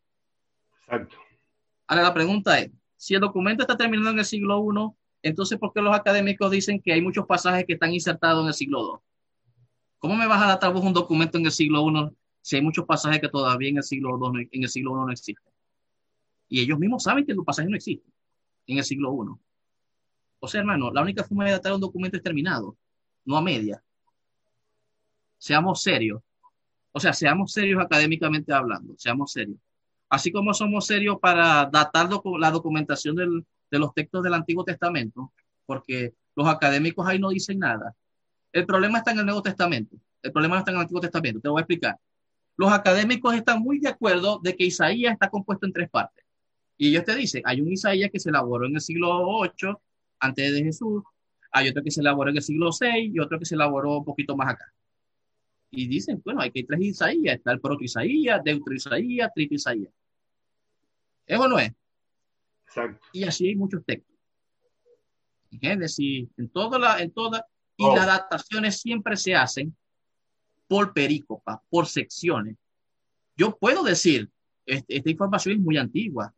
[0.81, 1.17] Exacto.
[1.87, 4.97] Ahora la pregunta es, si el documento está terminado en el siglo I,
[5.29, 8.55] entonces, ¿por qué los académicos dicen que hay muchos pasajes que están insertados en el
[8.55, 9.09] siglo II?
[9.99, 12.87] ¿Cómo me vas a datar vos un documento en el siglo I si hay muchos
[12.87, 15.53] pasajes que todavía en el siglo II, en el siglo I no existen?
[16.49, 18.13] Y ellos mismos saben que los pasajes no existen
[18.67, 19.39] en el siglo I.
[20.41, 22.77] O sea, hermano, la única forma de datar un documento es terminado,
[23.25, 23.83] no a media.
[25.37, 26.23] Seamos serios.
[26.93, 29.59] O sea, seamos serios académicamente hablando, seamos serios.
[30.09, 35.33] Así como somos serios para datar la documentación del, de los textos del Antiguo Testamento,
[35.67, 37.95] porque los académicos ahí no dicen nada.
[38.53, 39.97] El problema está en el Nuevo Testamento.
[40.23, 41.41] El problema no está en el Antiguo Testamento.
[41.41, 41.99] Te voy a explicar.
[42.57, 46.25] Los académicos están muy de acuerdo de que Isaías está compuesto en tres partes.
[46.77, 49.81] Y ellos te dicen, hay un Isaías que se elaboró en el siglo 8
[50.21, 51.03] antes de Jesús,
[51.51, 54.05] hay otro que se elaboró en el siglo 6 y otro que se elaboró un
[54.05, 54.73] poquito más acá.
[55.71, 59.93] Y dicen, bueno, hay que tres Isaías, está el proto Isaías, deutro Isaías, trito Isaías.
[61.27, 61.73] ¿Es o no es?
[62.85, 63.07] Exacto.
[63.13, 64.17] Y así hay muchos textos.
[65.51, 67.47] En Génesis, en toda la, en toda,
[67.77, 67.95] y oh.
[67.95, 69.77] las adaptaciones siempre se hacen
[70.67, 72.57] por perícopa, por secciones.
[73.37, 74.31] Yo puedo decir,
[74.67, 76.35] esta información es muy antigua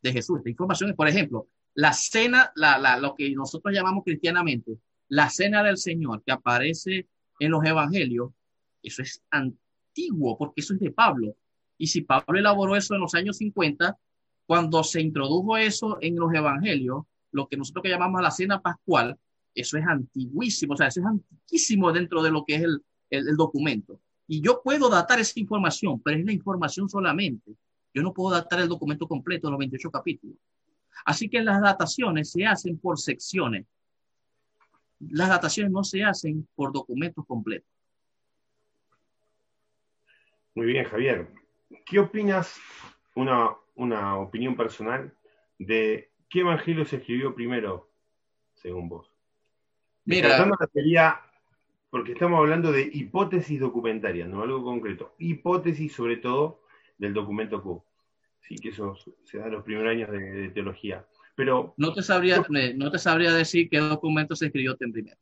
[0.00, 0.38] de Jesús.
[0.38, 4.78] Esta información es, por ejemplo, la cena, la, la, lo que nosotros llamamos cristianamente,
[5.08, 7.08] la cena del Señor que aparece
[7.38, 8.30] en los evangelios,
[8.82, 11.36] eso es antiguo, porque eso es de Pablo.
[11.76, 13.98] Y si Pablo elaboró eso en los años 50,
[14.46, 19.18] cuando se introdujo eso en los evangelios, lo que nosotros llamamos la cena pascual,
[19.54, 23.36] eso es antiguísimo, o sea, eso es antiquísimo dentro de lo que es el, el,
[23.36, 24.00] documento.
[24.26, 27.52] Y yo puedo datar esa información, pero es la información solamente.
[27.92, 30.36] Yo no puedo datar el documento completo, los 28 capítulos.
[31.04, 33.66] Así que las dataciones se hacen por secciones.
[35.10, 37.68] Las dataciones no se hacen por documentos completos.
[40.54, 41.28] Muy bien, Javier.
[41.84, 42.56] ¿Qué opinas,
[43.16, 45.14] una, una opinión personal,
[45.58, 47.90] de qué evangelio se escribió primero,
[48.54, 49.10] según vos?
[50.04, 51.20] Mira, sería,
[51.90, 55.14] porque estamos hablando de hipótesis documentarias, no algo concreto.
[55.18, 56.62] Hipótesis, sobre todo,
[56.98, 57.82] del documento Q.
[58.40, 61.06] Sí, que eso se da en los primeros años de, teología.
[61.34, 61.74] Pero.
[61.78, 62.44] No te, sabría,
[62.74, 65.16] no te sabría decir qué documento se escribió primero.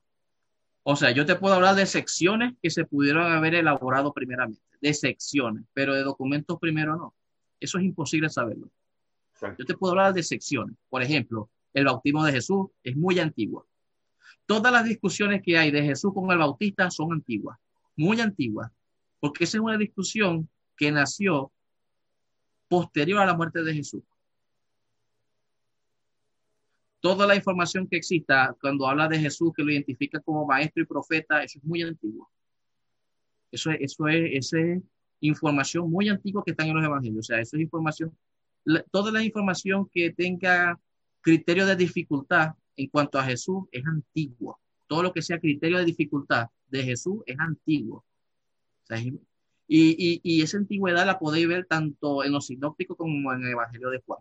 [0.82, 4.92] O sea, yo te puedo hablar de secciones que se pudieron haber elaborado primeramente, de
[4.92, 7.14] secciones, pero de documentos primero no.
[7.62, 8.68] Eso es imposible saberlo.
[9.40, 10.76] Yo te puedo hablar de secciones.
[10.88, 13.66] Por ejemplo, el bautismo de Jesús es muy antiguo.
[14.46, 17.56] Todas las discusiones que hay de Jesús con el Bautista son antiguas,
[17.96, 18.70] muy antiguas,
[19.20, 21.52] porque esa es una discusión que nació
[22.68, 24.02] posterior a la muerte de Jesús.
[27.00, 30.86] Toda la información que exista cuando habla de Jesús, que lo identifica como maestro y
[30.86, 32.28] profeta, eso es muy antiguo.
[33.52, 34.82] Eso es, eso es,
[35.22, 37.26] información muy antigua que está en los evangelios.
[37.26, 38.16] O sea, eso es información,
[38.90, 40.78] toda la información que tenga
[41.20, 44.58] criterio de dificultad en cuanto a Jesús es antiguo.
[44.86, 48.04] Todo lo que sea criterio de dificultad de Jesús es antiguo.
[49.68, 54.02] Y, esa antigüedad la podéis ver tanto en los sinópticos como en el Evangelio de
[54.04, 54.20] Juan.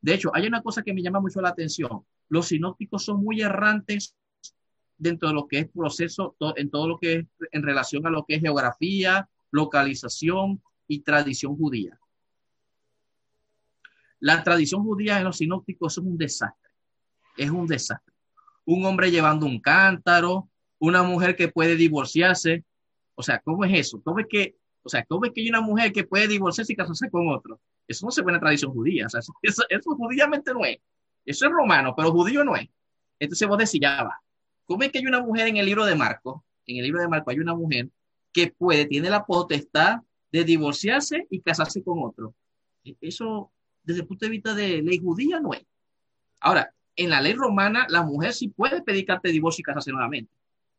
[0.00, 2.04] De hecho, hay una cosa que me llama mucho la atención.
[2.28, 4.14] Los sinópticos son muy errantes
[4.96, 8.24] dentro de lo que es proceso, en todo lo que es en relación a lo
[8.24, 11.98] que es geografía, localización y tradición judía.
[14.20, 16.70] La tradición judía en los sinópticos es un desastre.
[17.36, 18.14] Es un desastre.
[18.64, 20.48] Un hombre llevando un cántaro,
[20.78, 22.64] una mujer que puede divorciarse.
[23.14, 24.02] O sea, ¿cómo es eso?
[24.02, 24.58] ¿Cómo es que
[24.88, 27.60] o sea, ¿cómo es que hay una mujer que puede divorciarse y casarse con otro?
[27.86, 29.06] Eso no se ve en la tradición judía.
[29.42, 29.60] Eso,
[29.96, 30.78] judíamente no es.
[31.26, 32.68] Eso es romano, pero judío no es.
[33.18, 34.18] Entonces vos decís, ya va.
[34.64, 36.42] ¿Cómo es que hay una mujer en el libro de Marco?
[36.64, 37.90] En el libro de Marco hay una mujer
[38.32, 40.00] que puede, tiene la potestad
[40.30, 42.34] de divorciarse y casarse con otro.
[42.84, 43.52] E, eso,
[43.82, 45.64] desde el punto de vista de ley judía, no es.
[46.40, 50.32] Ahora, en la ley romana, la mujer sí puede pedir carta divorcio y casarse nuevamente.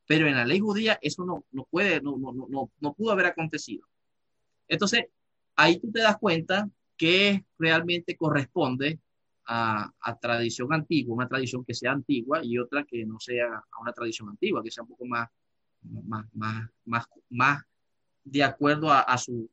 [0.06, 3.28] Pero en la ley judía eso no, no puede, no, no, no, no pudo haber
[3.28, 3.88] acontecido.
[4.68, 5.06] Entonces,
[5.56, 9.00] ahí tú te das cuenta que realmente corresponde
[9.46, 13.94] a, tradición antigua, una tradición que sea antigua y otra que no sea a una
[13.94, 15.28] tradición antigua, que sea un poco más,
[15.82, 17.64] más, más, más, más
[18.24, 19.50] de acuerdo a, su,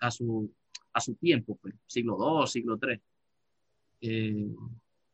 [0.00, 0.52] a, su,
[0.92, 3.00] a su tiempo, pues, siglo II, siglo III.
[4.00, 4.54] Eh,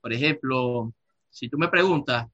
[0.01, 0.93] por ejemplo,
[1.31, 2.29] si tú me preguntas,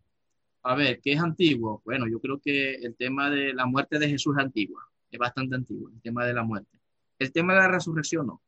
[0.62, 1.80] a ver, ¿qué es antiguo?
[1.84, 4.80] Bueno, yo creo que el tema de la muerte de Jesús es antiguo,
[5.10, 6.78] es bastante antiguo, el tema de la muerte.
[7.18, 8.42] El tema de la resurrección no.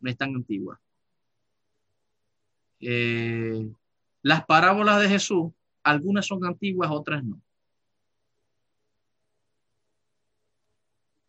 [0.00, 0.80] No es tan antigua.
[2.80, 3.70] Eh,
[4.22, 7.40] las parábolas de Jesús, algunas son antiguas, otras no.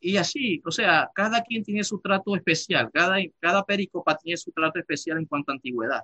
[0.07, 4.52] Y así, o sea, cada quien tiene su trato especial, cada, cada pericopa tiene su
[4.52, 6.03] trato especial en cuanto a antigüedad.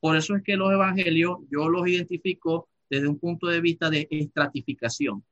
[0.00, 4.08] Por eso es que los evangelios yo los identifico desde un punto de vista de
[4.10, 5.22] estratificación.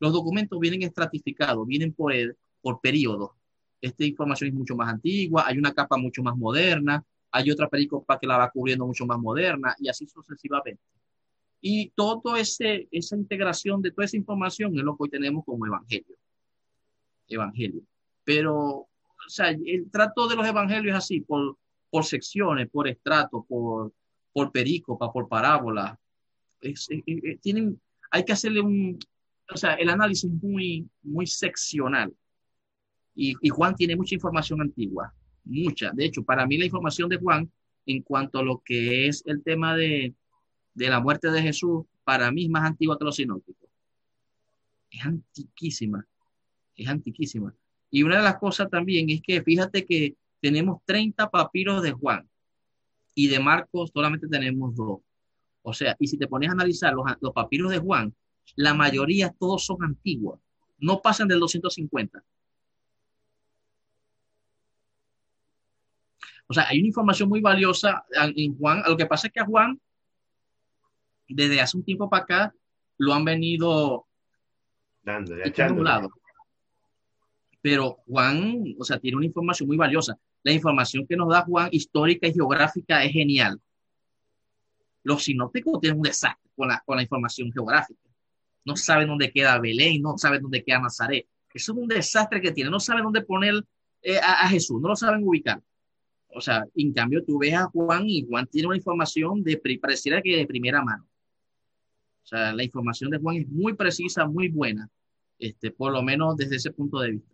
[0.00, 3.36] Los documentos vienen estratificados, vienen por, el, por periodo.
[3.80, 8.18] Esta información es mucho más antigua, hay una capa mucho más moderna, hay otra pericopa
[8.18, 10.82] que la va cubriendo mucho más moderna y así sucesivamente.
[11.60, 11.92] Y
[12.36, 16.16] ese esa integración de toda esa información es lo que hoy tenemos como evangelio.
[17.28, 17.82] Evangelio.
[18.24, 18.88] Pero, o
[19.28, 21.56] sea, el trato de los evangelios es así, por,
[21.90, 23.92] por secciones, por estratos, por,
[24.32, 25.98] por perícopa, por parábola.
[27.40, 27.80] tienen,
[28.10, 28.98] hay que hacerle un,
[29.52, 32.14] o sea, el análisis muy, muy seccional.
[33.14, 35.14] Y, y, Juan tiene mucha información antigua,
[35.44, 35.92] mucha.
[35.92, 37.50] De hecho, para mí la información de Juan
[37.86, 40.14] en cuanto a lo que es el tema de,
[40.74, 43.68] de la muerte de Jesús, para mí es más antigua que los sinópticos.
[44.90, 46.06] Es antiquísima,
[46.76, 47.54] es antiquísima.
[47.90, 52.28] Y una de las cosas también es que fíjate que tenemos 30 papiros de Juan
[53.14, 55.00] y de Marcos solamente tenemos dos.
[55.62, 58.14] O sea, y si te pones a analizar los, los papiros de Juan,
[58.56, 60.40] la mayoría todos son antiguos,
[60.78, 62.22] no pasan del 250.
[66.46, 68.82] O sea, hay una información muy valiosa en Juan.
[68.86, 69.80] Lo que pasa es que a Juan,
[71.28, 72.54] desde hace un tiempo para acá,
[72.98, 74.06] lo han venido
[75.02, 76.10] dando, un lado.
[77.64, 80.18] Pero Juan, o sea, tiene una información muy valiosa.
[80.42, 83.58] La información que nos da Juan, histórica y geográfica, es genial.
[85.02, 88.02] Los sinópticos tienen un desastre con la, información geográfica.
[88.66, 91.26] No saben dónde queda Belén, no saben dónde queda Nazaret.
[91.54, 92.70] Eso es un desastre que tienen.
[92.70, 93.54] No saben dónde poner
[94.02, 95.62] eh, a, a, Jesús, no lo saben ubicar.
[96.34, 100.20] O sea, en cambio tú ves a Juan y Juan tiene una información de, pareciera
[100.20, 101.08] que de primera mano.
[102.24, 104.90] O sea, la información de Juan es muy precisa, muy buena,
[105.38, 107.33] este, por lo menos desde ese punto de vista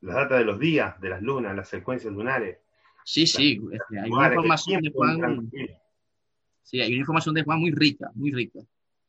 [0.00, 2.58] las datas de los días, de las lunas, las secuencias lunares.
[3.04, 5.50] Sí, sí, este, hay una información de Juan.
[6.62, 8.60] Sí, hay una información de Juan muy rica, muy rica.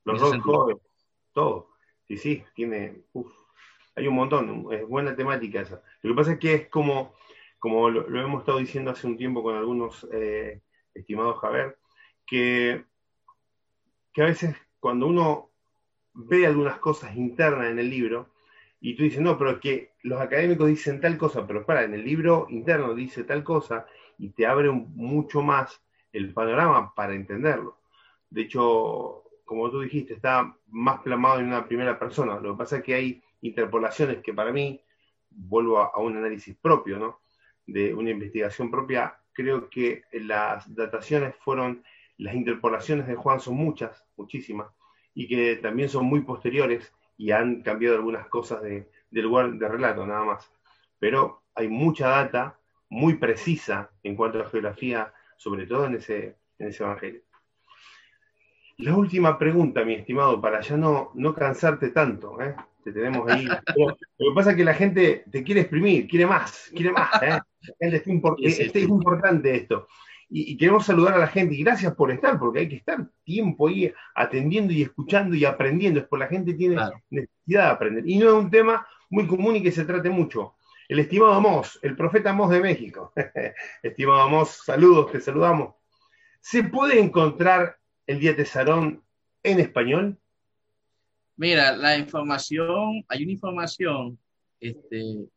[0.06, 0.82] Los dos jóvenes,
[1.34, 1.72] todo.
[2.08, 3.04] Sí, sí, tiene.
[3.14, 3.32] Uf,
[3.96, 5.82] hay un montón, es buena temática esa.
[6.02, 7.14] Lo que pasa es que es como,
[7.60, 10.62] como lo, hemos estado diciendo hace un tiempo con algunos eh,
[10.94, 11.78] estimados Javier,
[12.26, 12.86] que,
[14.14, 15.52] que a veces cuando uno
[16.14, 18.30] ve algunas cosas internas en el libro,
[18.82, 21.94] y tú dices, no, pero es que los académicos dicen tal cosa, pero para, en
[21.94, 23.86] el libro interno dice tal cosa
[24.18, 25.82] y te abre mucho más
[26.12, 27.80] el panorama para entenderlo.
[28.30, 32.40] De hecho, como tú dijiste, está más plasmado en una primera persona.
[32.40, 34.82] Lo que pasa es que hay interpolaciones que para mí,
[35.30, 37.22] vuelvo a, a un análisis propio, ¿no?
[37.66, 41.84] De una investigación propia, creo que las dataciones fueron,
[42.18, 44.68] las interpolaciones de Juan son muchas, muchísimas,
[45.14, 49.68] y que también son muy posteriores y han cambiado algunas cosas de, del lugar de
[49.68, 50.52] relato, nada más.
[51.00, 52.60] Pero hay mucha data
[52.90, 57.22] muy precisa en cuanto a la geografía, sobre todo en ese, en ese evangelio.
[58.78, 62.56] La última pregunta, mi estimado, para ya no, no cansarte tanto, ¿eh?
[62.84, 63.46] te tenemos ahí.
[63.46, 67.10] lo que pasa es que la gente te quiere exprimir, quiere más, quiere más.
[67.22, 67.40] ¿eh?
[67.80, 68.08] es
[68.76, 69.88] importante esto
[70.30, 73.68] y, queremos saludar a la gente y gracias por estar, porque hay que estar tiempo
[73.68, 76.78] ahí atendiendo y escuchando y aprendiendo, es porque la gente tiene
[77.10, 78.08] necesidad de aprender.
[78.08, 80.56] Y no es un tema muy común y que se trate mucho.
[80.88, 83.14] El estimado Amos, el profeta Amos de México.
[83.84, 85.76] estimado Amos, saludos, te saludamos.
[86.42, 87.78] ¿Se puede encontrar
[88.08, 89.04] el día Tesarón
[89.44, 90.18] en español?
[91.36, 94.20] Mira, la información, hay una información,
[94.60, 95.28] este,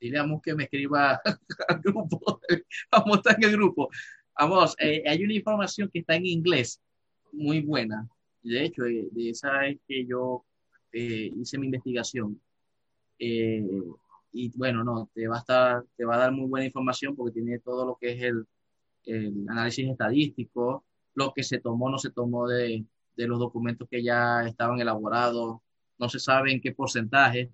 [0.00, 1.20] digamos que me escriba
[1.68, 2.40] al grupo,
[2.90, 3.88] vamos a estar en el grupo,
[4.38, 6.80] Vamos, eh, hay una información que está en inglés
[7.32, 8.08] muy buena.
[8.42, 10.44] De hecho, de, esa es que yo
[10.92, 12.40] eh, hice mi investigación.
[13.24, 13.64] Eh,
[14.32, 17.34] y bueno, no, te va, a estar, te va a dar muy buena información porque
[17.34, 18.46] tiene todo lo que es el,
[19.04, 20.84] el análisis estadístico,
[21.14, 22.84] lo que se tomó, no se tomó de,
[23.16, 25.60] de, los documentos que ya estaban elaborados,
[25.98, 27.52] no se sabe en qué porcentaje,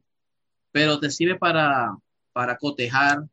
[0.72, 1.96] pero te sirve para,
[2.32, 3.24] para cotejar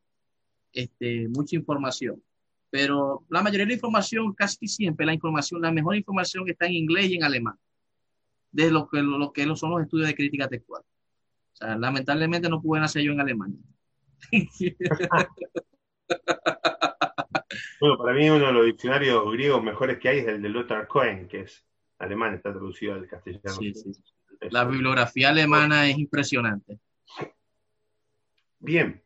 [0.73, 2.21] este, mucha información
[2.75, 6.73] pero la mayoría de la información, casi siempre, la información, la mejor información está en
[6.73, 7.57] inglés y en alemán,
[8.51, 10.83] de lo que, lo que son los estudios de crítica textual.
[11.55, 13.57] O sea, lamentablemente no pueden hacer yo en Alemania.
[17.79, 20.87] bueno, para mí uno de los diccionarios griegos mejores que hay es el de Lothar
[20.87, 21.65] Cohen, que es
[21.99, 23.55] alemán, está traducido al castellano.
[23.55, 23.93] Sí, sí.
[24.51, 26.79] La bibliografía alemana es impresionante.
[28.59, 29.01] Bien,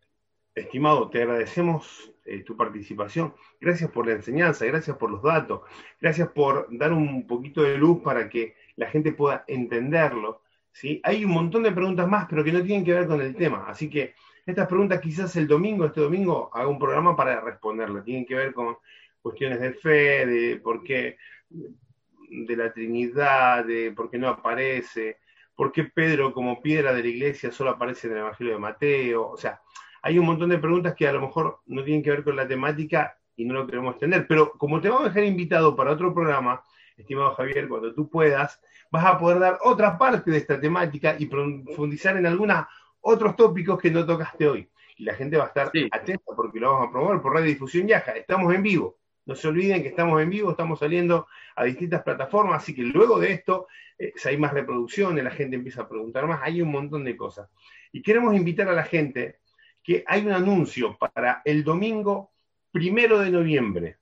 [0.55, 3.35] estimado, te agradecemos eh, tu participación.
[3.59, 5.61] Gracias por la enseñanza, gracias por los datos,
[6.01, 10.41] gracias por dar un poquito de luz para que la gente pueda entenderlo.
[10.72, 11.02] ¿Sí?
[11.04, 13.66] Hay un montón de preguntas más, pero que no tienen que ver con el tema.
[13.68, 14.14] Así que
[14.46, 18.04] estas preguntas quizás el domingo, este domingo, haga un programa para responderlas.
[18.04, 18.78] Tienen que ver con
[19.22, 21.18] cuestiones de fe, de por qué,
[21.50, 25.18] de la Trinidad, de por qué no aparece,
[25.56, 29.28] por qué Pedro como piedra de la iglesia solo aparece en el Evangelio de Mateo.
[29.30, 29.62] O sea,
[30.02, 32.48] hay un montón de preguntas que a lo mejor no tienen que ver con la
[32.48, 36.14] temática y no lo queremos tener, pero como te vamos a dejar invitado para otro
[36.14, 36.62] programa,
[36.98, 41.28] estimado Javier, cuando tú puedas, vas a poder dar otra parte de esta temática y
[41.28, 42.66] profundizar en algunos
[43.02, 44.70] otros tópicos que no tocaste hoy.
[44.98, 47.88] Y la gente va a estar atenta porque lo vamos a promover por Radio Difusión
[47.88, 48.11] Yaja.
[48.11, 48.98] Estamos en vivo.
[49.26, 53.20] No se olviden que estamos en vivo, estamos saliendo a distintas plataformas, así que luego
[53.20, 53.68] de esto,
[53.98, 57.16] eh, si hay más reproducciones, la gente empieza a preguntar más, hay un montón de
[57.16, 57.48] cosas.
[57.91, 59.40] Y queremos invitar a la gente
[59.84, 62.32] que hay un anuncio para el domingo
[62.72, 63.98] primero de noviembre.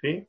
[0.00, 0.26] ¿sí?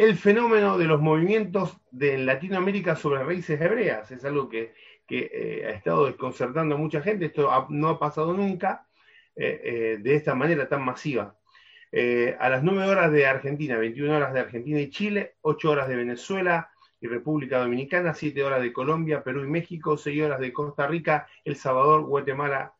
[0.00, 4.72] El fenómeno de los movimientos de Latinoamérica sobre raíces hebreas es algo que,
[5.10, 7.26] eh, ha estado desconcertando a mucha gente.
[7.26, 8.86] Esto no ha pasado nunca
[9.36, 11.36] eh, eh, de esta manera tan masiva.
[12.38, 15.96] a las 9 horas de Argentina, 21 horas de Argentina y Chile, 8 horas de
[15.96, 20.86] Venezuela y República Dominicana, 7 horas de Colombia, Perú y México, 6 horas de Costa
[20.86, 22.72] Rica, El Salvador, Guatemala.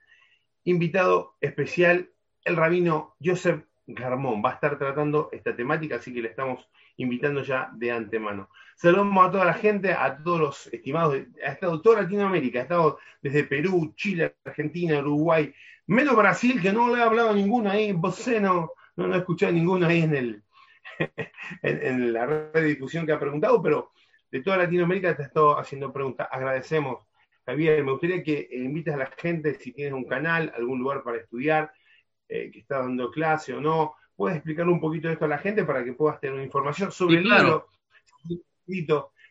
[0.65, 2.09] Invitado especial,
[2.45, 3.63] el rabino Joseph
[3.95, 4.43] Garmón.
[4.45, 8.51] Va a estar tratando esta temática, así que le estamos invitando ya de antemano.
[8.77, 12.99] Saludamos a toda la gente, a todos los estimados, ha estado toda Latinoamérica, ha estado
[13.21, 15.53] desde Perú, Chile, Argentina, Uruguay,
[15.87, 19.87] menos Brasil, que no le ha hablado ninguno ahí, vos no, no, he escuchado ninguno
[19.87, 20.43] ahí en, el,
[21.62, 23.93] en, la red de difusión que ha preguntado, pero
[24.31, 26.29] de toda Latinoamérica te ha estado haciendo preguntas.
[26.31, 27.07] Agradecemos,
[27.45, 31.19] Javier, me gustaría que invites a la gente, si tienes un canal, algún lugar para
[31.19, 31.73] estudiar,
[32.31, 35.39] eh, que está dando clase o no, puedes explicarle un poquito de esto a la
[35.39, 37.66] gente para que puedas tener información sobre el libro,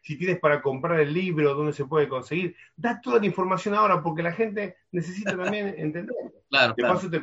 [0.01, 2.55] si tienes para comprar el libro, dónde se puede conseguir.
[2.76, 6.15] Da toda la información ahora porque la gente necesita también entender.
[6.49, 7.21] Claro, de paso te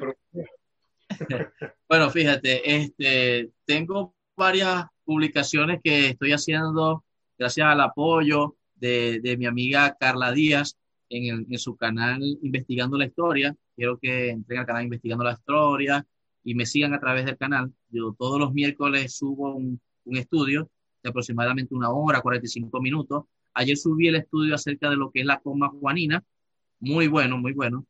[1.89, 7.05] Bueno, fíjate, este, tengo varias publicaciones que estoy haciendo
[7.39, 10.79] gracias al apoyo de, mi amiga Carla Díaz
[11.11, 13.55] en, en, su canal Investigando la Historia.
[13.77, 16.07] Quiero que entren al canal Investigando la Historia,
[16.47, 17.73] y me sigan a través del canal.
[17.91, 20.71] Yo todos los miércoles subo un, estudio
[21.03, 23.25] de aproximadamente una hora, 45 minutos.
[23.53, 26.23] Ayer subí el estudio acerca de lo que es la coma juanina.
[26.79, 27.85] Muy bueno, muy bueno.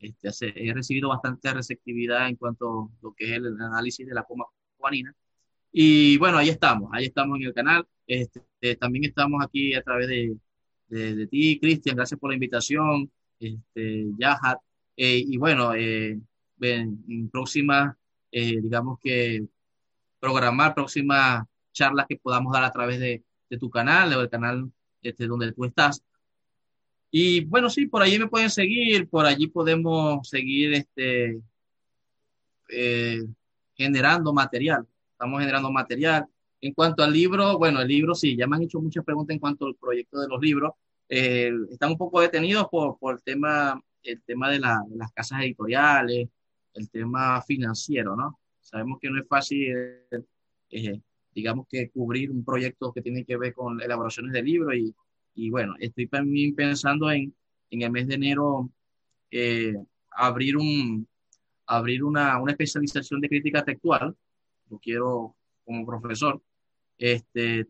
[0.00, 4.24] Este, he recibido bastante receptividad en cuanto a lo que es el análisis de la
[4.24, 4.46] coma
[4.76, 5.14] juanina.
[5.70, 7.86] Y bueno, ahí estamos, ahí estamos en el canal.
[8.08, 8.42] Este,
[8.76, 10.36] también estamos aquí a través de,
[10.88, 13.08] de, ti, Cristian, gracias por la invitación.
[13.38, 14.58] Este, Yahat.
[14.96, 16.18] Eh, y bueno, eh,
[16.60, 17.96] en, próximas
[18.32, 19.46] eh, digamos que
[20.20, 23.24] programar próximas charlas que podamos dar a través de,
[23.58, 24.70] tu canal o el canal
[25.02, 26.02] este, donde tú estás.
[27.10, 31.40] Y bueno, sí, por allí me pueden seguir, por allí podemos seguir este,
[33.74, 34.86] generando material.
[35.12, 36.26] Estamos generando material.
[36.60, 39.40] En cuanto al libro, bueno, el libro sí, ya me han hecho muchas preguntas en
[39.40, 40.72] cuanto al proyecto de los libros.
[41.08, 45.42] Están un poco detenidos por, por el tema, el tema de, la, de las casas
[45.42, 46.28] editoriales,
[46.74, 48.38] el tema financiero, ¿no?
[48.60, 49.74] Sabemos que no es fácil,
[50.70, 51.00] eh,
[51.34, 54.94] digamos que cubrir un proyecto que tiene que ver con elaboraciones de libros y,
[55.34, 57.34] y bueno, estoy también pensando en,
[57.70, 58.70] en el mes de enero
[59.30, 59.74] eh,
[60.10, 61.08] abrir, un,
[61.66, 64.16] abrir una, una especialización de crítica textual,
[64.68, 66.42] lo quiero como profesor,
[66.98, 67.66] este,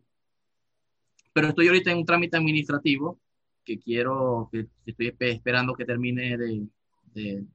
[1.33, 3.19] pero estoy ahorita en un trámite administrativo
[3.65, 6.67] que quiero, que estoy esperando que termine de,
[7.13, 7.45] de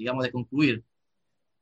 [0.00, 0.84] digamos, de concluir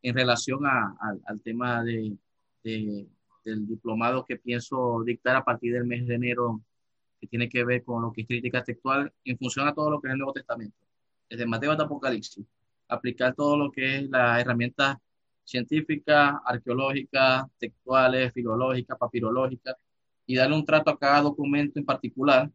[0.03, 2.17] en relación al tema de,
[2.63, 6.61] del diplomado que pienso dictar a partir del mes de enero,
[7.21, 10.01] que tiene que ver con lo que es crítica textual en función a todo lo
[10.01, 10.77] que es el Nuevo Testamento,
[11.29, 12.47] desde Mateo hasta Apocalipsis,
[12.87, 14.99] aplicar todo lo que es las herramientas
[15.45, 19.75] científicas, arqueológicas, textuales, filológicas, papirológicas,
[20.29, 22.51] y darle un trato a cada documento en particular,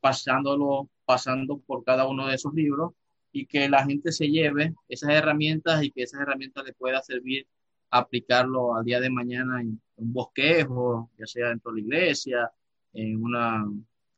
[0.00, 2.94] pasándolo, pasando por cada uno de esos libros
[3.30, 7.46] y que la gente se lleve esas herramientas y que esas herramientas le pueda servir
[7.90, 12.52] a aplicarlo al día de mañana en un bosquejo, ya sea dentro de la iglesia,
[12.92, 13.64] en una,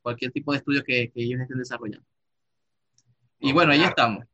[0.00, 2.06] cualquier tipo de estudio que, ellos estén desarrollando.
[3.38, 4.24] Y bueno, ahí estamos.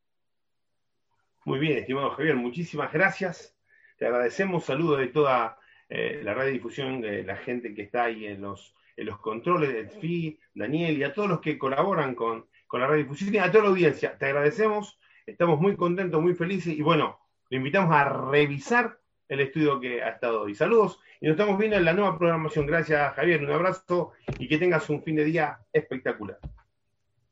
[1.44, 3.52] Muy bien, estimado Javier, muchísimas gracias.
[3.96, 4.64] Te agradecemos.
[4.64, 5.57] Saludos de toda
[5.88, 9.88] eh, la radiodifusión, de la gente que está ahí en los, en los controles, del
[9.88, 13.64] FI, Daniel y a todos los que colaboran con, con la radiodifusión y a toda
[13.64, 14.16] la audiencia.
[14.18, 17.18] Te agradecemos, estamos muy contentos, muy felices y bueno,
[17.50, 18.98] le invitamos a revisar
[19.28, 20.54] el estudio que ha estado hoy.
[20.54, 22.66] Saludos y nos estamos viendo en la nueva programación.
[22.66, 26.38] Gracias Javier, un abrazo y que tengas un fin de día espectacular.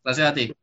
[0.02, 0.56] Gracias a ti.